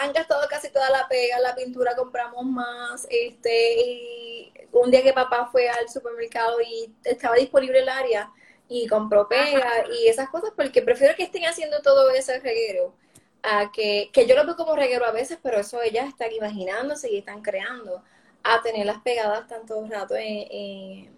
han 0.00 0.12
gastado 0.12 0.46
casi 0.48 0.70
toda 0.70 0.90
la 0.90 1.08
pega, 1.08 1.38
la 1.40 1.54
pintura 1.54 1.96
compramos 1.96 2.44
más, 2.44 3.06
este, 3.10 3.80
y 3.80 4.52
un 4.72 4.90
día 4.90 5.02
que 5.02 5.12
papá 5.12 5.48
fue 5.50 5.68
al 5.68 5.88
supermercado 5.88 6.60
y 6.60 6.92
estaba 7.04 7.36
disponible 7.36 7.80
el 7.80 7.88
área 7.88 8.30
y 8.68 8.86
compró 8.86 9.28
pega 9.28 9.86
y 9.90 10.08
esas 10.08 10.28
cosas, 10.28 10.50
porque 10.54 10.82
prefiero 10.82 11.14
que 11.16 11.22
estén 11.22 11.44
haciendo 11.44 11.80
todo 11.80 12.10
ese 12.10 12.38
reguero 12.40 12.94
a 13.42 13.70
que, 13.72 14.10
que 14.12 14.26
yo 14.26 14.36
lo 14.36 14.44
veo 14.44 14.56
como 14.56 14.76
reguero 14.76 15.06
a 15.06 15.12
veces, 15.12 15.38
pero 15.42 15.58
eso 15.58 15.80
ellas 15.80 16.08
están 16.08 16.32
imaginándose 16.32 17.10
y 17.10 17.18
están 17.18 17.40
creando 17.40 18.02
a 18.42 18.60
tenerlas 18.62 19.00
pegadas 19.02 19.46
tanto 19.46 19.86
rato 19.86 20.14
en, 20.16 21.08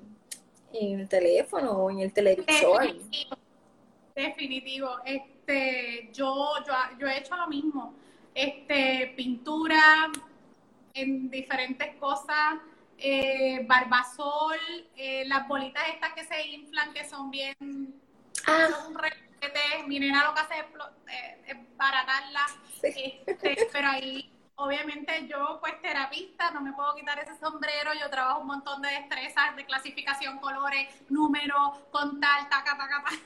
en, 0.72 1.00
el 1.00 1.08
teléfono 1.08 1.72
o 1.72 1.90
en 1.90 2.00
el 2.00 2.12
televisor. 2.12 2.94
Definitivo. 4.14 4.98
Este, 5.04 6.10
yo, 6.12 6.54
yo, 6.66 6.74
yo 6.98 7.06
he 7.06 7.18
hecho 7.18 7.36
lo 7.36 7.46
mismo. 7.48 7.94
Este, 8.34 9.12
pintura 9.16 10.10
en 10.94 11.30
diferentes 11.30 11.96
cosas, 11.96 12.58
eh, 12.98 13.64
barbasol, 13.66 14.58
eh, 14.96 15.24
las 15.26 15.48
bolitas 15.48 15.82
estas 15.88 16.12
que 16.12 16.24
se 16.24 16.46
inflan, 16.48 16.92
que 16.92 17.08
son 17.08 17.30
bien 17.30 17.54
ah. 18.46 18.68
un 18.88 18.94
requete. 18.94 19.84
Mi 19.86 19.98
nena 19.98 20.24
lo 20.24 20.34
que 20.34 20.40
hace 20.40 20.54
es, 20.58 20.66
eh, 21.46 21.66
baratarlas, 21.76 22.56
este, 22.82 23.68
pero 23.72 23.88
ahí 23.88 24.30
obviamente 24.56 25.26
yo, 25.26 25.58
pues 25.60 25.80
terapista, 25.80 26.50
no 26.50 26.60
me 26.60 26.72
puedo 26.74 26.94
quitar 26.94 27.18
ese 27.18 27.34
sombrero, 27.38 27.92
yo 27.98 28.10
trabajo 28.10 28.40
un 28.40 28.48
montón 28.48 28.82
de 28.82 28.90
destrezas 28.90 29.56
de 29.56 29.64
clasificación, 29.64 30.38
colores, 30.38 30.86
números, 31.08 31.78
contar, 31.90 32.48
taca, 32.50 32.76
taca, 32.76 33.02
taca. 33.02 33.16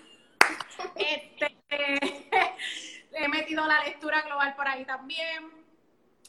Este, 0.97 1.57
he 3.13 3.29
metido 3.29 3.67
la 3.67 3.85
lectura 3.85 4.23
global 4.23 4.55
por 4.55 4.69
ahí 4.69 4.85
también, 4.85 5.51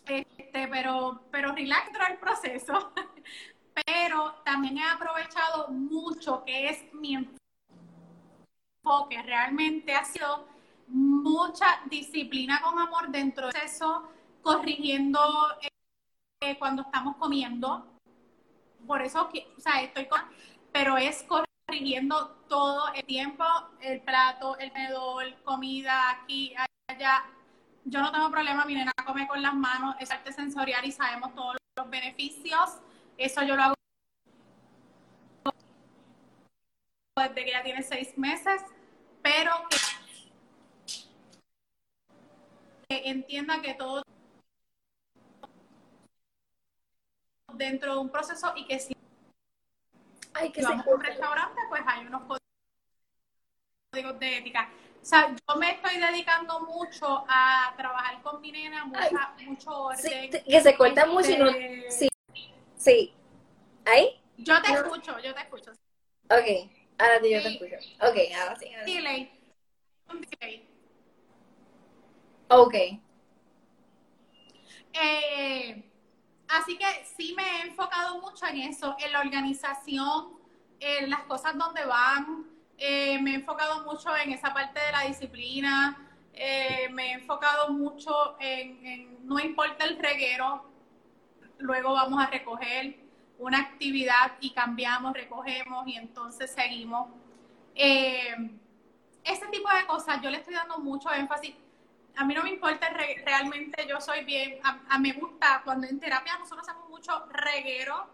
este, 0.05 0.67
pero, 0.67 1.21
pero 1.31 1.51
relax 1.53 1.91
el 2.09 2.17
proceso. 2.17 2.93
Pero 3.85 4.35
también 4.45 4.77
he 4.77 4.89
aprovechado 4.89 5.67
mucho 5.67 6.45
que 6.45 6.69
es 6.69 6.93
mi 6.93 7.15
enfoque, 8.85 9.21
realmente 9.21 9.93
ha 9.93 10.05
sido 10.05 10.47
mucha 10.87 11.81
disciplina 11.89 12.61
con 12.61 12.79
amor 12.79 13.09
dentro 13.09 13.49
de 13.49 13.59
eso 13.65 14.07
corrigiendo 14.41 15.19
eh, 16.41 16.57
cuando 16.57 16.83
estamos 16.83 17.17
comiendo. 17.17 17.85
Por 18.87 19.01
eso, 19.01 19.29
o 19.57 19.59
sea, 19.59 19.81
estoy 19.81 20.05
con, 20.05 20.21
pero 20.71 20.97
es 20.97 21.23
corrigiendo 21.65 22.27
todo 22.47 22.93
el 22.93 23.05
tiempo, 23.05 23.43
el 23.81 24.01
plato, 24.01 24.57
el 24.57 24.71
medol, 24.71 25.35
comida, 25.43 26.11
aquí, 26.11 26.53
allá. 26.87 27.25
Yo 27.83 28.01
no 28.01 28.11
tengo 28.11 28.31
problema, 28.31 28.65
mi 28.65 28.75
nena 28.75 28.91
come 29.05 29.27
con 29.27 29.41
las 29.41 29.53
manos, 29.53 29.95
es 29.99 30.09
arte 30.11 30.31
sensorial 30.31 30.83
y 30.85 30.91
sabemos 30.91 31.33
todos 31.35 31.57
los 31.77 31.89
beneficios. 31.89 32.79
Eso 33.17 33.43
yo 33.43 33.55
lo 33.55 33.63
hago 33.63 33.75
desde 37.17 37.45
que 37.45 37.51
ya 37.51 37.63
tiene 37.63 37.81
seis 37.83 38.17
meses, 38.17 38.61
pero 39.21 39.51
que 42.89 43.09
entienda 43.09 43.61
que 43.61 43.73
todo 43.73 44.03
dentro 47.53 47.93
de 47.93 47.99
un 47.99 48.09
proceso 48.09 48.53
y 48.55 48.65
que 48.65 48.79
si 48.79 48.94
Ay, 50.35 50.51
que 50.51 50.61
vamos 50.61 50.85
a 50.85 50.89
un 50.89 51.01
restaurante, 51.01 51.61
pues 51.69 51.81
hay 51.87 52.05
unos 52.07 52.23
códigos 53.91 54.19
de 54.19 54.37
ética. 54.37 54.69
O 55.01 55.05
sea, 55.05 55.33
yo 55.33 55.55
me 55.55 55.71
estoy 55.71 55.97
dedicando 55.97 56.59
mucho 56.61 57.23
a 57.29 57.73
trabajar 57.77 58.21
con 58.21 58.41
mi 58.41 58.51
nena, 58.51 58.85
mucho 58.85 59.83
orden. 59.83 60.29
que 60.29 60.61
se 60.61 60.75
corta 60.75 61.05
mucho 61.05 61.31
y 61.31 61.37
no... 61.37 61.47
Este, 61.47 61.91
sí, 61.91 62.09
sí. 62.75 63.13
¿Ahí? 63.85 64.21
Yo 64.37 64.61
te 64.61 64.73
escucho, 64.73 65.17
yo 65.19 65.33
te 65.33 65.41
escucho. 65.41 65.71
Ok, 65.71 66.69
ahora 66.97 67.19
sí 67.21 67.31
yo 67.31 67.41
te 67.41 67.47
escucho. 67.47 67.75
Ok, 68.01 68.17
ahora 68.37 68.55
sí. 68.57 68.73
Ahora 68.73 68.85
sí. 68.85 68.93
Delay. 68.93 69.31
Un 70.09 70.21
delay. 70.21 70.67
Ok. 72.49 72.75
Eh, 74.91 75.83
así 76.49 76.77
que 76.77 76.85
sí 77.17 77.33
me 77.35 77.43
he 77.43 77.61
enfocado 77.67 78.19
mucho 78.19 78.45
en 78.47 78.57
eso, 78.57 78.95
en 78.99 79.11
la 79.11 79.19
organización, 79.21 80.33
en 80.79 81.09
las 81.09 81.21
cosas 81.21 81.57
donde 81.57 81.85
van. 81.85 82.45
Eh, 82.77 83.19
me 83.21 83.31
he 83.31 83.35
enfocado 83.35 83.83
mucho 83.85 84.15
en 84.15 84.31
esa 84.31 84.53
parte 84.53 84.79
de 84.79 84.91
la 84.91 85.01
disciplina. 85.01 85.97
Eh, 86.33 86.89
me 86.91 87.11
he 87.11 87.13
enfocado 87.13 87.71
mucho 87.71 88.35
en, 88.39 89.25
no 89.25 89.39
importa 89.39 89.85
el 89.85 89.97
reguero, 89.97 90.69
luego 91.59 91.93
vamos 91.93 92.21
a 92.21 92.27
recoger 92.27 92.99
una 93.37 93.59
actividad 93.59 94.33
y 94.41 94.51
cambiamos, 94.51 95.13
recogemos 95.13 95.87
y 95.87 95.95
entonces 95.95 96.51
seguimos. 96.51 97.07
Eh, 97.73 98.35
ese 99.23 99.47
tipo 99.47 99.69
de 99.69 99.85
cosas 99.85 100.21
yo 100.21 100.29
le 100.29 100.37
estoy 100.37 100.53
dando 100.53 100.77
mucho 100.79 101.11
énfasis. 101.11 101.55
A 102.17 102.23
mí 102.23 102.33
no 102.33 102.43
me 102.43 102.49
importa 102.49 102.89
re- 102.89 103.21
realmente, 103.25 103.85
yo 103.87 103.99
soy 103.99 104.23
bien, 104.23 104.59
a, 104.63 104.79
a 104.89 104.99
me 104.99 105.11
gusta 105.13 105.61
cuando 105.63 105.87
en 105.87 105.99
terapia 105.99 106.37
nosotros 106.37 106.67
hacemos 106.67 106.89
mucho 106.89 107.25
reguero, 107.27 108.07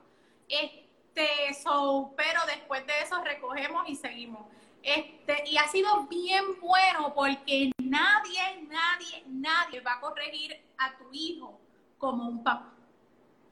este, 0.47 1.53
so, 1.61 2.13
pero 2.17 2.39
después 2.47 2.85
de 2.87 2.93
eso 3.03 3.21
recogemos 3.23 3.87
y 3.87 3.95
seguimos. 3.95 4.45
Este, 4.83 5.43
y 5.47 5.57
ha 5.57 5.67
sido 5.67 6.07
bien 6.07 6.59
bueno 6.59 7.13
porque 7.13 7.71
nadie, 7.77 8.63
nadie, 8.67 9.23
nadie 9.27 9.79
va 9.81 9.93
a 9.93 9.99
corregir 9.99 10.59
a 10.79 10.97
tu 10.97 11.09
hijo 11.11 11.59
como 11.99 12.27
un 12.27 12.43
papá. 12.43 12.73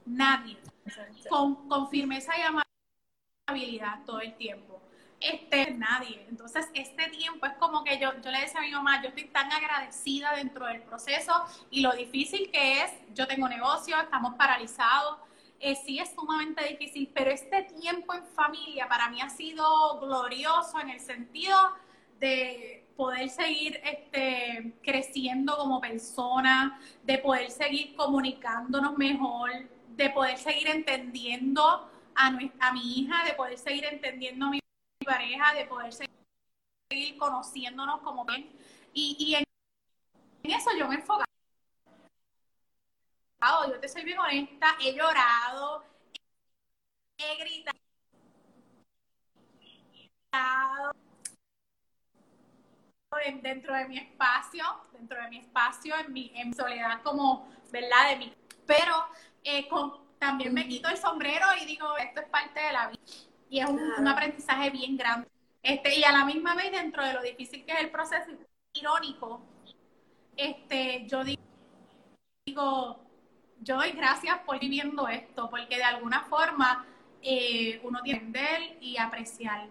Nadie 0.05 0.57
con, 1.29 1.67
con 1.69 1.87
firmeza 1.91 2.33
y 2.35 2.41
amabilidad 3.47 4.03
todo 4.05 4.21
el 4.21 4.35
tiempo. 4.37 4.81
Este, 5.19 5.71
nadie. 5.71 6.25
Entonces, 6.29 6.69
este 6.73 7.09
tiempo 7.09 7.45
es 7.45 7.53
como 7.53 7.83
que 7.83 7.99
yo, 7.99 8.11
yo 8.21 8.31
le 8.31 8.39
decía 8.39 8.61
a 8.61 8.63
mi 8.63 8.71
mamá, 8.71 9.01
yo 9.01 9.09
estoy 9.09 9.25
tan 9.25 9.51
agradecida 9.51 10.33
dentro 10.35 10.65
del 10.65 10.81
proceso 10.81 11.33
y 11.69 11.81
lo 11.81 11.91
difícil 11.91 12.49
que 12.51 12.83
es, 12.83 12.91
yo 13.13 13.27
tengo 13.27 13.49
negocio, 13.49 13.99
estamos 13.99 14.35
paralizados, 14.35 15.17
eh, 15.59 15.75
sí 15.75 15.99
es 15.99 16.13
sumamente 16.15 16.63
difícil, 16.65 17.11
pero 17.13 17.31
este 17.31 17.63
tiempo 17.63 18.13
en 18.13 18.25
familia 18.27 18.87
para 18.87 19.09
mí 19.09 19.19
ha 19.19 19.29
sido 19.29 19.99
glorioso 19.99 20.79
en 20.79 20.89
el 20.89 21.01
sentido 21.01 21.57
de 22.17 22.87
poder 22.95 23.29
seguir 23.29 23.81
este, 23.83 24.73
creciendo 24.81 25.57
como 25.57 25.81
persona, 25.81 26.79
de 27.03 27.17
poder 27.17 27.51
seguir 27.51 27.93
comunicándonos 27.95 28.97
mejor, 28.97 29.51
de 29.97 30.09
poder 30.11 30.37
seguir 30.37 30.69
entendiendo 30.69 31.89
a, 32.15 32.27
a 32.59 32.73
mi 32.73 32.99
hija, 32.99 33.25
de 33.25 33.33
poder 33.33 33.57
seguir 33.57 33.83
entendiendo 33.83 34.45
a 34.45 34.49
mi 34.49 34.58
pareja, 35.09 35.53
de 35.55 35.65
poder 35.65 35.91
seguir 35.93 37.17
conociéndonos 37.17 38.01
como 38.01 38.25
bien. 38.25 38.51
Y, 38.93 39.15
y 39.19 39.35
en, 39.35 39.43
en 40.43 40.51
eso 40.51 40.69
yo 40.77 40.87
me 40.87 40.95
he 40.95 40.99
enfocado. 40.99 41.25
Yo 43.67 43.79
te 43.79 43.87
soy 43.89 44.03
bien 44.03 44.19
honesta, 44.19 44.75
he 44.81 44.93
llorado, 44.93 45.83
he 47.17 47.35
gritado, 47.37 47.73
en- 53.25 53.41
dentro 53.41 53.73
de 53.75 53.87
mi 53.87 53.97
espacio, 53.97 54.63
dentro 54.93 55.21
de 55.21 55.29
mi 55.29 55.37
espacio, 55.39 55.95
en 55.97 56.13
mi 56.13 56.31
en 56.35 56.53
soledad 56.53 57.01
como, 57.03 57.47
¿verdad? 57.71 58.09
De 58.11 58.15
mi, 58.17 58.33
pero 58.65 59.05
eh, 59.43 59.67
con- 59.67 60.07
también 60.19 60.53
me 60.53 60.67
quito 60.67 60.89
el 60.89 60.97
sombrero 60.97 61.45
y 61.61 61.65
digo, 61.65 61.97
esto 61.97 62.21
es 62.21 62.27
parte 62.29 62.59
de 62.59 62.71
la 62.73 62.87
vida. 62.87 62.99
Y 63.49 63.59
es 63.59 63.67
un, 63.69 63.77
Claro. 63.77 64.01
un 64.01 64.07
aprendizaje 64.07 64.69
bien 64.69 64.95
grande. 64.97 65.27
Este, 65.61 65.97
y 65.99 66.03
a 66.03 66.11
la 66.11 66.25
misma 66.25 66.55
vez, 66.55 66.71
dentro 66.71 67.03
de 67.03 67.13
lo 67.13 67.21
difícil 67.21 67.65
que 67.65 67.73
es 67.73 67.79
el 67.79 67.89
proceso 67.91 68.31
irónico, 68.73 69.41
este, 70.37 71.05
yo 71.07 71.23
digo, 72.45 72.99
yo 73.61 73.75
doy 73.75 73.91
gracias 73.91 74.37
por 74.39 74.59
viviendo 74.59 75.07
esto, 75.07 75.49
porque 75.49 75.75
de 75.77 75.83
alguna 75.83 76.21
forma 76.23 76.85
eh, 77.21 77.81
uno 77.83 78.01
tiene 78.01 78.19
que 78.19 78.25
entender 78.25 78.77
y 78.81 78.97
apreciar, 78.97 79.67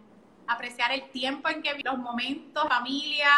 apreciar 0.46 0.92
el 0.92 1.08
tiempo 1.10 1.48
en 1.48 1.62
que 1.62 1.72
vi- 1.74 1.82
los 1.82 1.98
momentos, 1.98 2.68
familia, 2.68 3.30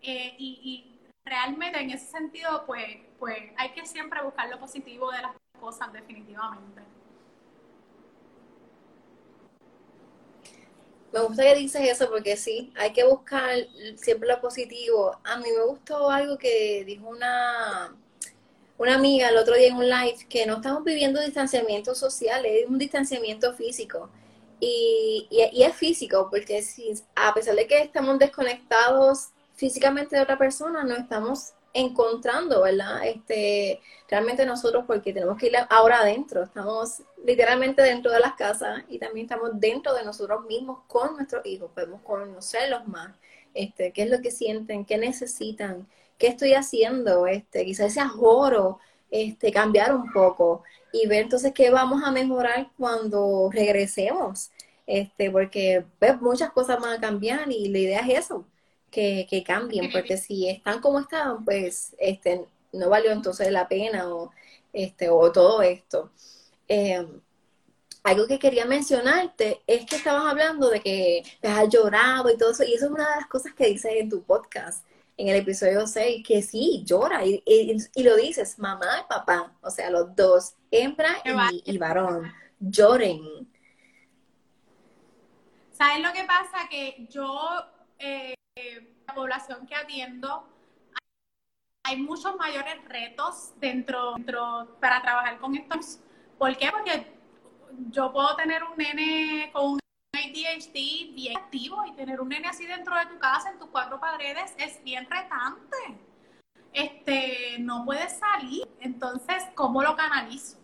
eh, 0.00 0.36
y, 0.38 0.60
y 0.62 1.00
realmente 1.24 1.80
en 1.80 1.90
ese 1.90 2.06
sentido, 2.06 2.64
pues, 2.66 2.98
pues 3.18 3.38
hay 3.56 3.70
que 3.70 3.84
siempre 3.84 4.22
buscar 4.22 4.48
lo 4.48 4.60
positivo 4.60 5.10
de 5.10 5.22
las 5.22 5.32
cosas, 5.58 5.92
definitivamente. 5.92 6.82
Me 11.16 11.22
gusta 11.22 11.42
que 11.44 11.54
dices 11.54 11.82
eso 11.88 12.10
porque 12.10 12.36
sí, 12.36 12.72
hay 12.76 12.92
que 12.92 13.04
buscar 13.04 13.50
siempre 13.96 14.28
lo 14.28 14.40
positivo. 14.40 15.18
A 15.24 15.38
mí 15.38 15.48
me 15.56 15.64
gustó 15.64 16.10
algo 16.10 16.36
que 16.38 16.84
dijo 16.86 17.08
una, 17.08 17.96
una 18.78 18.96
amiga 18.96 19.30
el 19.30 19.38
otro 19.38 19.56
día 19.56 19.68
en 19.68 19.76
un 19.76 19.88
live, 19.88 20.26
que 20.28 20.46
no 20.46 20.56
estamos 20.56 20.84
viviendo 20.84 21.20
distanciamiento 21.22 21.94
social, 21.94 22.46
es 22.46 22.68
un 22.68 22.78
distanciamiento 22.78 23.54
físico. 23.54 24.10
Y, 24.60 25.28
y- 25.30 25.62
es 25.64 25.76
físico, 25.76 26.28
porque 26.30 26.62
si, 26.62 26.92
a 27.16 27.34
pesar 27.34 27.56
de 27.56 27.66
que 27.68 27.80
estamos 27.82 28.18
desconectados 28.20 29.30
físicamente 29.56 30.16
de 30.16 30.22
otra 30.22 30.38
persona, 30.38 30.84
nos 30.84 30.98
estamos 31.00 31.52
encontrando, 31.76 32.62
¿verdad? 32.62 33.06
Este, 33.06 33.80
realmente 34.08 34.46
nosotros, 34.46 34.84
porque 34.86 35.12
tenemos 35.12 35.36
que 35.36 35.48
ir 35.48 35.52
ahora 35.68 36.00
adentro, 36.00 36.42
estamos 36.42 37.02
literalmente 37.24 37.82
dentro 37.82 38.10
de 38.10 38.20
las 38.20 38.34
casas 38.34 38.82
y 38.88 38.98
también 38.98 39.26
estamos 39.26 39.50
dentro 39.54 39.92
de 39.94 40.04
nosotros 40.04 40.46
mismos 40.46 40.80
con 40.86 41.16
nuestros 41.16 41.44
hijos, 41.44 41.70
podemos 41.74 42.00
conocerlos 42.02 42.88
más, 42.88 43.14
este, 43.52 43.92
qué 43.92 44.04
es 44.04 44.10
lo 44.10 44.20
que 44.22 44.30
sienten, 44.30 44.86
qué 44.86 44.96
necesitan, 44.96 45.86
qué 46.18 46.28
estoy 46.28 46.54
haciendo, 46.54 47.26
este, 47.26 47.64
quizás 47.66 47.88
ese 47.92 48.00
ajoro, 48.00 48.80
este, 49.10 49.52
cambiar 49.52 49.94
un 49.94 50.10
poco 50.12 50.62
y 50.92 51.06
ver 51.06 51.24
entonces 51.24 51.52
qué 51.52 51.70
vamos 51.70 52.02
a 52.02 52.10
mejorar 52.10 52.70
cuando 52.78 53.50
regresemos, 53.52 54.50
este, 54.86 55.30
porque 55.30 55.84
pues, 55.98 56.20
muchas 56.22 56.50
cosas 56.52 56.80
van 56.80 56.94
a 56.94 57.00
cambiar 57.00 57.50
y 57.52 57.68
la 57.68 57.78
idea 57.78 58.00
es 58.00 58.20
eso, 58.24 58.46
que, 58.96 59.26
que 59.28 59.42
cambien, 59.44 59.92
porque 59.92 60.16
si 60.16 60.48
están 60.48 60.80
como 60.80 60.98
estaban, 61.00 61.44
pues 61.44 61.94
este, 61.98 62.46
no 62.72 62.88
valió 62.88 63.10
entonces 63.12 63.52
la 63.52 63.68
pena 63.68 64.08
o, 64.14 64.30
este, 64.72 65.10
o 65.10 65.30
todo 65.32 65.60
esto. 65.62 66.10
Eh, 66.66 67.06
algo 68.02 68.26
que 68.26 68.38
quería 68.38 68.64
mencionarte 68.64 69.60
es 69.66 69.84
que 69.84 69.96
estabas 69.96 70.24
hablando 70.30 70.70
de 70.70 70.80
que 70.80 71.22
te 71.42 71.48
has 71.48 71.68
llorado 71.68 72.30
y 72.30 72.38
todo 72.38 72.52
eso, 72.52 72.64
y 72.64 72.72
eso 72.74 72.86
es 72.86 72.90
una 72.92 73.08
de 73.10 73.16
las 73.16 73.26
cosas 73.26 73.52
que 73.54 73.66
dices 73.66 73.92
en 73.96 74.08
tu 74.08 74.22
podcast, 74.22 74.84
en 75.18 75.28
el 75.28 75.36
episodio 75.36 75.86
6, 75.86 76.24
que 76.26 76.40
sí, 76.42 76.82
llora, 76.86 77.24
y, 77.26 77.42
y- 77.44 77.76
y 77.94 78.02
lo 78.02 78.16
dices, 78.16 78.58
mamá 78.58 78.86
y 79.04 79.08
papá, 79.08 79.52
o 79.60 79.70
sea, 79.70 79.90
los 79.90 80.14
dos, 80.16 80.54
hembra 80.70 81.10
y, 81.52 81.62
y 81.74 81.78
varón, 81.78 82.32
lloren. 82.60 83.20
¿Sabes 85.72 86.02
lo 86.02 86.12
que 86.12 86.24
pasa? 86.24 86.68
Que 86.70 87.06
yo, 87.10 87.28
eh, 87.98 88.34
la 88.56 89.14
población 89.14 89.66
que 89.66 89.74
atiendo, 89.74 90.48
hay 91.84 91.98
muchos 91.98 92.34
mayores 92.36 92.82
retos 92.88 93.52
dentro, 93.60 94.14
dentro 94.14 94.76
para 94.80 95.02
trabajar 95.02 95.38
con 95.38 95.54
estos. 95.54 96.00
¿Por 96.38 96.56
qué? 96.56 96.70
Porque 96.70 97.12
yo 97.90 98.12
puedo 98.12 98.34
tener 98.36 98.64
un 98.64 98.76
nene 98.76 99.50
con 99.52 99.72
un 99.72 99.80
ADHD 100.14 101.14
bien 101.14 101.36
activo 101.36 101.84
y 101.86 101.92
tener 101.92 102.20
un 102.20 102.30
nene 102.30 102.48
así 102.48 102.66
dentro 102.66 102.96
de 102.96 103.06
tu 103.06 103.18
casa, 103.18 103.50
en 103.50 103.58
tus 103.58 103.68
cuatro 103.68 104.00
paredes, 104.00 104.54
es 104.58 104.82
bien 104.82 105.08
retante. 105.08 105.76
Este, 106.72 107.58
no 107.60 107.84
puedes 107.84 108.18
salir. 108.18 108.66
Entonces, 108.80 109.44
¿cómo 109.54 109.82
lo 109.82 109.94
canalizo? 109.96 110.58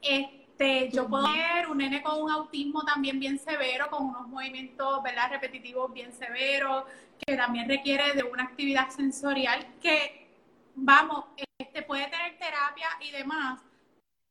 Este, 0.00 0.43
yo 0.92 1.08
puedo 1.08 1.24
ver 1.32 1.68
un 1.68 1.78
nene 1.78 2.02
con 2.02 2.22
un 2.22 2.30
autismo 2.30 2.84
también 2.84 3.18
bien 3.18 3.38
severo, 3.38 3.90
con 3.90 4.06
unos 4.06 4.28
movimientos, 4.28 5.02
¿verdad? 5.02 5.30
Repetitivos 5.30 5.92
bien 5.92 6.12
severos, 6.12 6.84
que 7.18 7.36
también 7.36 7.68
requiere 7.68 8.12
de 8.12 8.22
una 8.22 8.44
actividad 8.44 8.88
sensorial 8.90 9.66
que, 9.80 10.28
vamos, 10.74 11.24
este 11.58 11.82
puede 11.82 12.06
tener 12.06 12.38
terapia 12.38 12.88
y 13.00 13.10
demás, 13.10 13.60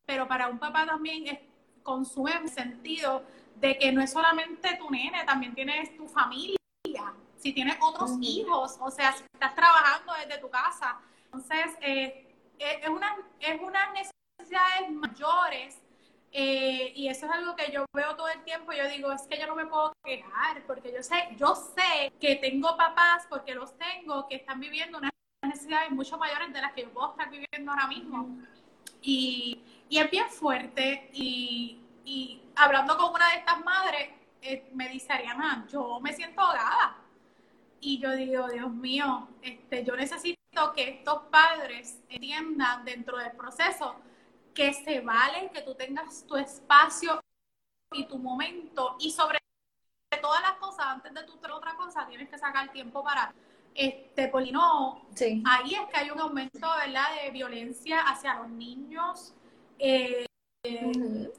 pero 0.05 0.27
para 0.27 0.47
un 0.47 0.59
papá 0.59 0.85
también 0.85 1.27
es, 1.27 1.39
consume 1.83 2.31
el 2.41 2.49
sentido 2.49 3.23
de 3.55 3.77
que 3.77 3.91
no 3.91 4.01
es 4.01 4.11
solamente 4.11 4.77
tu 4.77 4.89
nene, 4.89 5.23
también 5.25 5.53
tienes 5.53 5.95
tu 5.97 6.07
familia, 6.07 6.57
si 7.37 7.51
tienes 7.51 7.77
otros 7.81 8.11
hijos, 8.21 8.77
o 8.79 8.89
sea, 8.89 9.11
si 9.11 9.23
estás 9.33 9.53
trabajando 9.53 10.13
desde 10.13 10.39
tu 10.39 10.49
casa. 10.49 10.97
Entonces, 11.25 11.77
eh, 11.81 12.33
es, 12.57 12.83
es 12.83 12.89
una, 12.89 13.17
es 13.39 13.61
unas 13.61 13.89
necesidades 13.91 14.89
mayores 14.91 15.82
eh, 16.35 16.91
y 16.95 17.09
eso 17.09 17.27
es 17.27 17.31
algo 17.31 17.55
que 17.55 17.71
yo 17.71 17.85
veo 17.93 18.15
todo 18.15 18.27
el 18.27 18.43
tiempo. 18.43 18.73
Yo 18.73 18.87
digo, 18.87 19.11
es 19.11 19.21
que 19.27 19.39
yo 19.39 19.45
no 19.45 19.55
me 19.55 19.67
puedo 19.67 19.93
quejar 20.03 20.63
porque 20.65 20.91
yo 20.91 21.03
sé, 21.03 21.29
yo 21.37 21.53
sé 21.55 22.11
que 22.19 22.37
tengo 22.37 22.75
papás, 22.75 23.27
porque 23.29 23.53
los 23.53 23.77
tengo, 23.77 24.27
que 24.27 24.37
están 24.37 24.59
viviendo 24.59 24.97
unas 24.97 25.11
necesidades 25.43 25.91
mucho 25.91 26.17
mayores 26.17 26.51
de 26.51 26.59
las 26.59 26.73
que 26.73 26.81
yo 26.81 26.89
puedo 26.89 27.11
estar 27.11 27.29
viviendo 27.29 27.71
ahora 27.71 27.87
mismo. 27.87 28.35
Y, 29.03 29.61
y 29.89 29.99
es 29.99 30.09
bien 30.09 30.27
fuerte 30.27 31.11
y, 31.13 31.79
y 32.03 32.41
hablando 32.55 32.97
con 32.97 33.13
una 33.13 33.29
de 33.29 33.35
estas 33.37 33.63
madres, 33.63 34.09
eh, 34.41 34.71
me 34.73 34.89
dice 34.89 35.13
Ariana, 35.13 35.67
yo 35.71 35.99
me 35.99 36.13
siento 36.13 36.41
ahogada. 36.41 36.97
Y 37.79 37.99
yo 37.99 38.11
digo, 38.13 38.47
Dios 38.49 38.71
mío, 38.71 39.27
este, 39.43 39.83
yo 39.83 39.95
necesito 39.95 40.73
que 40.75 40.89
estos 40.89 41.23
padres 41.29 42.01
entiendan 42.09 42.85
dentro 42.85 43.17
del 43.17 43.33
proceso 43.33 43.97
que 44.53 44.73
se 44.73 45.01
vale 45.01 45.49
que 45.51 45.61
tú 45.61 45.75
tengas 45.75 46.25
tu 46.25 46.35
espacio 46.35 47.19
y 47.91 48.05
tu 48.05 48.17
momento. 48.17 48.95
Y 48.99 49.11
sobre 49.11 49.39
todas 50.21 50.41
las 50.41 50.53
cosas, 50.53 50.85
antes 50.87 51.13
de 51.13 51.23
tu 51.23 51.33
otra 51.33 51.75
cosa, 51.75 52.07
tienes 52.07 52.29
que 52.29 52.37
sacar 52.37 52.71
tiempo 52.71 53.03
para 53.03 53.33
este, 53.75 54.27
porque 54.27 54.51
no, 54.51 55.07
ahí 55.45 55.73
es 55.73 55.89
que 55.89 55.97
hay 55.97 56.11
un 56.11 56.19
aumento, 56.19 56.67
¿verdad?, 56.85 57.23
de 57.23 57.31
violencia 57.31 58.01
hacia 58.01 58.35
los 58.35 58.49
niños, 58.49 59.33
eh, 59.79 60.25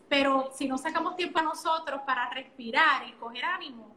pero 0.08 0.50
si 0.52 0.66
no 0.66 0.76
sacamos 0.76 1.16
tiempo 1.16 1.38
a 1.38 1.42
nosotros 1.42 2.00
para 2.04 2.28
respirar 2.30 3.06
y 3.08 3.12
coger 3.12 3.44
ánimo, 3.44 3.94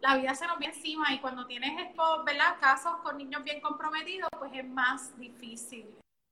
la 0.00 0.16
vida 0.16 0.34
se 0.34 0.46
nos 0.46 0.58
viene 0.58 0.74
encima. 0.74 1.12
Y 1.12 1.20
cuando 1.20 1.46
tienes 1.46 1.88
estos, 1.88 2.24
¿verdad?, 2.24 2.56
casos 2.60 2.96
con 3.02 3.18
niños 3.18 3.44
bien 3.44 3.60
comprometidos, 3.60 4.30
pues 4.38 4.52
es 4.54 4.66
más 4.66 5.16
difícil, 5.18 5.86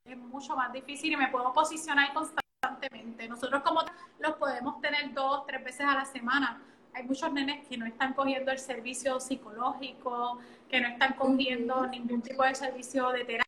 es 0.07 0.16
mucho 0.16 0.57
más 0.57 0.72
difícil 0.72 1.12
y 1.12 1.16
me 1.16 1.28
puedo 1.28 1.52
posicionar 1.52 2.12
constantemente. 2.12 3.28
Nosotros 3.28 3.62
como 3.62 3.80
los 4.18 4.36
podemos 4.36 4.80
tener 4.80 5.12
dos, 5.12 5.46
tres 5.46 5.64
veces 5.64 5.86
a 5.86 5.94
la 5.94 6.04
semana, 6.04 6.61
hay 6.94 7.04
muchos 7.04 7.32
nenes 7.32 7.66
que 7.66 7.76
no 7.76 7.86
están 7.86 8.14
cogiendo 8.14 8.50
el 8.50 8.59
servicio 8.59 9.20
psicológico, 9.20 10.38
que 10.68 10.80
no 10.80 10.88
están 10.88 11.14
cogiendo 11.14 11.86
ningún 11.86 12.22
tipo 12.22 12.42
de 12.42 12.54
servicio 12.54 13.11
de 13.11 13.24
terapia 13.24 13.46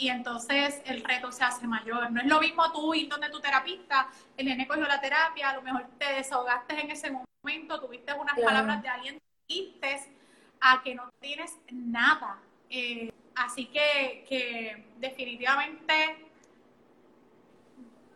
y 0.00 0.08
entonces 0.08 0.80
el 0.86 1.04
reto 1.04 1.30
se 1.30 1.44
hace 1.44 1.66
mayor. 1.66 2.10
No 2.10 2.22
es 2.22 2.26
lo 2.26 2.40
mismo 2.40 2.72
tú 2.72 2.94
ir 2.94 3.08
donde 3.08 3.28
tu 3.28 3.40
terapista, 3.40 4.08
el 4.36 4.46
nene 4.46 4.66
cogió 4.66 4.86
la 4.86 5.00
terapia, 5.00 5.50
a 5.50 5.56
lo 5.56 5.62
mejor 5.62 5.86
te 5.98 6.14
desahogaste 6.14 6.80
en 6.80 6.90
ese 6.90 7.10
momento, 7.10 7.78
tuviste 7.78 8.14
unas 8.14 8.38
palabras 8.38 8.82
de 8.82 8.88
alguien, 8.88 9.18
dijiste 9.46 10.16
a 10.60 10.82
que 10.82 10.94
no 10.94 11.10
tienes 11.20 11.58
nada. 11.70 12.38
Eh, 12.70 13.12
así 13.44 13.66
que, 13.66 14.24
que 14.28 14.84
definitivamente 14.98 15.94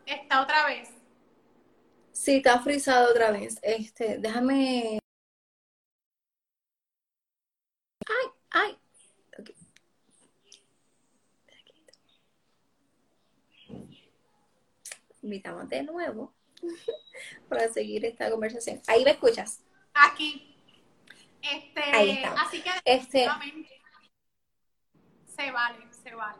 está 0.05 0.41
otra 0.41 0.67
vez 0.67 0.95
Sí, 2.15 2.37
está 2.37 2.59
frisado 2.59 3.11
otra 3.11 3.29
vez. 3.31 3.59
Este, 3.61 4.17
déjame. 4.17 4.99
Ay, 8.07 8.27
ay. 8.51 8.77
Okay. 9.37 9.55
Invitamos 15.21 15.67
de 15.69 15.83
nuevo 15.83 16.33
para 17.49 17.67
seguir 17.71 18.05
esta 18.05 18.31
conversación. 18.31 18.81
Ahí 18.87 19.03
me 19.03 19.11
escuchas. 19.11 19.59
Aquí. 19.93 20.55
Este, 21.41 21.81
Ahí 21.93 22.11
está. 22.11 22.31
Así 22.41 22.61
que 22.61 22.71
este, 22.85 23.27
se 25.35 25.51
vale, 25.51 25.77
se 26.03 26.15
vale. 26.15 26.39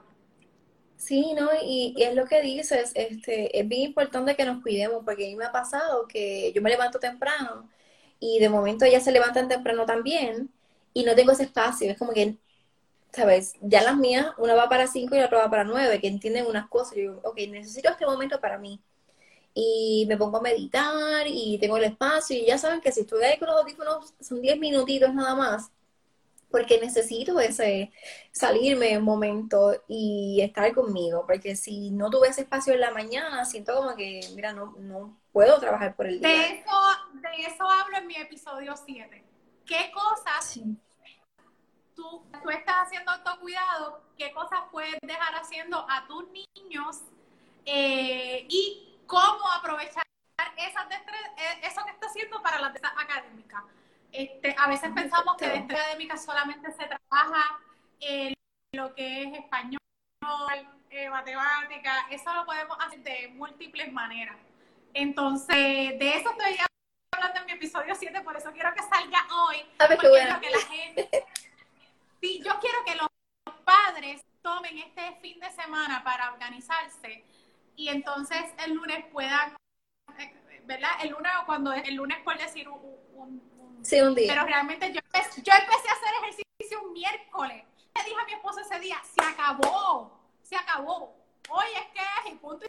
Sí, 0.97 1.33
¿no? 1.33 1.49
Y, 1.63 1.93
es 1.97 2.15
lo 2.15 2.25
que 2.25 2.41
dices, 2.41 2.91
este, 2.95 3.59
es 3.59 3.67
bien 3.67 3.83
importante 3.83 4.35
que 4.35 4.45
nos 4.45 4.61
cuidemos, 4.63 5.03
porque 5.05 5.25
a 5.25 5.29
mí 5.29 5.35
me 5.35 5.45
ha 5.45 5.51
pasado 5.51 6.07
que 6.07 6.51
yo 6.53 6.61
me 6.61 6.69
levanto 6.69 6.99
temprano 6.99 7.69
y 8.19 8.39
de 8.39 8.49
momento 8.49 8.85
ellas 8.85 9.03
se 9.03 9.11
levantan 9.11 9.47
temprano 9.47 9.85
también 9.85 10.49
y 10.93 11.03
no 11.03 11.15
tengo 11.15 11.31
ese 11.33 11.43
espacio, 11.43 11.91
es 11.91 11.97
como 11.97 12.13
que, 12.13 12.37
¿sabes? 13.11 13.53
Ya 13.61 13.83
las 13.83 13.97
mías, 13.97 14.27
una 14.37 14.55
va 14.55 14.69
para 14.69 14.87
cinco 14.87 15.15
y 15.15 15.19
la 15.19 15.25
otra 15.27 15.39
va 15.39 15.49
para 15.49 15.63
nueve, 15.63 15.99
que 16.01 16.07
entienden 16.07 16.47
unas 16.47 16.67
cosas, 16.69 16.97
y 16.97 17.03
yo 17.03 17.11
digo, 17.13 17.21
ok, 17.29 17.37
necesito 17.49 17.89
este 17.89 18.05
momento 18.05 18.39
para 18.39 18.57
mí. 18.57 18.81
Y 19.53 20.05
me 20.09 20.17
pongo 20.17 20.37
a 20.37 20.41
meditar 20.41 21.25
y 21.27 21.57
tengo 21.59 21.77
el 21.77 21.85
espacio 21.85 22.37
y 22.37 22.45
ya 22.45 22.57
saben 22.57 22.81
que 22.81 22.91
si 22.91 23.01
estoy 23.01 23.23
ahí 23.23 23.39
con 23.39 23.47
los 23.47 23.61
audífonos 23.61 24.13
son 24.19 24.41
diez 24.41 24.59
minutitos 24.59 25.13
nada 25.13 25.35
más 25.35 25.71
porque 26.55 26.79
necesito 26.79 27.37
ese 27.41 27.91
salirme 28.31 28.97
un 28.97 29.03
momento 29.03 29.83
y 29.89 30.39
estar 30.41 30.73
conmigo, 30.73 31.25
porque 31.27 31.53
si 31.57 31.91
no 31.91 32.09
tuve 32.09 32.29
ese 32.29 32.43
espacio 32.43 32.71
en 32.71 32.79
la 32.79 32.91
mañana, 32.91 33.43
siento 33.43 33.75
como 33.75 33.93
que, 33.93 34.21
mira, 34.35 34.53
no, 34.53 34.73
no 34.77 35.19
puedo 35.33 35.59
trabajar 35.59 35.97
por 35.97 36.07
el 36.07 36.21
día. 36.21 36.29
De 36.29 36.53
eso, 36.53 36.71
de 37.15 37.41
eso 37.45 37.69
hablo 37.69 37.97
en 37.97 38.07
mi 38.07 38.15
episodio 38.15 38.73
7. 38.77 39.21
¿Qué 39.65 39.91
cosas 39.93 40.61
tú, 41.93 42.23
tú 42.41 42.49
estás 42.49 42.85
haciendo 42.85 43.11
autocuidado? 43.11 44.01
¿Qué 44.17 44.31
cosas 44.31 44.61
puedes 44.71 44.95
dejar 45.01 45.35
haciendo 45.35 45.85
a 45.89 46.07
tus 46.07 46.23
niños? 46.29 47.01
Eh, 47.65 48.45
y 48.47 48.97
cómo 49.05 49.51
aprovechar 49.59 50.05
esas 50.55 50.85
eh, 50.89 51.59
eso 51.63 51.83
que 51.83 51.91
está 51.91 52.07
haciendo 52.07 52.41
para 52.41 52.61
la 52.61 52.67
académica. 52.97 53.61
Este, 54.17 54.55
a 54.57 54.69
veces 54.69 54.91
pensamos 54.95 55.35
que 55.35 55.45
dentro 55.45 55.75
de 55.75 55.83
académica 55.83 56.15
solamente 56.15 56.71
se 56.71 56.85
trabaja 56.85 57.59
en 57.99 58.33
lo 58.71 58.95
que 58.95 59.23
es 59.23 59.33
español, 59.33 59.79
eh, 60.89 61.09
matemática, 61.09 62.07
eso 62.09 62.33
lo 62.33 62.45
podemos 62.45 62.77
hacer 62.79 62.99
de 63.03 63.27
múltiples 63.35 63.91
maneras. 63.91 64.37
Entonces, 64.93 65.99
de 65.99 66.13
eso 66.15 66.29
estoy 66.29 66.57
hablando 67.11 67.41
en 67.41 67.45
mi 67.45 67.51
episodio 67.51 67.93
7, 67.93 68.21
por 68.21 68.37
eso 68.37 68.53
quiero 68.53 68.73
que 68.73 68.83
salga 68.83 69.27
hoy. 69.47 69.57
Porque 69.77 69.97
quiero 69.97 70.39
que 70.39 70.49
la 70.49 70.59
gente, 70.59 71.09
sí, 72.21 72.41
yo 72.41 72.57
quiero 72.61 72.85
que 72.85 72.95
los 72.95 73.09
padres 73.65 74.23
tomen 74.41 74.77
este 74.77 75.17
fin 75.21 75.41
de 75.41 75.51
semana 75.51 76.01
para 76.05 76.31
organizarse 76.31 77.25
y 77.75 77.89
entonces 77.89 78.45
el 78.65 78.75
lunes 78.75 79.03
puedan, 79.11 79.57
eh, 80.17 80.61
¿verdad? 80.63 80.91
El 81.01 81.09
lunes, 81.09 81.31
cuando 81.45 81.73
el 81.73 81.95
lunes 81.95 82.19
por 82.19 82.37
decir 82.37 82.69
un 82.69 83.54
Sí, 83.85 84.01
un 84.01 84.15
día. 84.15 84.33
Pero 84.33 84.45
realmente 84.45 84.91
yo 84.91 84.99
empecé, 84.99 85.43
yo 85.43 85.53
empecé 85.53 85.89
a 85.89 85.93
hacer 85.93 86.09
ejercicio 86.23 86.81
un 86.83 86.93
miércoles. 86.93 87.63
Le 87.95 88.03
dije 88.03 88.15
a 88.19 88.25
mi 88.25 88.33
esposo 88.33 88.59
ese 88.59 88.79
día, 88.79 88.99
se 89.03 89.23
acabó, 89.23 90.19
se 90.41 90.55
acabó. 90.55 91.15
Hoy 91.49 91.67
es 91.75 91.87
que 91.93 92.01
es 92.01 92.33
y 92.33 92.35
punto. 92.37 92.65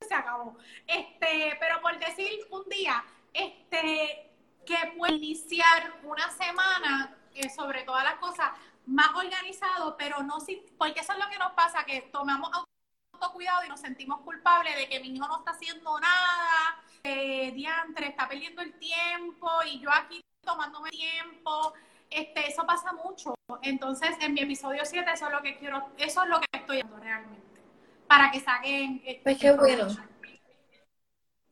se 0.00 0.14
acabó. 0.14 0.56
Este, 0.86 1.56
pero 1.60 1.82
por 1.82 1.98
decir 1.98 2.46
un 2.50 2.66
día, 2.70 3.04
este, 3.34 4.32
que 4.64 4.94
puede 4.96 5.12
iniciar 5.14 6.00
una 6.02 6.30
semana, 6.30 7.16
sobre 7.54 7.82
todas 7.82 8.02
las 8.02 8.14
cosas, 8.14 8.50
más 8.86 9.14
organizado, 9.14 9.94
pero 9.98 10.22
no 10.22 10.40
sin, 10.40 10.64
porque 10.78 11.00
eso 11.00 11.12
es 11.12 11.18
lo 11.18 11.28
que 11.28 11.38
nos 11.38 11.52
pasa, 11.52 11.84
que 11.84 12.00
tomamos 12.12 12.50
autocuidado 13.12 13.64
y 13.64 13.68
nos 13.68 13.80
sentimos 13.80 14.20
culpables 14.22 14.74
de 14.74 14.88
que 14.88 15.00
mi 15.00 15.08
hijo 15.08 15.28
no 15.28 15.38
está 15.38 15.50
haciendo 15.50 16.00
nada, 16.00 16.80
diantre, 17.54 18.08
está 18.08 18.28
perdiendo 18.28 18.62
el 18.62 18.72
tiempo 18.78 19.48
y 19.70 19.80
yo 19.80 19.90
aquí 19.92 20.20
tomándome 20.42 20.90
tiempo. 20.90 21.74
Este, 22.10 22.48
eso 22.48 22.66
pasa 22.66 22.92
mucho. 22.92 23.34
Entonces, 23.62 24.10
en 24.20 24.34
mi 24.34 24.40
episodio 24.40 24.82
7, 24.84 25.10
eso 25.12 25.26
es 25.26 25.32
lo 25.32 25.42
que 25.42 25.56
quiero, 25.56 25.90
eso 25.98 26.22
es 26.22 26.28
lo 26.28 26.40
que 26.40 26.46
estoy 26.52 26.78
haciendo 26.78 26.98
realmente. 26.98 27.60
Para 28.06 28.30
que 28.30 28.40
saquen. 28.40 29.02
Este 29.04 29.22
pues 29.22 29.38
qué 29.38 29.52
bueno. 29.52 29.88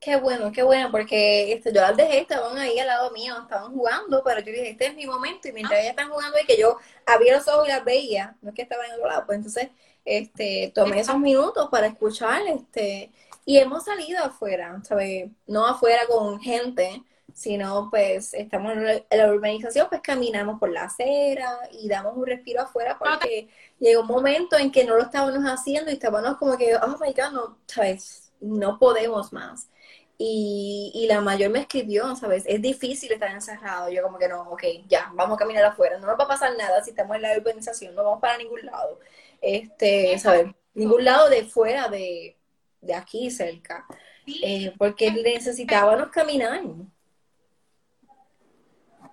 Qué 0.05 0.16
bueno, 0.16 0.52
qué 0.52 0.62
bueno, 0.62 0.90
porque 0.90 1.55
este, 1.55 1.72
yo 1.72 1.80
las 1.80 1.96
dejé, 1.96 2.18
estaban 2.18 2.59
ahí 2.59 2.78
al 2.78 2.88
lado 2.88 3.11
mío, 3.12 3.38
estaban 3.40 3.72
jugando, 3.72 4.22
pero 4.22 4.40
yo 4.40 4.52
dije, 4.52 4.68
este 4.68 4.88
es 4.88 4.94
mi 4.94 5.07
momento, 5.07 5.48
y 5.48 5.52
mientras 5.52 5.78
ah. 5.78 5.80
ellas 5.80 5.90
están 5.92 6.11
jugando 6.11 6.36
y 6.38 6.44
que 6.44 6.59
yo 6.59 6.76
abría 7.07 7.36
los 7.36 7.48
ojos 7.48 7.66
y 7.66 7.70
las 7.70 7.82
veía, 7.86 8.36
no 8.42 8.50
es 8.50 8.55
que 8.55 8.61
estaba 8.61 8.84
en 8.84 8.92
otro 8.92 9.09
lado, 9.09 9.24
pues 9.24 9.38
entonces 9.38 9.70
este, 10.05 10.72
tomé 10.74 11.00
esos 11.00 11.18
minutos 11.18 11.70
para 11.70 11.86
escuchar, 11.86 12.42
este, 12.46 13.12
y 13.45 13.59
hemos 13.59 13.84
salido 13.84 14.22
afuera, 14.24 14.80
¿sabes? 14.84 15.30
No 15.47 15.66
afuera 15.66 16.03
con 16.09 16.40
gente, 16.40 17.03
sino 17.34 17.88
pues 17.90 18.32
estamos 18.32 18.72
en 18.72 19.05
la 19.18 19.28
urbanización, 19.28 19.88
pues 19.88 20.01
caminamos 20.01 20.59
por 20.61 20.70
la 20.70 20.84
acera 20.84 21.59
y 21.72 21.88
damos 21.88 22.16
un 22.16 22.26
respiro 22.26 22.62
afuera 22.62 22.97
porque 22.99 23.49
llegó 23.80 24.03
un 24.03 24.07
momento 24.07 24.57
en 24.57 24.70
que 24.70 24.84
no 24.84 24.97
lo 24.97 25.03
estábamos 25.03 25.42
haciendo 25.45 25.90
y 25.90 25.95
estábamos 25.95 26.36
como 26.38 26.57
que, 26.57 26.76
oh 26.76 26.97
my 27.01 27.12
God, 27.12 27.32
no, 27.32 27.59
¿sabes? 27.66 28.32
No 28.40 28.78
podemos 28.78 29.32
más. 29.32 29.68
Y, 30.16 30.92
y 30.95 31.07
la 31.09 31.20
mayor 31.20 31.51
me 31.51 31.61
escribió, 31.61 32.14
¿sabes? 32.14 32.45
Es 32.47 32.62
difícil 32.62 33.12
estar 33.12 33.30
encerrado. 33.30 33.90
Yo 33.90 34.03
como 34.03 34.16
que 34.18 34.28
no, 34.28 34.42
ok, 34.51 34.62
ya, 34.86 35.11
vamos 35.14 35.36
a 35.36 35.38
caminar 35.40 35.64
afuera. 35.64 35.99
No 35.99 36.07
nos 36.07 36.18
va 36.18 36.24
a 36.24 36.28
pasar 36.28 36.57
nada 36.57 36.82
si 36.84 36.90
estamos 36.90 37.16
en 37.16 37.22
la 37.22 37.36
urbanización, 37.36 37.95
no 37.95 38.05
vamos 38.05 38.20
para 38.20 38.38
ningún 38.38 38.64
lado. 38.64 39.01
Este, 39.40 40.18
¿sabes? 40.18 40.47
Ningún 40.74 41.05
lado 41.05 41.28
de 41.28 41.45
fuera 41.45 41.88
de, 41.88 42.36
de 42.85 42.95
aquí 42.95 43.30
cerca, 43.30 43.87
eh, 44.26 44.74
porque 44.78 45.11
necesitábamos 45.11 46.09
caminar. 46.09 46.62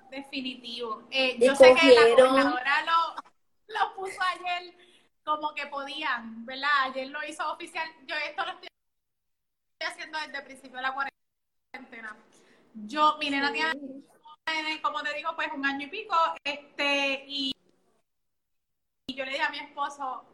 Definitivo. 0.09 1.03
Eh, 1.09 1.37
yo 1.39 1.55
sé 1.55 1.73
que 1.79 1.93
la 1.93 2.09
gobernadora 2.09 2.85
lo, 2.85 3.15
lo 3.67 3.95
puso 3.95 4.19
ayer 4.21 4.73
como 5.23 5.53
que 5.53 5.67
podían, 5.67 6.45
¿verdad? 6.45 6.69
Ayer 6.83 7.07
lo 7.07 7.23
hizo 7.25 7.49
oficial. 7.51 7.87
Yo 8.05 8.15
esto 8.15 8.45
lo 8.45 8.51
estoy 8.51 8.67
haciendo 9.79 10.19
desde 10.19 10.37
el 10.37 10.43
principio 10.43 10.77
de 10.77 10.81
la 10.81 10.93
cuarentena. 10.93 12.17
Yo, 12.73 13.17
mi 13.19 13.29
nena 13.29 13.51
tiene, 13.51 14.81
como 14.81 15.01
te 15.01 15.13
digo, 15.13 15.35
pues 15.35 15.49
un 15.53 15.65
año 15.65 15.87
y 15.87 15.89
pico, 15.89 16.15
este, 16.43 17.23
y, 17.27 17.51
y 19.07 19.13
yo 19.13 19.25
le 19.25 19.31
dije 19.31 19.43
a 19.43 19.49
mi 19.49 19.59
esposo, 19.59 20.25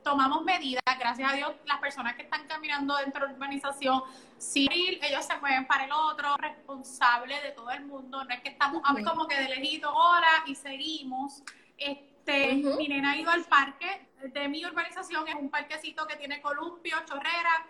tomamos 0.00 0.42
medidas, 0.44 0.82
gracias 0.98 1.32
a 1.32 1.34
Dios, 1.34 1.52
las 1.66 1.78
personas 1.78 2.14
que 2.14 2.22
están 2.22 2.46
caminando 2.46 2.96
dentro 2.96 3.22
de 3.22 3.28
la 3.28 3.34
urbanización, 3.34 4.02
si 4.38 4.68
ellos 4.70 5.24
se 5.24 5.36
mueven 5.38 5.66
para 5.66 5.84
el 5.84 5.92
otro, 5.92 6.36
responsable 6.36 7.40
de 7.40 7.50
todo 7.50 7.70
el 7.70 7.84
mundo, 7.84 8.24
no 8.24 8.30
es 8.34 8.40
que 8.40 8.50
estamos 8.50 8.82
como 9.04 9.26
que 9.26 9.36
de 9.36 9.48
lejito, 9.48 9.92
hola, 9.92 10.44
y 10.46 10.54
seguimos. 10.54 11.42
Este, 11.76 12.54
Mi 12.54 12.88
nena 12.88 13.12
ha 13.12 13.16
ido 13.16 13.30
al 13.30 13.44
parque 13.44 14.08
de 14.22 14.48
mi 14.48 14.64
urbanización, 14.64 15.26
es 15.28 15.34
un 15.34 15.50
parquecito 15.50 16.06
que 16.06 16.16
tiene 16.16 16.40
columpio, 16.40 16.96
chorrera, 17.04 17.66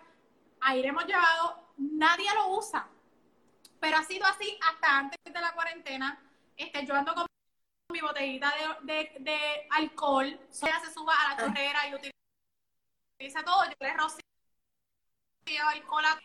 ahí 0.61 0.81
le 0.81 0.89
hemos 0.89 1.05
llevado, 1.05 1.71
nadie 1.77 2.27
lo 2.35 2.55
usa, 2.55 2.87
pero 3.79 3.97
ha 3.97 4.03
sido 4.03 4.25
así 4.25 4.57
hasta 4.71 4.97
antes 4.97 5.19
de 5.25 5.41
la 5.41 5.51
cuarentena. 5.53 6.19
Este, 6.55 6.85
yo 6.85 6.95
ando 6.95 7.15
con 7.15 7.25
mi 7.93 8.01
botellita 8.01 8.51
de, 8.81 9.15
de, 9.19 9.67
alcohol, 9.69 10.25
ella 10.25 10.79
se 10.83 10.91
suba 10.91 11.13
a 11.13 11.29
la 11.29 11.37
chorrera 11.37 11.87
y 11.87 11.93
utiliza 11.93 13.43
todo, 13.45 13.63
yo 13.65 13.71
le 13.79 13.93
rocío 13.93 14.23
alcohol 15.69 16.05
a 16.05 16.19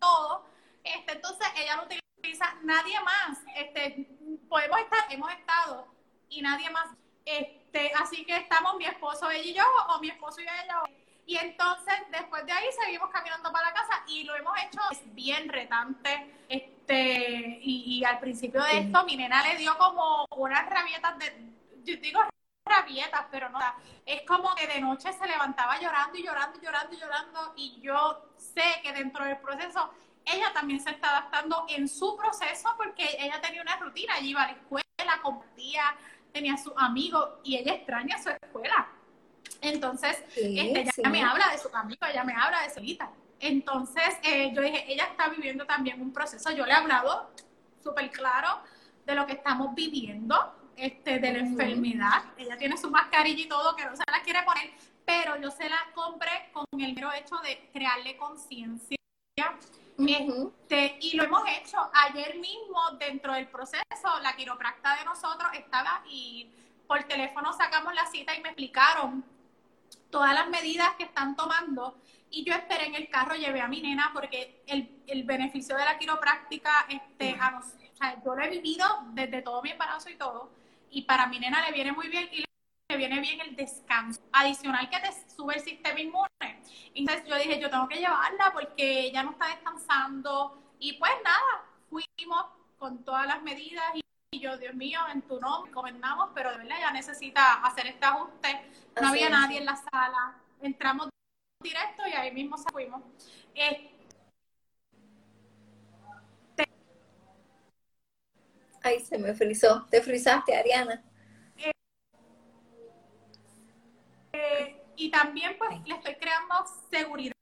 todo, 0.00 0.46
este, 0.82 1.12
entonces 1.12 1.46
ella 1.56 1.76
lo 1.76 1.84
utiliza, 1.84 2.54
nadie 2.62 3.00
más, 3.00 3.38
este, 3.54 4.08
podemos 4.48 4.80
estar, 4.80 5.12
hemos 5.12 5.32
estado 5.32 5.86
y 6.28 6.42
nadie 6.42 6.68
más, 6.70 6.88
este, 7.24 7.92
así 7.94 8.24
que 8.24 8.36
estamos 8.36 8.76
mi 8.76 8.86
esposo, 8.86 9.30
ella 9.30 9.44
y 9.44 9.54
yo, 9.54 9.64
o 9.88 10.00
mi 10.00 10.10
esposo 10.10 10.40
y 10.40 10.44
ella, 10.44 10.82
y 11.26 11.36
entonces 11.36 11.94
después 12.10 12.44
de 12.46 12.52
ahí 12.52 12.66
seguimos 12.82 13.10
caminando 13.10 13.52
para 13.52 13.68
la 13.68 13.74
casa 13.74 14.04
y 14.08 14.24
lo 14.24 14.36
hemos 14.36 14.52
hecho, 14.62 14.80
bien 15.12 15.48
retante, 15.48 16.44
este, 16.48 17.58
y, 17.62 18.02
al 18.04 18.18
principio 18.18 18.62
de 18.64 18.78
esto 18.78 19.04
mi 19.04 19.16
nena 19.16 19.42
le 19.42 19.56
dio 19.56 19.76
como 19.78 20.26
unas 20.36 20.68
rabietas 20.68 21.18
de, 21.18 21.52
yo 21.84 21.96
digo 22.00 22.20
rabietas, 22.64 23.26
pero 23.30 23.48
no, 23.48 23.58
es 24.06 24.22
como 24.22 24.54
que 24.54 24.66
de 24.66 24.80
noche 24.80 25.12
se 25.12 25.26
levantaba 25.26 25.80
llorando 25.80 26.18
y 26.18 26.22
llorando 26.22 26.58
y 26.58 26.64
llorando 26.64 26.94
y 26.94 27.00
llorando 27.00 27.52
y 27.56 27.80
yo 27.80 28.32
sé 28.36 28.80
que 28.82 28.92
dentro 28.92 29.24
del 29.24 29.38
proceso 29.38 29.90
ella 30.24 30.52
también 30.52 30.80
se 30.80 30.90
está 30.90 31.10
adaptando 31.10 31.66
en 31.68 31.88
su 31.88 32.16
proceso 32.16 32.74
porque 32.76 33.16
ella 33.18 33.40
tenía 33.40 33.62
una 33.62 33.76
rutina, 33.76 34.18
ella 34.18 34.28
iba 34.28 34.42
a 34.42 34.46
la 34.46 34.52
escuela, 34.52 35.22
compartía, 35.22 35.96
tenía 36.32 36.56
sus 36.56 36.72
amigos 36.76 37.28
y 37.42 37.56
ella 37.56 37.74
extraña 37.74 38.22
su 38.22 38.30
escuela. 38.30 38.88
Entonces, 39.60 40.22
este, 40.36 40.80
ella 40.80 41.10
me 41.10 41.22
habla 41.22 41.50
de 41.50 41.58
su 41.58 41.68
amigo, 41.74 42.06
ella 42.06 42.24
me 42.24 42.34
habla 42.34 42.62
de 42.62 42.70
su. 42.70 42.80
Entonces, 43.40 44.18
eh, 44.22 44.52
yo 44.54 44.62
dije, 44.62 44.84
ella 44.92 45.04
está 45.04 45.28
viviendo 45.28 45.66
también 45.66 46.00
un 46.00 46.12
proceso. 46.12 46.50
Yo 46.50 46.66
le 46.66 46.72
he 46.72 46.74
hablado 46.74 47.30
súper 47.82 48.10
claro 48.10 48.60
de 49.06 49.14
lo 49.14 49.26
que 49.26 49.32
estamos 49.32 49.74
viviendo, 49.74 50.54
este, 50.76 51.18
de 51.18 51.32
la 51.32 51.38
enfermedad. 51.38 52.24
Ella 52.36 52.56
tiene 52.58 52.76
su 52.76 52.90
mascarilla 52.90 53.42
y 53.42 53.48
todo, 53.48 53.74
que 53.76 53.84
no 53.84 53.96
se 53.96 54.04
la 54.10 54.22
quiere 54.22 54.42
poner, 54.42 54.70
pero 55.04 55.40
yo 55.40 55.50
se 55.50 55.68
la 55.68 55.78
compré 55.94 56.50
con 56.52 56.64
el 56.78 56.94
mero 56.94 57.12
hecho 57.12 57.36
de 57.38 57.70
crearle 57.72 58.16
conciencia. 58.16 58.96
Este, 59.98 60.96
y 61.00 61.16
lo 61.16 61.24
hemos 61.24 61.42
hecho 61.48 61.76
ayer 61.92 62.38
mismo 62.38 62.90
dentro 62.98 63.34
del 63.34 63.48
proceso. 63.48 63.82
La 64.22 64.34
quiropracta 64.34 64.96
de 64.96 65.04
nosotros 65.04 65.50
estaba 65.54 66.02
y 66.08 66.48
por 66.86 67.04
teléfono 67.04 67.52
sacamos 67.52 67.94
la 67.94 68.06
cita 68.06 68.34
y 68.34 68.40
me 68.40 68.48
explicaron 68.48 69.24
todas 70.10 70.34
las 70.34 70.48
medidas 70.48 70.90
que 70.96 71.04
están 71.04 71.36
tomando 71.36 71.96
y 72.30 72.44
yo 72.44 72.54
esperé 72.54 72.86
en 72.86 72.94
el 72.94 73.08
carro, 73.08 73.34
llevé 73.34 73.60
a 73.60 73.68
mi 73.68 73.80
nena 73.80 74.10
porque 74.12 74.62
el, 74.66 75.02
el 75.06 75.24
beneficio 75.24 75.76
de 75.76 75.84
la 75.84 75.98
quiropráctica, 75.98 76.86
este, 76.88 77.36
a 77.40 77.58
o 77.58 77.96
sea, 77.96 78.22
yo 78.24 78.34
lo 78.34 78.42
he 78.42 78.48
vivido 78.48 78.86
desde 79.12 79.42
todo 79.42 79.62
mi 79.62 79.70
embarazo 79.70 80.08
y 80.08 80.16
todo, 80.16 80.50
y 80.90 81.02
para 81.02 81.26
mi 81.26 81.38
nena 81.38 81.64
le 81.66 81.72
viene 81.72 81.92
muy 81.92 82.08
bien 82.08 82.28
y 82.32 82.44
le 82.88 82.96
viene 82.96 83.20
bien 83.20 83.40
el 83.40 83.56
descanso. 83.56 84.20
Adicional 84.32 84.88
que 84.88 85.00
te 85.00 85.08
sube 85.34 85.54
el 85.54 85.60
sistema 85.60 86.00
inmune. 86.00 86.28
Entonces 86.94 87.24
yo 87.26 87.36
dije, 87.36 87.60
yo 87.60 87.70
tengo 87.70 87.88
que 87.88 87.98
llevarla 87.98 88.52
porque 88.52 89.00
ella 89.00 89.22
no 89.22 89.32
está 89.32 89.48
descansando. 89.48 90.60
Y 90.78 90.94
pues 90.94 91.12
nada, 91.24 91.64
fuimos 91.88 92.46
con 92.78 93.04
todas 93.04 93.26
las 93.26 93.42
medidas 93.42 93.84
y 93.94 94.00
yo, 94.38 94.56
Dios 94.56 94.74
mío, 94.74 95.00
en 95.12 95.22
tu 95.22 95.40
nombre 95.40 95.72
comendamos, 95.72 96.30
pero 96.34 96.52
de 96.52 96.58
verdad 96.58 96.78
ella 96.78 96.92
necesita 96.92 97.54
hacer 97.64 97.88
este 97.88 98.04
ajuste. 98.06 98.62
No 99.00 99.08
había 99.08 99.28
nadie 99.28 99.58
en 99.58 99.64
la 99.64 99.76
sala. 99.76 100.36
Entramos 100.62 101.08
directo 101.60 102.06
y 102.06 102.12
ahí 102.12 102.30
mismo 102.30 102.56
fuimos. 102.56 103.02
Eh, 103.54 103.96
Ahí 108.82 109.00
se 109.00 109.18
me 109.18 109.34
frizó. 109.34 109.86
Te 109.90 110.00
frizaste, 110.00 110.56
Ariana. 110.56 111.02
Eh, 114.32 114.82
y 114.96 115.10
también 115.10 115.58
pues 115.58 115.70
le 115.84 115.94
estoy 115.96 116.14
creando 116.14 116.54
seguridad. 116.90 117.34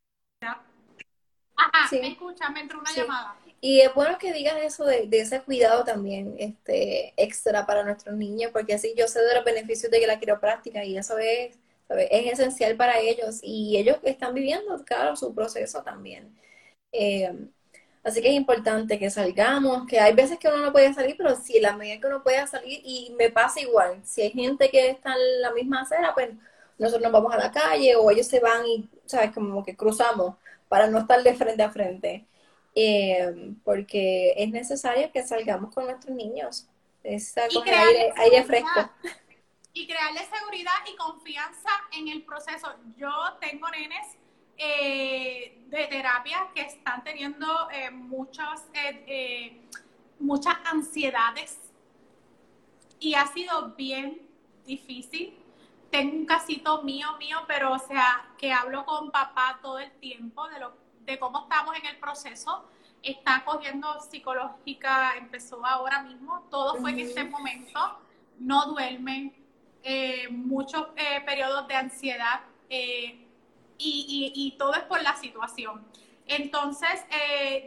Ajá, 1.59 1.89
me 1.93 2.09
escucha, 2.09 2.49
me 2.51 2.61
entró 2.61 2.79
una 2.79 2.93
llamada. 2.93 3.37
Y 3.61 3.81
es 3.81 3.93
bueno 3.93 4.17
que 4.19 4.33
digas 4.33 4.57
eso 4.63 4.85
de, 4.85 5.09
ese 5.11 5.41
cuidado 5.43 5.83
también 5.85 6.37
este, 6.39 7.13
extra 7.17 7.67
para 7.67 7.83
nuestros 7.83 8.17
niños, 8.17 8.53
porque 8.53 8.75
así 8.75 8.95
yo 8.97 9.09
sé 9.09 9.21
de 9.21 9.35
los 9.35 9.45
beneficios 9.45 9.91
de 9.91 10.07
la 10.07 10.19
quiropráctica 10.21 10.85
y 10.85 10.97
eso 10.97 11.19
es 11.19 11.59
es 11.89 12.33
esencial 12.33 12.77
para 12.77 12.99
ellos 12.99 13.41
y 13.43 13.77
ellos 13.77 13.99
están 14.03 14.35
viviendo, 14.35 14.85
claro, 14.85 15.17
su 15.17 15.35
proceso 15.35 15.83
también. 15.83 16.37
Eh, 16.93 17.33
así 18.05 18.23
que 18.23 18.29
es 18.29 18.35
importante 18.35 18.99
que 18.99 19.11
salgamos, 19.11 19.87
que 19.87 20.01
hay 20.01 20.15
veces 20.15 20.39
que 20.39 20.49
uno 20.49 20.59
no 20.59 20.73
puede 20.73 20.93
salir, 20.95 21.17
pero 21.17 21.37
si 21.37 21.61
la 21.61 21.77
medida 21.77 22.01
que 22.01 22.07
uno 22.07 22.23
pueda 22.23 22.47
salir, 22.47 22.81
y 22.85 23.15
me 23.19 23.31
pasa 23.31 23.61
igual, 23.61 24.01
si 24.05 24.23
hay 24.23 24.31
gente 24.33 24.71
que 24.71 24.91
está 24.91 25.15
en 25.15 25.43
la 25.43 25.53
misma 25.53 25.83
acera, 25.83 26.13
pues 26.15 26.31
nosotros 26.79 27.03
nos 27.03 27.13
vamos 27.13 27.33
a 27.35 27.39
la 27.39 27.51
calle 27.51 27.97
o 27.97 28.11
ellos 28.11 28.27
se 28.27 28.41
van 28.41 28.67
y, 28.67 28.89
¿sabes? 29.07 29.33
Como 29.33 29.65
que 29.65 29.77
cruzamos 29.77 30.37
para 30.69 30.87
no 30.87 30.99
estar 30.99 31.23
de 31.23 31.35
frente 31.35 31.63
a 31.63 31.71
frente. 31.71 32.27
Eh, 32.75 33.55
porque 33.65 34.35
es 34.37 34.51
necesario 34.51 35.11
que 35.11 35.27
salgamos 35.27 35.75
con 35.75 35.87
nuestros 35.87 36.15
niños. 36.15 36.69
Es 37.03 37.35
con 37.53 37.67
aire, 37.67 38.13
aire 38.17 38.45
fresco 38.45 38.91
y 39.79 39.87
crearle 39.87 40.21
seguridad 40.27 40.73
y 40.91 40.97
confianza 40.97 41.71
en 41.93 42.09
el 42.09 42.23
proceso. 42.23 42.75
Yo 42.97 43.11
tengo 43.41 43.69
nenes 43.71 44.17
eh, 44.57 45.63
de 45.69 45.87
terapia 45.87 46.49
que 46.55 46.63
están 46.63 47.05
teniendo 47.05 47.71
eh, 47.71 47.91
muchas, 47.91 48.65
eh, 48.75 49.61
muchas 50.19 50.57
ansiedades 50.65 51.59
y 52.99 53.15
ha 53.15 53.27
sido 53.29 53.75
bien 53.77 54.21
difícil. 54.67 55.38
Tengo 55.91 56.17
un 56.17 56.27
casito 56.27 56.83
mío, 56.83 57.09
mío, 57.19 57.39
pero 57.47 57.73
o 57.73 57.79
sea, 57.79 58.31
que 58.37 58.53
hablo 58.53 58.85
con 58.85 59.11
papá 59.11 59.59
todo 59.63 59.79
el 59.79 59.91
tiempo 59.93 60.49
de, 60.49 60.61
lo, 60.61 60.75
de 61.01 61.19
cómo 61.19 61.43
estamos 61.43 61.77
en 61.77 61.87
el 61.87 61.97
proceso. 61.99 62.69
Está 63.03 63.45
cogiendo 63.45 64.01
psicológica, 64.01 65.17
empezó 65.17 65.65
ahora 65.65 66.03
mismo, 66.03 66.47
todo 66.51 66.77
fue 66.77 66.91
en 66.91 66.99
este 67.01 67.25
momento. 67.25 67.99
No 68.39 68.67
duermen, 68.67 69.35
eh, 69.83 70.29
muchos 70.31 70.89
eh, 70.97 71.23
periodos 71.25 71.67
de 71.69 71.75
ansiedad 71.75 72.41
eh, 72.69 73.25
y, 73.79 74.55
todo 74.59 74.75
es 74.75 74.83
por 74.83 75.03
la 75.03 75.15
situación. 75.17 75.87
Entonces, 76.27 77.05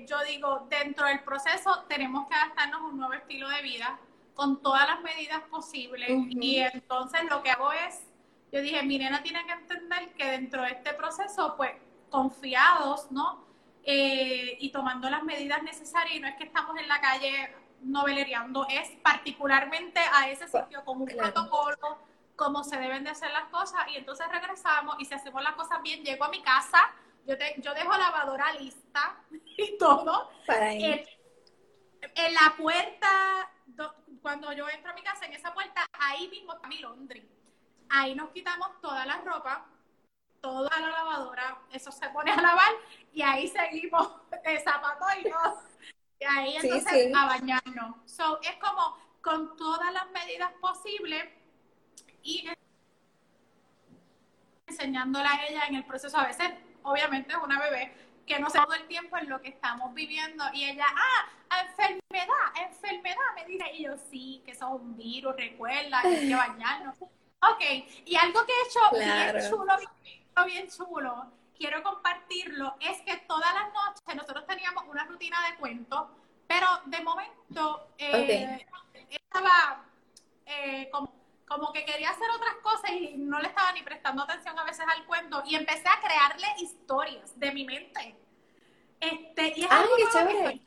yo 0.08 0.20
digo, 0.28 0.68
dentro 0.70 1.08
del 1.08 1.24
proceso 1.24 1.86
tenemos 1.88 2.28
que 2.28 2.36
adaptarnos 2.36 2.82
a 2.82 2.84
un 2.84 2.98
nuevo 2.98 3.14
estilo 3.14 3.50
de 3.50 3.62
vida 3.64 3.98
con 4.36 4.62
todas 4.62 4.88
las 4.88 5.02
medidas 5.02 5.42
posibles. 5.50 6.12
Y 6.30 6.60
entonces 6.60 7.22
lo 7.30 7.42
que 7.42 7.50
hago 7.50 7.72
es, 7.72 8.04
yo 8.52 8.62
dije, 8.62 8.84
mi 8.84 8.98
nena 8.98 9.24
tiene 9.24 9.46
que 9.46 9.54
entender 9.54 10.14
que 10.14 10.32
dentro 10.32 10.62
de 10.64 10.72
este 10.72 10.94
proceso, 10.94 11.56
pues, 11.58 11.72
confiados, 12.10 13.12
¿no? 13.12 13.50
y 13.84 14.70
tomando 14.72 15.10
las 15.10 15.24
medidas 15.24 15.64
necesarias, 15.64 16.16
y 16.16 16.20
no 16.20 16.28
es 16.28 16.36
que 16.36 16.44
estamos 16.44 16.78
en 16.78 16.88
la 16.88 17.02
calle 17.02 17.56
novelereando, 17.82 18.68
es 18.70 18.90
particularmente 19.02 20.00
a 20.14 20.30
ese 20.30 20.48
sitio 20.48 20.86
con 20.86 21.02
un 21.02 21.08
protocolo 21.08 21.98
cómo 22.42 22.64
se 22.64 22.78
deben 22.78 23.04
de 23.04 23.12
hacer 23.12 23.30
las 23.32 23.46
cosas 23.50 23.82
y 23.90 23.98
entonces 23.98 24.28
regresamos 24.32 24.96
y 25.00 25.06
si 25.06 25.14
hacemos 25.14 25.44
las 25.44 25.54
cosas 25.54 25.80
bien, 25.84 26.04
llego 26.04 26.26
a 26.26 26.30
mi 26.30 26.42
casa, 26.42 26.92
yo, 27.28 27.38
te, 27.38 27.56
yo 27.60 27.72
dejo 27.76 27.96
lavadora 27.96 28.54
lista 28.54 29.16
y 29.58 29.78
todo. 29.78 30.32
Para 30.48 30.72
en, 30.72 31.06
la 32.34 32.56
puerta, 32.58 33.52
cuando 34.24 34.52
yo 34.54 34.68
entro 34.70 34.92
a 34.92 34.96
mi 34.96 35.04
casa, 35.04 35.26
en 35.26 35.34
esa 35.34 35.54
puerta, 35.54 35.86
ahí 36.00 36.28
mismo 36.30 36.54
está 36.54 36.68
mi 36.68 36.80
laundry. 36.80 37.30
Ahí 37.94 38.16
nos 38.16 38.30
quitamos 38.30 38.80
toda 38.82 39.06
la 39.06 39.18
ropa, 39.18 39.66
toda 40.40 40.80
la 40.80 40.90
lavadora, 40.90 41.58
eso 41.72 41.92
se 41.92 42.08
pone 42.10 42.32
a 42.32 42.42
lavar 42.42 42.72
y 43.12 43.22
ahí 43.22 43.48
seguimos 43.48 44.14
y 45.20 45.30
todo. 45.30 45.64
Y 46.20 46.26
ahí 46.26 46.56
entonces 46.56 47.12
a 47.14 47.26
bañarnos. 47.26 47.96
So, 48.06 48.40
es 48.42 48.56
como 48.58 48.98
con 49.22 49.58
todas 49.58 49.92
las 49.92 50.10
medidas 50.12 50.52
posibles 50.62 51.26
y 52.24 52.48
enseñándola 54.68 55.32
a 55.34 55.48
ella 55.48 55.66
en 55.68 55.76
el 55.76 55.86
proceso. 55.86 56.18
A 56.18 56.28
veces, 56.28 56.50
obviamente, 56.84 57.34
es 57.34 57.40
una 57.44 57.60
bebé 57.60 57.94
que 58.26 58.40
no 58.40 58.50
se 58.50 58.60
todo 58.60 58.74
el 58.74 58.88
tiempo 58.88 59.18
en 59.18 59.28
lo 59.28 59.42
que 59.42 59.50
estamos 59.50 59.94
viviendo 59.94 60.46
y 60.54 60.64
ella, 60.64 60.86
ah, 60.88 61.62
enfermedad, 61.66 62.70
enfermedad, 62.70 63.18
me 63.36 63.46
dice, 63.46 63.66
y 63.74 63.84
yo 63.84 63.98
sí, 64.10 64.42
que 64.46 64.52
eso 64.52 64.68
es 64.68 64.82
un 64.82 64.96
virus, 64.96 65.36
recuerda, 65.36 66.02
que 66.04 66.08
hay 66.08 66.28
que 66.30 66.36
bañarnos. 66.48 66.96
Ok, 67.44 67.62
y 68.06 68.16
algo 68.16 68.46
que 68.46 68.52
he 68.54 68.68
hecho 68.68 68.80
bien 68.92 69.50
chulo, 69.50 69.74
bien 70.46 70.70
chulo, 70.70 71.26
quiero 71.58 71.82
compartirlo, 71.82 72.76
es 72.80 73.02
que 73.02 73.18
todas 73.28 73.54
las 73.54 73.74
noches 73.74 74.16
nosotros 74.16 74.46
teníamos 74.46 74.84
una 74.88 75.06
rutina 75.06 75.38
de 75.50 75.58
cuentos, 75.58 76.08
pero 76.48 76.68
de 76.86 77.02
momento 77.02 77.88
eh, 77.98 78.68
estaba 79.10 79.84
eh, 80.46 80.90
como, 80.92 81.14
como 81.48 81.74
que 81.74 81.84
quería 81.84 82.12
hacer 82.12 82.30
otras 82.30 82.56
cosas 82.62 82.92
y 82.92 83.16
no 83.18 83.40
le 83.40 83.48
estaba 83.48 83.72
ni 83.72 83.82
prestando 83.82 84.24
atención 84.24 84.58
a 84.60 84.64
veces 84.64 84.86
al 84.88 85.06
cuento 85.06 85.42
y 85.46 85.56
empecé 85.56 85.88
a 85.90 86.00
crearle 86.00 86.48
historias 86.60 87.40
de 87.40 87.52
mi 87.52 87.66
mente. 87.66 88.16
Este, 89.00 89.54
y 89.58 89.64
es 89.64 89.72
algo 89.72 89.96
chévere. 90.12 90.62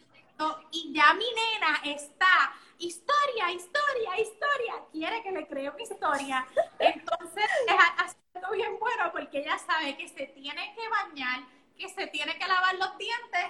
Y 0.72 0.92
ya 0.92 1.14
mi 1.14 1.26
nena 1.32 1.80
está 1.84 2.52
historia, 2.86 3.50
historia, 3.50 4.20
historia, 4.20 4.74
quiere 4.92 5.22
que 5.22 5.32
le 5.32 5.46
cree 5.46 5.70
una 5.70 5.82
historia. 5.82 6.46
Entonces, 6.78 7.44
es 7.66 8.16
algo 8.34 8.54
bien 8.54 8.78
bueno 8.78 9.12
porque 9.12 9.38
ella 9.38 9.58
sabe 9.58 9.96
que 9.96 10.08
se 10.08 10.26
tiene 10.26 10.74
que 10.74 10.88
bañar, 10.88 11.40
que 11.76 11.88
se 11.88 12.06
tiene 12.08 12.38
que 12.38 12.46
lavar 12.46 12.74
los 12.76 12.96
dientes 12.98 13.46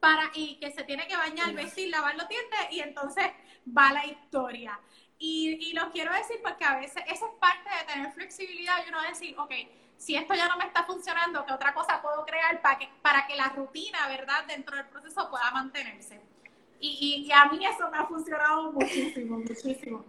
para 0.00 0.30
y 0.34 0.56
que 0.60 0.70
se 0.70 0.84
tiene 0.84 1.06
que 1.06 1.16
bañar, 1.16 1.52
vestir, 1.54 1.90
lavar 1.90 2.14
los 2.14 2.28
dientes 2.28 2.60
y 2.70 2.80
entonces 2.80 3.26
va 3.66 3.92
la 3.92 4.06
historia. 4.06 4.78
Y, 5.18 5.68
y 5.68 5.72
lo 5.72 5.90
quiero 5.90 6.12
decir 6.12 6.36
porque 6.42 6.64
a 6.64 6.76
veces 6.76 7.02
esa 7.06 7.26
es 7.26 7.32
parte 7.40 7.68
de 7.68 7.92
tener 7.92 8.12
flexibilidad 8.12 8.84
y 8.84 8.88
uno 8.88 9.02
decir, 9.02 9.36
ok, 9.38 9.52
si 9.96 10.14
esto 10.14 10.34
ya 10.34 10.46
no 10.46 10.56
me 10.56 10.64
está 10.64 10.84
funcionando, 10.84 11.44
¿qué 11.44 11.52
otra 11.52 11.74
cosa 11.74 12.00
puedo 12.00 12.24
crear 12.24 12.62
para 12.62 12.78
que, 12.78 12.88
para 13.02 13.26
que 13.26 13.34
la 13.34 13.48
rutina, 13.48 14.06
verdad, 14.06 14.44
dentro 14.44 14.76
del 14.76 14.86
proceso 14.86 15.28
pueda 15.28 15.50
mantenerse? 15.50 16.20
Y, 16.80 17.26
y, 17.26 17.32
a 17.32 17.46
mí 17.46 17.64
eso 17.64 17.90
me 17.90 17.98
ha 17.98 18.06
funcionado 18.06 18.72
muchísimo, 18.72 19.38
muchísimo. 19.38 20.04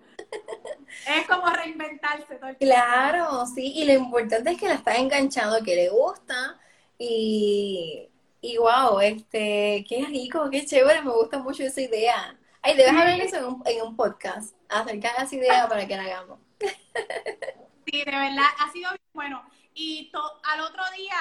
Es 1.07 1.27
como 1.27 1.47
reinventarse 1.47 2.35
todo 2.35 2.49
el 2.49 2.57
tiempo. 2.57 2.75
Claro, 2.75 3.45
sí, 3.45 3.73
y 3.75 3.85
lo 3.85 3.93
importante 3.93 4.51
es 4.51 4.59
que 4.59 4.67
la 4.67 4.75
está 4.75 4.95
enganchando, 4.95 5.63
que 5.63 5.75
le 5.75 5.89
gusta 5.89 6.59
y, 6.97 8.09
y 8.41 8.57
wow, 8.57 8.99
este, 8.99 9.85
qué 9.87 10.05
rico, 10.07 10.49
qué 10.49 10.65
chévere, 10.65 11.01
me 11.01 11.11
gusta 11.11 11.39
mucho 11.39 11.63
esa 11.63 11.81
idea. 11.81 12.37
Ay, 12.61 12.75
debes 12.75 12.91
hablar 12.91 13.19
eso 13.21 13.37
en 13.37 13.45
un, 13.45 13.63
en 13.65 13.81
un 13.81 13.95
podcast, 13.95 14.55
acerca 14.67 15.13
de 15.17 15.25
esa 15.25 15.35
idea 15.35 15.67
para 15.67 15.87
que 15.87 15.95
la 15.95 16.03
hagamos. 16.03 16.39
Sí, 17.85 18.03
de 18.03 18.11
verdad, 18.11 18.45
ha 18.59 18.71
sido 18.71 18.91
bien 18.91 19.01
bueno. 19.13 19.43
Y 19.73 20.11
al 20.43 20.61
otro 20.61 20.83
día 20.95 21.15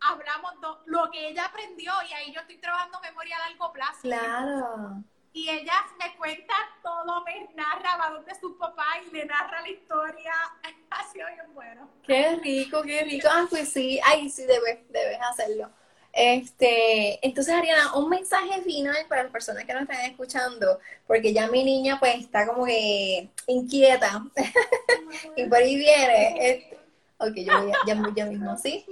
hablamos 0.00 0.54
lo 0.86 1.10
que 1.10 1.28
ella 1.28 1.46
aprendió 1.46 1.92
y 2.08 2.12
ahí 2.12 2.32
yo 2.32 2.40
estoy 2.40 2.58
trabajando 2.58 3.00
memoria 3.00 3.36
a 3.36 3.48
largo 3.48 3.72
plazo. 3.72 4.00
Claro. 4.02 5.02
Y 5.32 5.48
ella 5.48 5.86
me 5.98 6.16
cuenta 6.16 6.54
todo, 6.82 7.24
me 7.24 7.48
narra 7.54 7.96
va 7.96 8.10
donde 8.10 8.34
su 8.34 8.58
papá 8.58 8.86
y 9.06 9.14
le 9.14 9.26
narra 9.26 9.60
la 9.60 9.68
historia. 9.68 10.32
Ha 10.92 11.08
sido 11.12 11.28
bien 11.28 11.54
bueno. 11.54 11.88
Qué 12.04 12.34
rico, 12.42 12.82
qué 12.82 13.04
rico. 13.04 13.28
Ah, 13.30 13.46
pues 13.48 13.72
sí, 13.72 14.00
ay, 14.04 14.28
sí, 14.28 14.42
debes, 14.42 14.80
debes 14.88 15.20
hacerlo. 15.22 15.70
Este, 16.12 17.24
entonces, 17.24 17.54
Ariana, 17.54 17.94
un 17.94 18.08
mensaje 18.08 18.60
final 18.62 18.96
para 19.08 19.22
las 19.22 19.30
personas 19.30 19.64
que 19.64 19.72
nos 19.72 19.82
están 19.82 20.00
escuchando, 20.00 20.80
porque 21.06 21.32
ya 21.32 21.46
mi 21.48 21.62
niña 21.62 22.00
pues 22.00 22.16
está 22.16 22.44
como 22.44 22.66
que 22.66 23.30
inquieta 23.46 24.20
y 25.36 25.44
por 25.44 25.58
ahí 25.58 25.76
viene. 25.76 26.50
Este, 26.50 26.78
ok, 27.18 27.34
yo 27.36 27.62
voy 27.62 27.70
a, 27.72 27.76
ya, 27.86 28.02
ya 28.16 28.26
mismo, 28.26 28.56
¿sí? 28.56 28.84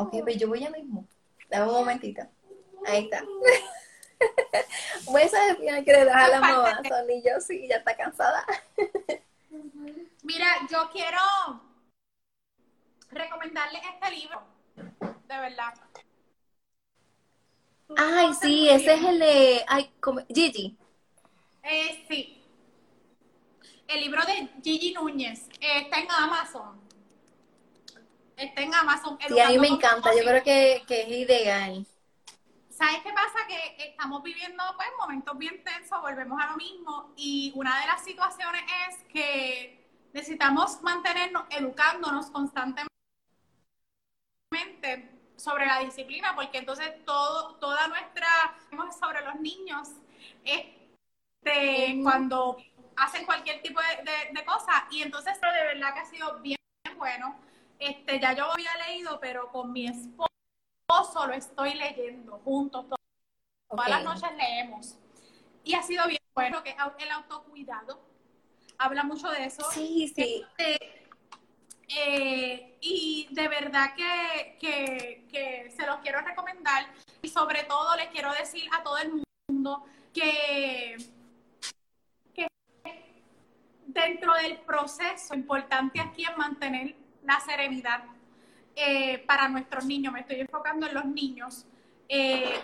Ok, 0.00 0.14
pues 0.22 0.38
yo 0.38 0.48
voy 0.48 0.60
ya 0.60 0.70
mismo. 0.70 1.06
Dame 1.50 1.66
un 1.66 1.74
momentito. 1.74 2.22
Ahí 2.86 3.04
está. 3.04 3.22
Voy 5.04 5.22
a 5.22 5.54
final 5.56 5.84
que 5.84 5.92
le 5.92 6.04
das 6.06 6.16
a 6.16 6.28
la 6.28 6.40
moda, 6.40 6.82
yo 7.22 7.40
sí, 7.40 7.66
ya 7.68 7.76
está 7.76 7.94
cansada. 7.96 8.46
Mira, 10.22 10.46
yo 10.70 10.88
quiero 10.90 11.18
recomendarle 13.10 13.80
este 13.92 14.10
libro, 14.16 14.42
de 14.76 15.38
verdad. 15.38 15.74
Ay, 17.96 18.32
sí, 18.40 18.68
ese 18.70 18.94
es 18.94 19.04
el 19.04 19.18
de 19.18 19.64
ay, 19.68 19.92
Gigi. 20.28 20.78
Eh, 21.62 22.04
sí. 22.08 22.42
El 23.86 24.00
libro 24.00 24.24
de 24.24 24.48
Gigi 24.62 24.94
Núñez 24.94 25.46
está 25.60 25.98
en 25.98 26.10
Amazon 26.10 26.89
está 28.44 28.62
en 28.62 28.74
Amazon. 28.74 29.18
Sí, 29.26 29.38
a 29.38 29.48
mí 29.48 29.58
me 29.58 29.68
encanta, 29.68 30.14
yo 30.14 30.22
creo 30.22 30.42
que, 30.42 30.82
que 30.86 31.02
es 31.02 31.08
ideal. 31.08 31.86
¿Sabes 32.70 33.00
qué 33.02 33.12
pasa? 33.12 33.46
Que 33.46 33.90
estamos 33.90 34.22
viviendo 34.22 34.64
pues, 34.76 34.88
momentos 34.98 35.36
bien 35.36 35.62
tensos, 35.62 36.00
volvemos 36.00 36.40
a 36.42 36.50
lo 36.50 36.56
mismo, 36.56 37.12
y 37.16 37.52
una 37.54 37.78
de 37.80 37.86
las 37.86 38.02
situaciones 38.02 38.62
es 38.88 39.04
que 39.12 39.86
necesitamos 40.12 40.80
mantenernos 40.82 41.44
educándonos 41.50 42.30
constantemente 42.30 42.88
sobre 45.36 45.66
la 45.66 45.80
disciplina, 45.80 46.34
porque 46.34 46.58
entonces 46.58 47.04
todo, 47.04 47.56
toda 47.56 47.86
nuestra, 47.88 48.26
sobre 48.98 49.24
los 49.24 49.36
niños, 49.40 49.88
este, 50.44 52.00
cuando 52.02 52.56
hacen 52.96 53.24
cualquier 53.24 53.62
tipo 53.62 53.80
de, 53.80 54.10
de, 54.10 54.32
de 54.32 54.44
cosa, 54.44 54.86
y 54.90 55.02
entonces 55.02 55.38
de 55.40 55.64
verdad 55.74 55.94
que 55.94 56.00
ha 56.00 56.06
sido 56.06 56.38
bien 56.40 56.58
bueno 56.96 57.49
este, 57.80 58.20
ya 58.20 58.34
yo 58.34 58.44
había 58.52 58.70
leído, 58.86 59.18
pero 59.18 59.50
con 59.50 59.72
mi 59.72 59.86
esposo 59.86 61.26
lo 61.26 61.32
estoy 61.32 61.74
leyendo 61.74 62.38
juntos. 62.44 62.86
Todas 63.68 63.88
las 63.88 64.04
noches 64.04 64.30
leemos. 64.36 64.96
Y 65.64 65.74
ha 65.74 65.82
sido 65.82 66.06
bien 66.06 66.20
bueno 66.34 66.62
que 66.62 66.76
el 66.98 67.10
autocuidado 67.10 68.00
habla 68.78 69.02
mucho 69.02 69.30
de 69.30 69.44
eso. 69.46 69.68
Sí, 69.70 70.12
sí. 70.14 70.44
Este, 70.58 71.08
eh, 71.88 72.76
y 72.80 73.28
de 73.30 73.48
verdad 73.48 73.94
que, 73.94 74.56
que, 74.60 75.70
se 75.74 75.86
los 75.86 75.96
quiero 76.00 76.20
recomendar. 76.20 76.86
Y 77.22 77.28
sobre 77.28 77.64
todo 77.64 77.96
les 77.96 78.08
quiero 78.08 78.32
decir 78.32 78.68
a 78.72 78.82
todo 78.82 78.98
el 78.98 79.22
mundo 79.48 79.84
que, 80.12 80.96
que 82.34 82.46
dentro 83.86 84.34
del 84.34 84.58
proceso 84.58 85.34
importante 85.34 86.00
aquí 86.00 86.24
es 86.24 86.36
mantener 86.36 86.94
la 87.24 87.40
serenidad 87.40 88.04
eh, 88.76 89.18
para 89.26 89.48
nuestros 89.48 89.84
niños. 89.84 90.12
Me 90.12 90.20
estoy 90.20 90.40
enfocando 90.40 90.86
en 90.86 90.94
los 90.94 91.04
niños, 91.04 91.66
eh, 92.08 92.60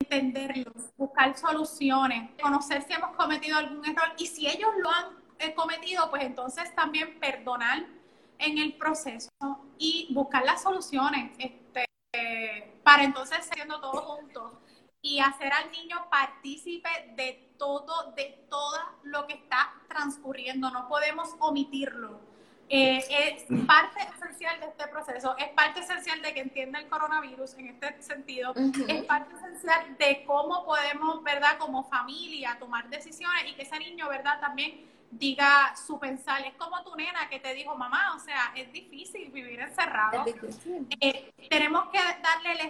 entenderlos, 0.00 0.90
buscar 0.96 1.36
soluciones, 1.36 2.30
conocer 2.40 2.82
si 2.82 2.92
hemos 2.92 3.16
cometido 3.16 3.58
algún 3.58 3.84
error 3.84 4.12
y 4.18 4.26
si 4.26 4.46
ellos 4.46 4.70
lo 4.82 4.90
han 4.90 5.06
eh, 5.38 5.54
cometido, 5.54 6.10
pues 6.10 6.22
entonces 6.22 6.74
también 6.74 7.18
perdonar 7.20 7.84
en 8.38 8.58
el 8.58 8.74
proceso 8.74 9.30
y 9.78 10.08
buscar 10.12 10.44
las 10.44 10.62
soluciones 10.62 11.32
este, 11.38 11.86
para 12.82 13.04
entonces 13.04 13.48
siendo 13.52 13.80
todos 13.80 14.04
juntos 14.04 14.52
y 15.00 15.20
hacer 15.20 15.52
al 15.52 15.70
niño 15.70 16.08
partícipe 16.10 16.88
de 17.14 17.54
todo, 17.58 18.12
de 18.12 18.44
todo 18.48 18.78
lo 19.02 19.26
que 19.26 19.34
está 19.34 19.74
transcurriendo. 19.88 20.70
No 20.70 20.88
podemos 20.88 21.36
omitirlo 21.38 22.33
eh, 22.76 22.98
es 23.08 23.44
parte 23.66 24.00
esencial 24.16 24.58
de 24.58 24.66
este 24.66 24.88
proceso, 24.88 25.36
es 25.38 25.48
parte 25.50 25.80
esencial 25.80 26.20
de 26.22 26.34
que 26.34 26.40
entienda 26.40 26.80
el 26.80 26.88
coronavirus 26.88 27.54
en 27.54 27.68
este 27.68 28.02
sentido, 28.02 28.52
es 28.88 29.04
parte 29.04 29.32
esencial 29.36 29.96
de 29.96 30.24
cómo 30.24 30.64
podemos, 30.64 31.22
¿verdad?, 31.22 31.56
como 31.58 31.84
familia 31.84 32.56
tomar 32.58 32.88
decisiones 32.88 33.44
y 33.46 33.54
que 33.54 33.62
ese 33.62 33.78
niño, 33.78 34.08
¿verdad?, 34.08 34.40
también 34.40 34.90
diga 35.12 35.76
su 35.76 36.00
pensar. 36.00 36.44
Es 36.44 36.54
como 36.54 36.82
tu 36.82 36.96
nena 36.96 37.28
que 37.28 37.38
te 37.38 37.54
dijo, 37.54 37.76
mamá, 37.76 38.16
o 38.16 38.18
sea, 38.18 38.52
es 38.56 38.72
difícil 38.72 39.30
vivir 39.30 39.60
encerrado. 39.60 40.24
Eh, 41.00 41.32
tenemos 41.48 41.90
que 41.90 41.98
darle 41.98 42.52
el 42.52 42.60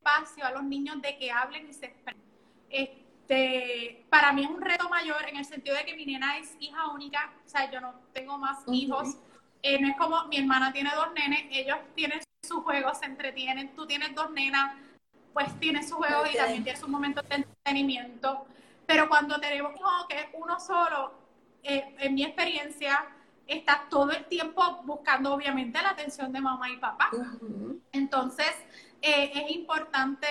espacio 0.00 0.46
a 0.46 0.52
los 0.52 0.62
niños 0.62 1.02
de 1.02 1.18
que 1.18 1.30
hablen 1.30 1.68
y 1.68 1.74
se 1.74 1.86
expresen. 1.86 2.22
Este, 2.70 4.06
para 4.08 4.32
mí 4.32 4.44
es 4.44 4.48
un 4.48 4.62
reto 4.62 4.88
mayor 4.88 5.28
en 5.28 5.36
el 5.36 5.44
sentido 5.44 5.76
de 5.76 5.84
que 5.84 5.94
mi 5.94 6.06
nena 6.06 6.38
es 6.38 6.56
hija 6.60 6.88
única, 6.88 7.30
o 7.44 7.48
sea, 7.48 7.70
yo 7.70 7.82
no 7.82 7.94
tengo 8.14 8.38
más 8.38 8.64
hijos. 8.68 9.18
Eh, 9.66 9.80
no 9.80 9.88
es 9.88 9.96
como 9.96 10.26
mi 10.26 10.36
hermana 10.36 10.74
tiene 10.74 10.90
dos 10.94 11.08
nenes, 11.14 11.46
ellos 11.50 11.78
tienen 11.94 12.20
sus 12.46 12.62
juegos, 12.62 12.98
se 12.98 13.06
entretienen, 13.06 13.74
tú 13.74 13.86
tienes 13.86 14.14
dos 14.14 14.30
nenas, 14.30 14.74
pues 15.32 15.58
tienes 15.58 15.88
sus 15.88 15.96
juegos 15.96 16.28
y 16.30 16.36
también 16.36 16.62
tienes 16.62 16.82
un 16.82 16.90
momento 16.90 17.22
de 17.22 17.36
entretenimiento. 17.36 18.44
Pero 18.84 19.08
cuando 19.08 19.40
tenemos 19.40 19.72
que 20.06 20.16
es 20.16 20.26
uno 20.34 20.60
solo, 20.60 21.14
eh, 21.62 21.96
en 21.98 22.14
mi 22.14 22.24
experiencia, 22.24 23.06
está 23.46 23.86
todo 23.88 24.10
el 24.10 24.26
tiempo 24.26 24.82
buscando 24.84 25.32
obviamente 25.32 25.80
la 25.80 25.90
atención 25.90 26.30
de 26.30 26.42
mamá 26.42 26.68
y 26.68 26.76
papá. 26.76 27.08
Entonces, 27.90 28.52
eh, 29.06 29.32
es 29.34 29.50
importante 29.50 30.26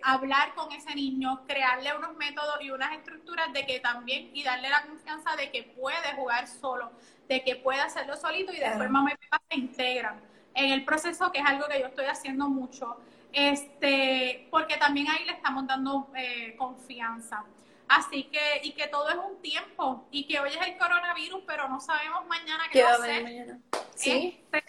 hablar 0.00 0.54
con 0.54 0.70
ese 0.70 0.94
niño, 0.94 1.42
crearle 1.44 1.92
unos 1.96 2.14
métodos 2.14 2.54
y 2.60 2.70
unas 2.70 2.92
estructuras 2.92 3.52
de 3.52 3.66
que 3.66 3.80
también, 3.80 4.30
y 4.32 4.44
darle 4.44 4.70
la 4.70 4.86
confianza 4.86 5.34
de 5.34 5.50
que 5.50 5.64
puede 5.64 6.14
jugar 6.14 6.46
solo, 6.46 6.92
de 7.28 7.42
que 7.42 7.56
puede 7.56 7.80
hacerlo 7.80 8.16
solito 8.16 8.52
y 8.52 8.60
después 8.60 8.88
mamá 8.88 9.12
y 9.12 9.28
papá 9.28 9.42
se 9.50 9.56
integran 9.58 10.20
en 10.54 10.70
el 10.70 10.84
proceso, 10.84 11.32
que 11.32 11.40
es 11.40 11.44
algo 11.44 11.66
que 11.66 11.80
yo 11.80 11.86
estoy 11.86 12.04
haciendo 12.04 12.48
mucho, 12.48 12.96
este, 13.32 14.46
porque 14.52 14.76
también 14.76 15.10
ahí 15.10 15.24
le 15.24 15.32
estamos 15.32 15.66
dando 15.66 16.08
eh, 16.14 16.54
confianza. 16.56 17.44
Así 17.88 18.24
que, 18.24 18.60
y 18.62 18.70
que 18.70 18.86
todo 18.86 19.08
es 19.08 19.16
un 19.16 19.42
tiempo, 19.42 20.06
y 20.12 20.28
que 20.28 20.38
hoy 20.38 20.50
es 20.50 20.64
el 20.64 20.78
coronavirus, 20.78 21.42
pero 21.44 21.68
no 21.68 21.80
sabemos 21.80 22.24
mañana 22.28 22.62
qué, 22.70 22.84
va 22.84 22.92
a 22.92 22.98
ser. 22.98 23.24
Mañana? 23.24 23.58
Sí. 23.96 24.40
Este, 24.52 24.64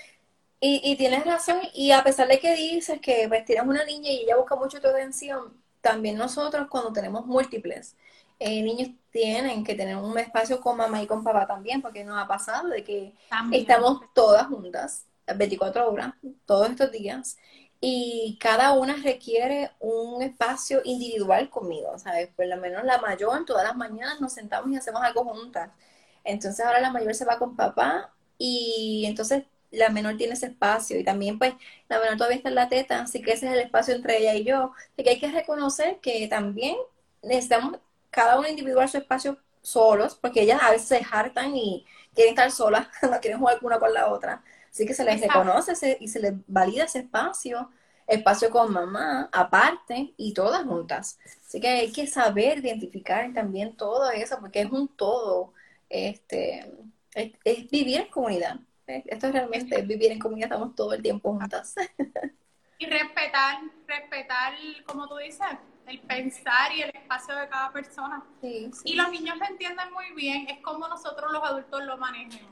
y, 0.65 0.81
y, 0.83 0.95
tienes 0.95 1.25
razón, 1.25 1.59
y 1.73 1.91
a 1.91 2.03
pesar 2.03 2.29
de 2.29 2.39
que 2.39 2.55
dices 2.55 3.01
que 3.01 3.25
pues, 3.27 3.43
tienes 3.43 3.65
una 3.65 3.83
niña 3.83 4.09
y 4.09 4.21
ella 4.21 4.37
busca 4.37 4.55
mucho 4.55 4.79
tu 4.79 4.87
atención, 4.87 5.61
también 5.81 6.17
nosotros 6.17 6.67
cuando 6.69 6.93
tenemos 6.93 7.25
múltiples 7.25 7.97
eh, 8.39 8.61
niños 8.63 8.89
tienen 9.11 9.65
que 9.65 9.75
tener 9.75 9.97
un 9.97 10.17
espacio 10.17 10.61
con 10.61 10.77
mamá 10.77 11.01
y 11.01 11.07
con 11.07 11.21
papá 11.21 11.45
también, 11.47 11.81
porque 11.81 12.05
nos 12.05 12.17
ha 12.17 12.27
pasado 12.27 12.69
de 12.69 12.81
que 12.83 13.13
estamos 13.51 14.01
todas 14.13 14.47
juntas, 14.47 15.05
24 15.27 15.89
horas, 15.89 16.13
todos 16.45 16.69
estos 16.69 16.91
días, 16.91 17.37
y 17.81 18.37
cada 18.39 18.71
una 18.71 18.95
requiere 18.95 19.71
un 19.81 20.21
espacio 20.21 20.79
individual 20.85 21.49
conmigo, 21.49 21.99
¿sabes? 21.99 22.29
Por 22.35 22.47
lo 22.47 22.55
menos 22.55 22.85
la 22.85 22.99
mayor, 22.99 23.45
todas 23.45 23.65
las 23.65 23.75
mañanas 23.75 24.21
nos 24.21 24.31
sentamos 24.31 24.71
y 24.71 24.77
hacemos 24.77 25.01
algo 25.03 25.25
juntas. 25.25 25.71
Entonces 26.23 26.65
ahora 26.65 26.79
la 26.79 26.91
mayor 26.91 27.13
se 27.15 27.25
va 27.25 27.37
con 27.37 27.57
papá 27.57 28.13
y 28.37 29.03
entonces 29.05 29.43
la 29.73 29.89
menor 29.89 30.17
tiene 30.17 30.33
ese 30.33 30.47
espacio 30.47 30.99
y 30.99 31.03
también 31.03 31.37
pues 31.39 31.53
la 31.89 31.99
menor 31.99 32.17
todavía 32.17 32.37
está 32.37 32.49
en 32.49 32.55
la 32.55 32.69
teta, 32.69 33.01
así 33.01 33.21
que 33.21 33.31
ese 33.33 33.47
es 33.47 33.53
el 33.53 33.59
espacio 33.59 33.95
entre 33.95 34.19
ella 34.19 34.35
y 34.35 34.43
yo. 34.43 34.71
Así 34.93 35.03
que 35.03 35.09
hay 35.09 35.19
que 35.19 35.31
reconocer 35.31 35.99
que 35.99 36.27
también 36.27 36.77
necesitamos 37.21 37.79
cada 38.11 38.39
uno 38.39 38.47
individual 38.47 38.87
su 38.87 38.97
espacio 38.97 39.37
solos, 39.61 40.15
porque 40.15 40.41
ellas 40.41 40.61
a 40.61 40.71
veces 40.71 40.87
se 40.87 41.01
hartan 41.11 41.55
y 41.55 41.85
quieren 42.13 42.33
estar 42.33 42.51
solas, 42.51 42.87
no 43.01 43.19
quieren 43.19 43.39
jugar 43.39 43.57
una 43.61 43.79
con 43.79 43.93
la 43.93 44.07
otra. 44.11 44.43
Así 44.71 44.85
que 44.85 44.93
se 44.93 45.03
les 45.03 45.21
reconoce 45.21 45.97
y 45.99 46.07
se 46.07 46.19
les 46.19 46.33
valida 46.47 46.85
ese 46.85 46.99
espacio, 46.99 47.69
espacio 48.07 48.49
con 48.49 48.71
mamá, 48.73 49.29
aparte 49.31 50.13
y 50.17 50.33
todas 50.33 50.63
juntas. 50.63 51.19
Así 51.47 51.59
que 51.61 51.67
hay 51.67 51.91
que 51.91 52.07
saber 52.07 52.59
identificar 52.59 53.31
también 53.33 53.75
todo 53.75 54.09
eso, 54.11 54.37
porque 54.39 54.61
es 54.61 54.71
un 54.71 54.87
todo. 54.87 55.53
Este, 55.89 56.71
es, 57.13 57.69
vivir 57.69 58.01
en 58.01 58.07
comunidad. 58.09 58.59
Esto 58.87 59.31
realmente 59.31 59.79
es 59.79 59.87
vivir 59.87 60.11
en 60.11 60.19
comunidad, 60.19 60.51
estamos 60.51 60.75
todo 60.75 60.93
el 60.93 61.01
tiempo 61.01 61.31
juntas. 61.31 61.75
Y 62.79 62.85
respetar, 62.85 63.59
respetar, 63.87 64.55
como 64.85 65.07
tú 65.07 65.15
dices, 65.15 65.47
el 65.87 66.01
pensar 66.01 66.69
y 66.75 66.81
el 66.81 66.89
espacio 66.89 67.33
de 67.33 67.47
cada 67.47 67.71
persona. 67.71 68.25
Y 68.41 68.95
los 68.95 69.09
niños 69.09 69.37
lo 69.37 69.45
entienden 69.45 69.93
muy 69.93 70.11
bien, 70.15 70.47
es 70.49 70.59
como 70.61 70.87
nosotros 70.89 71.31
los 71.31 71.41
adultos 71.43 71.83
lo 71.85 71.97
manejemos. 71.97 72.51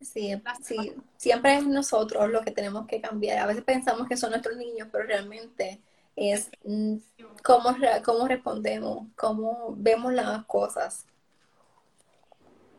Sí, 0.00 0.34
sí, 0.62 0.94
siempre 1.16 1.58
es 1.58 1.66
nosotros 1.66 2.28
los 2.28 2.42
que 2.44 2.50
tenemos 2.50 2.88
que 2.88 3.00
cambiar. 3.00 3.38
A 3.38 3.46
veces 3.46 3.62
pensamos 3.62 4.08
que 4.08 4.16
son 4.16 4.30
nuestros 4.30 4.56
niños, 4.56 4.88
pero 4.90 5.04
realmente 5.04 5.80
es 6.16 6.50
mm, 6.64 6.96
cómo, 7.44 7.76
cómo 8.04 8.26
respondemos, 8.26 9.06
cómo 9.14 9.74
vemos 9.76 10.12
las 10.12 10.44
cosas. 10.46 11.06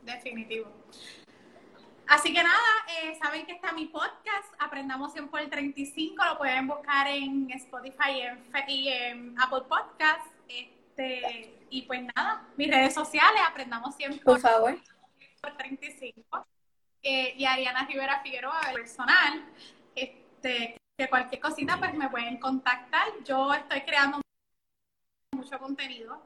Definitivo. 0.01 0.82
Así 2.07 2.33
que 2.33 2.43
nada, 2.43 2.59
eh, 2.87 3.17
saben 3.21 3.45
que 3.45 3.53
está 3.53 3.71
mi 3.71 3.85
podcast, 3.85 4.53
Aprendamos 4.59 5.13
100 5.13 5.29
por 5.29 5.39
el 5.39 5.49
35, 5.49 6.23
lo 6.25 6.37
pueden 6.37 6.67
buscar 6.67 7.07
en 7.07 7.49
Spotify 7.51 8.21
y 8.67 8.89
en, 8.89 9.39
Apple 9.39 9.63
Podcasts. 9.67 10.29
Este, 10.47 11.65
y 11.69 11.83
pues 11.83 12.03
nada, 12.15 12.45
mis 12.57 12.69
redes 12.69 12.93
sociales, 12.93 13.41
Aprendamos 13.47 13.95
100 13.95 14.19
por, 14.19 14.39
favor. 14.39 14.77
por 15.41 15.55
35. 15.57 16.45
Eh, 17.01 17.33
y 17.37 17.45
Ariana 17.45 17.85
Rivera 17.85 18.21
Figueroa, 18.21 18.61
personal. 18.73 19.45
Este, 19.95 20.77
que 20.97 21.09
cualquier 21.09 21.41
cosita 21.41 21.77
pues 21.77 21.93
me 21.95 22.09
pueden 22.09 22.39
contactar. 22.39 23.07
Yo 23.25 23.53
estoy 23.53 23.81
creando 23.81 24.21
mucho 25.31 25.57
contenido. 25.59 26.21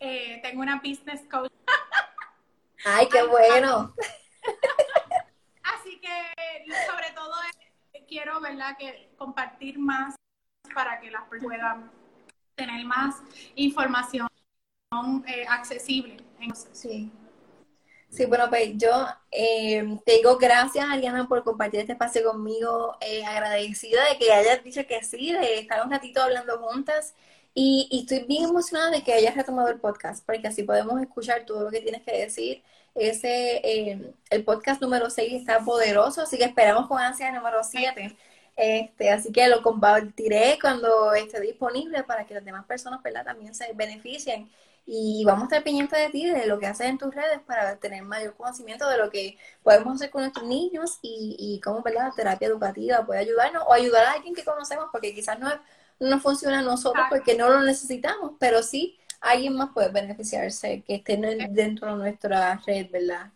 Eh, 0.00 0.40
tengo 0.42 0.62
una 0.62 0.76
business 0.76 1.22
coach. 1.30 1.50
Ay, 2.84 3.08
qué 3.08 3.22
bueno. 3.22 3.94
Que 6.64 6.72
sobre 6.86 7.10
todo 7.14 7.32
quiero, 8.08 8.40
¿verdad?, 8.40 8.76
que 8.78 9.10
compartir 9.16 9.78
más 9.78 10.14
para 10.74 10.98
que 11.00 11.10
las 11.10 11.22
personas 11.28 11.58
puedan 11.58 11.90
tener 12.56 12.84
más 12.84 13.16
información 13.54 14.28
eh, 15.26 15.44
accesible. 15.48 16.16
Sí. 16.72 17.12
Sí, 18.10 18.24
bueno, 18.24 18.48
pues 18.48 18.70
yo 18.76 19.06
eh, 19.30 19.98
te 20.06 20.12
digo 20.16 20.38
gracias, 20.38 20.86
Ariana, 20.88 21.28
por 21.28 21.44
compartir 21.44 21.80
este 21.80 21.92
espacio 21.92 22.24
conmigo. 22.24 22.96
Eh, 23.02 23.22
agradecida 23.24 24.02
de 24.08 24.18
que 24.18 24.32
hayas 24.32 24.64
dicho 24.64 24.86
que 24.86 25.04
sí, 25.04 25.32
de 25.32 25.58
estar 25.58 25.84
un 25.84 25.90
ratito 25.90 26.22
hablando 26.22 26.58
juntas. 26.58 27.14
Y, 27.54 27.88
y, 27.90 28.00
estoy 28.00 28.24
bien 28.24 28.44
emocionada 28.44 28.90
de 28.90 29.02
que 29.02 29.12
hayas 29.12 29.34
retomado 29.34 29.68
el 29.68 29.80
podcast, 29.80 30.24
porque 30.24 30.46
así 30.48 30.62
podemos 30.62 31.00
escuchar 31.00 31.44
todo 31.44 31.64
lo 31.64 31.70
que 31.70 31.80
tienes 31.80 32.02
que 32.02 32.16
decir 32.16 32.62
ese, 32.98 33.60
eh, 33.64 34.12
el 34.30 34.44
podcast 34.44 34.80
número 34.82 35.10
6 35.10 35.32
está 35.32 35.60
poderoso, 35.60 36.22
así 36.22 36.36
que 36.36 36.44
esperamos 36.44 36.86
con 36.88 36.98
ansia 36.98 37.28
el 37.28 37.34
número 37.34 37.62
7. 37.62 38.16
Este, 38.56 39.10
así 39.10 39.30
que 39.30 39.46
lo 39.48 39.62
compartiré 39.62 40.58
cuando 40.60 41.12
esté 41.14 41.40
disponible 41.40 42.02
para 42.02 42.26
que 42.26 42.34
las 42.34 42.44
demás 42.44 42.66
personas 42.66 43.00
también 43.24 43.54
se 43.54 43.72
beneficien. 43.72 44.50
Y 44.84 45.22
vamos 45.24 45.42
a 45.42 45.46
estar 45.46 45.62
pendientes 45.62 45.98
de 45.98 46.08
ti, 46.08 46.26
de 46.26 46.46
lo 46.46 46.58
que 46.58 46.66
haces 46.66 46.88
en 46.88 46.98
tus 46.98 47.14
redes 47.14 47.40
para 47.46 47.76
tener 47.76 48.02
mayor 48.02 48.34
conocimiento 48.36 48.88
de 48.88 48.96
lo 48.96 49.10
que 49.10 49.36
podemos 49.62 49.94
hacer 49.96 50.10
con 50.10 50.22
nuestros 50.22 50.46
niños 50.46 50.98
y, 51.02 51.36
y 51.38 51.60
cómo 51.60 51.84
la 51.94 52.10
terapia 52.16 52.48
educativa 52.48 53.04
puede 53.06 53.20
ayudarnos 53.20 53.62
o 53.66 53.72
ayudar 53.72 54.06
a 54.06 54.12
alguien 54.12 54.34
que 54.34 54.44
conocemos, 54.44 54.86
porque 54.90 55.14
quizás 55.14 55.38
no, 55.38 55.50
no 56.00 56.20
funciona 56.20 56.60
a 56.60 56.62
nosotros 56.62 57.04
porque 57.10 57.36
no 57.36 57.48
lo 57.50 57.62
necesitamos, 57.62 58.32
pero 58.38 58.62
sí 58.62 58.97
alguien 59.20 59.56
más 59.56 59.70
puede 59.70 59.90
beneficiarse 59.90 60.82
que 60.82 60.96
esté 60.96 61.16
dentro 61.50 61.88
de 61.88 61.96
nuestra 61.96 62.60
red, 62.66 62.90
¿verdad? 62.90 63.30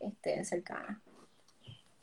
Este, 0.00 0.44
cercana. 0.44 1.00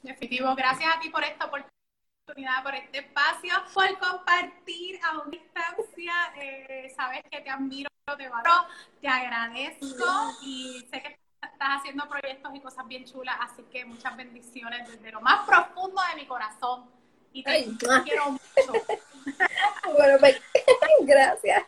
Definitivo. 0.01 0.55
Gracias 0.55 0.95
a 0.95 0.99
ti 0.99 1.09
por 1.09 1.23
esta 1.23 1.45
oportunidad, 1.45 2.63
por 2.63 2.75
este 2.75 2.99
espacio, 2.99 3.53
por 3.73 3.97
compartir 3.97 4.99
a 5.03 5.19
una 5.19 5.31
distancia. 5.31 6.13
Eh, 6.37 6.93
sabes 6.95 7.23
que 7.29 7.41
te 7.41 7.49
admiro, 7.49 7.89
te 8.17 8.29
valoro, 8.29 8.67
te 9.01 9.07
agradezco 9.07 10.37
y 10.43 10.85
sé 10.91 11.01
que 11.01 11.19
estás 11.41 11.79
haciendo 11.79 12.07
proyectos 12.07 12.53
y 12.53 12.59
cosas 12.59 12.87
bien 12.87 13.05
chulas, 13.05 13.35
así 13.39 13.63
que 13.71 13.85
muchas 13.85 14.15
bendiciones 14.15 14.89
desde 14.89 15.11
lo 15.11 15.21
más 15.21 15.45
profundo 15.47 16.01
de 16.11 16.21
mi 16.21 16.27
corazón. 16.27 16.94
Y 17.35 17.43
te 17.43 17.65
quiero 18.05 18.31
mucho. 18.31 18.85
bueno, 19.97 20.17
pues, 20.21 20.39
gracias. 21.01 21.63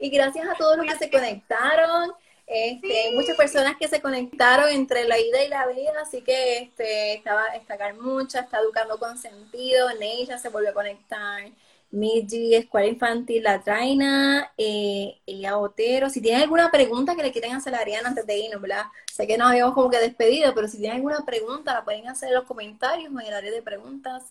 Y 0.00 0.10
gracias 0.10 0.48
a 0.48 0.54
todos 0.54 0.76
los 0.76 0.86
que 0.86 0.98
se 0.98 1.10
conectaron. 1.10 2.12
Este, 2.44 3.12
Muchas 3.14 3.36
personas 3.36 3.76
que 3.78 3.86
se 3.86 4.02
conectaron 4.02 4.68
entre 4.70 5.04
la 5.04 5.20
ida 5.20 5.44
y 5.44 5.48
la 5.48 5.68
vida, 5.68 5.92
así 6.02 6.22
que 6.22 6.58
este, 6.58 7.14
estaba 7.14 7.46
está 7.54 7.76
mucha, 7.94 8.40
está 8.40 8.58
educando 8.58 8.98
con 8.98 9.16
sentido, 9.16 9.94
Neisha 9.94 10.38
se 10.38 10.48
volvió 10.48 10.70
a 10.70 10.74
conectar, 10.74 11.44
Miji, 11.92 12.56
Escuela 12.56 12.88
Infantil, 12.88 13.44
La 13.44 13.62
Traina, 13.62 14.52
eh, 14.58 15.20
Elia 15.24 15.56
Otero. 15.56 16.10
Si 16.10 16.20
tienen 16.20 16.42
alguna 16.42 16.70
pregunta 16.70 17.14
que 17.14 17.22
le 17.22 17.32
quieren 17.32 17.52
hacer 17.52 17.74
a 17.76 17.78
Ariana 17.78 18.08
antes 18.08 18.26
de 18.26 18.38
irnos, 18.38 18.60
¿verdad? 18.60 18.86
Sé 19.10 19.26
que 19.26 19.38
nos 19.38 19.50
habíamos 19.50 19.74
como 19.74 19.88
que 19.88 19.98
despedido, 19.98 20.52
pero 20.52 20.66
si 20.66 20.78
tienen 20.78 20.96
alguna 20.96 21.24
pregunta 21.24 21.72
la 21.72 21.84
pueden 21.84 22.08
hacer 22.08 22.30
en 22.30 22.34
los 22.34 22.44
comentarios 22.44 23.12
en 23.12 23.20
el 23.20 23.34
área 23.34 23.52
de 23.52 23.62
preguntas 23.62 24.24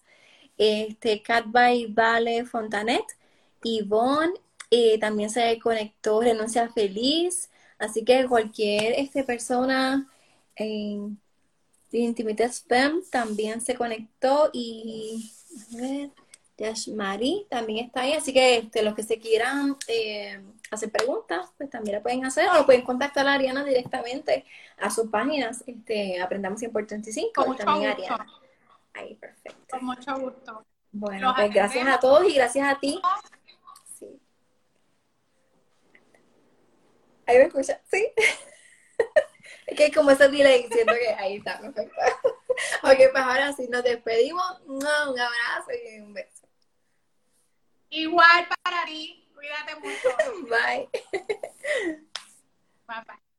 este, 0.62 1.24
Cat 1.24 1.46
by 1.48 1.88
Vale 1.88 2.46
Fontanet, 2.46 3.06
Yvonne, 3.64 4.34
eh, 4.70 5.00
también 5.00 5.32
se 5.32 5.58
conectó 5.58 6.22
Renuncia 6.22 6.70
Feliz, 6.70 7.50
así 7.80 8.06
que 8.06 8.28
cualquier 8.28 8.94
este, 8.94 9.24
persona 9.24 10.08
en 10.56 11.20
Intimate 11.92 12.44
Spam 12.50 13.02
también 13.10 13.60
se 13.60 13.74
conectó 13.74 14.52
y 14.54 15.32
a 15.74 15.78
ver, 15.78 16.10
también 17.50 17.86
está 17.88 18.02
ahí, 18.02 18.14
así 18.14 18.32
que 18.32 18.58
este, 18.58 18.84
los 18.84 18.94
que 18.94 19.02
se 19.02 19.18
quieran 19.18 19.76
eh, 19.88 20.40
hacer 20.70 20.92
preguntas, 20.92 21.50
pues 21.58 21.72
también 21.72 21.96
la 21.96 22.04
pueden 22.04 22.24
hacer 22.24 22.48
o 22.50 22.54
lo 22.54 22.66
pueden 22.68 22.84
contactar 22.84 23.28
a 23.28 23.34
Ariana 23.34 23.64
directamente 23.64 24.46
a 24.78 24.92
sus 24.92 25.10
páginas, 25.10 25.64
este, 25.66 26.22
Aprendamos 26.22 26.60
100 26.60 26.72
por 26.72 26.86
35, 26.86 27.56
también 27.56 27.90
Ariana. 27.90 28.28
Ahí, 28.94 29.16
perfecto. 29.16 29.78
Con 29.78 29.86
mucho 29.86 30.18
gusto. 30.18 30.66
Bueno, 30.92 31.34
pues 31.36 31.54
gracias 31.54 31.88
a 31.88 32.00
todos 32.00 32.28
y 32.28 32.34
gracias 32.34 32.68
a 32.68 32.80
ti. 32.80 33.02
Sí. 33.98 34.22
¿Ahí 37.26 37.38
me 37.38 37.44
escucha? 37.46 37.82
¿Sí? 37.90 38.14
es 39.68 39.78
que 39.78 39.92
como 39.92 40.12
ese 40.12 40.28
delay, 40.28 40.68
siento 40.70 40.94
que 40.94 41.14
ahí 41.14 41.38
está, 41.38 41.60
perfecto. 41.62 41.96
ok, 42.84 42.98
pues 43.12 43.24
ahora 43.24 43.54
sí 43.54 43.68
nos 43.70 43.84
despedimos. 43.84 44.60
Un 44.66 44.86
abrazo 44.86 45.72
y 45.72 46.00
un 46.02 46.14
beso. 46.14 46.48
Igual 47.90 48.48
para 48.64 48.86
ti. 48.86 49.30
Cuídate 49.34 49.76
mucho. 49.76 50.10
Bye. 50.50 50.90
Bye 52.88 53.04
bye. 53.08 53.31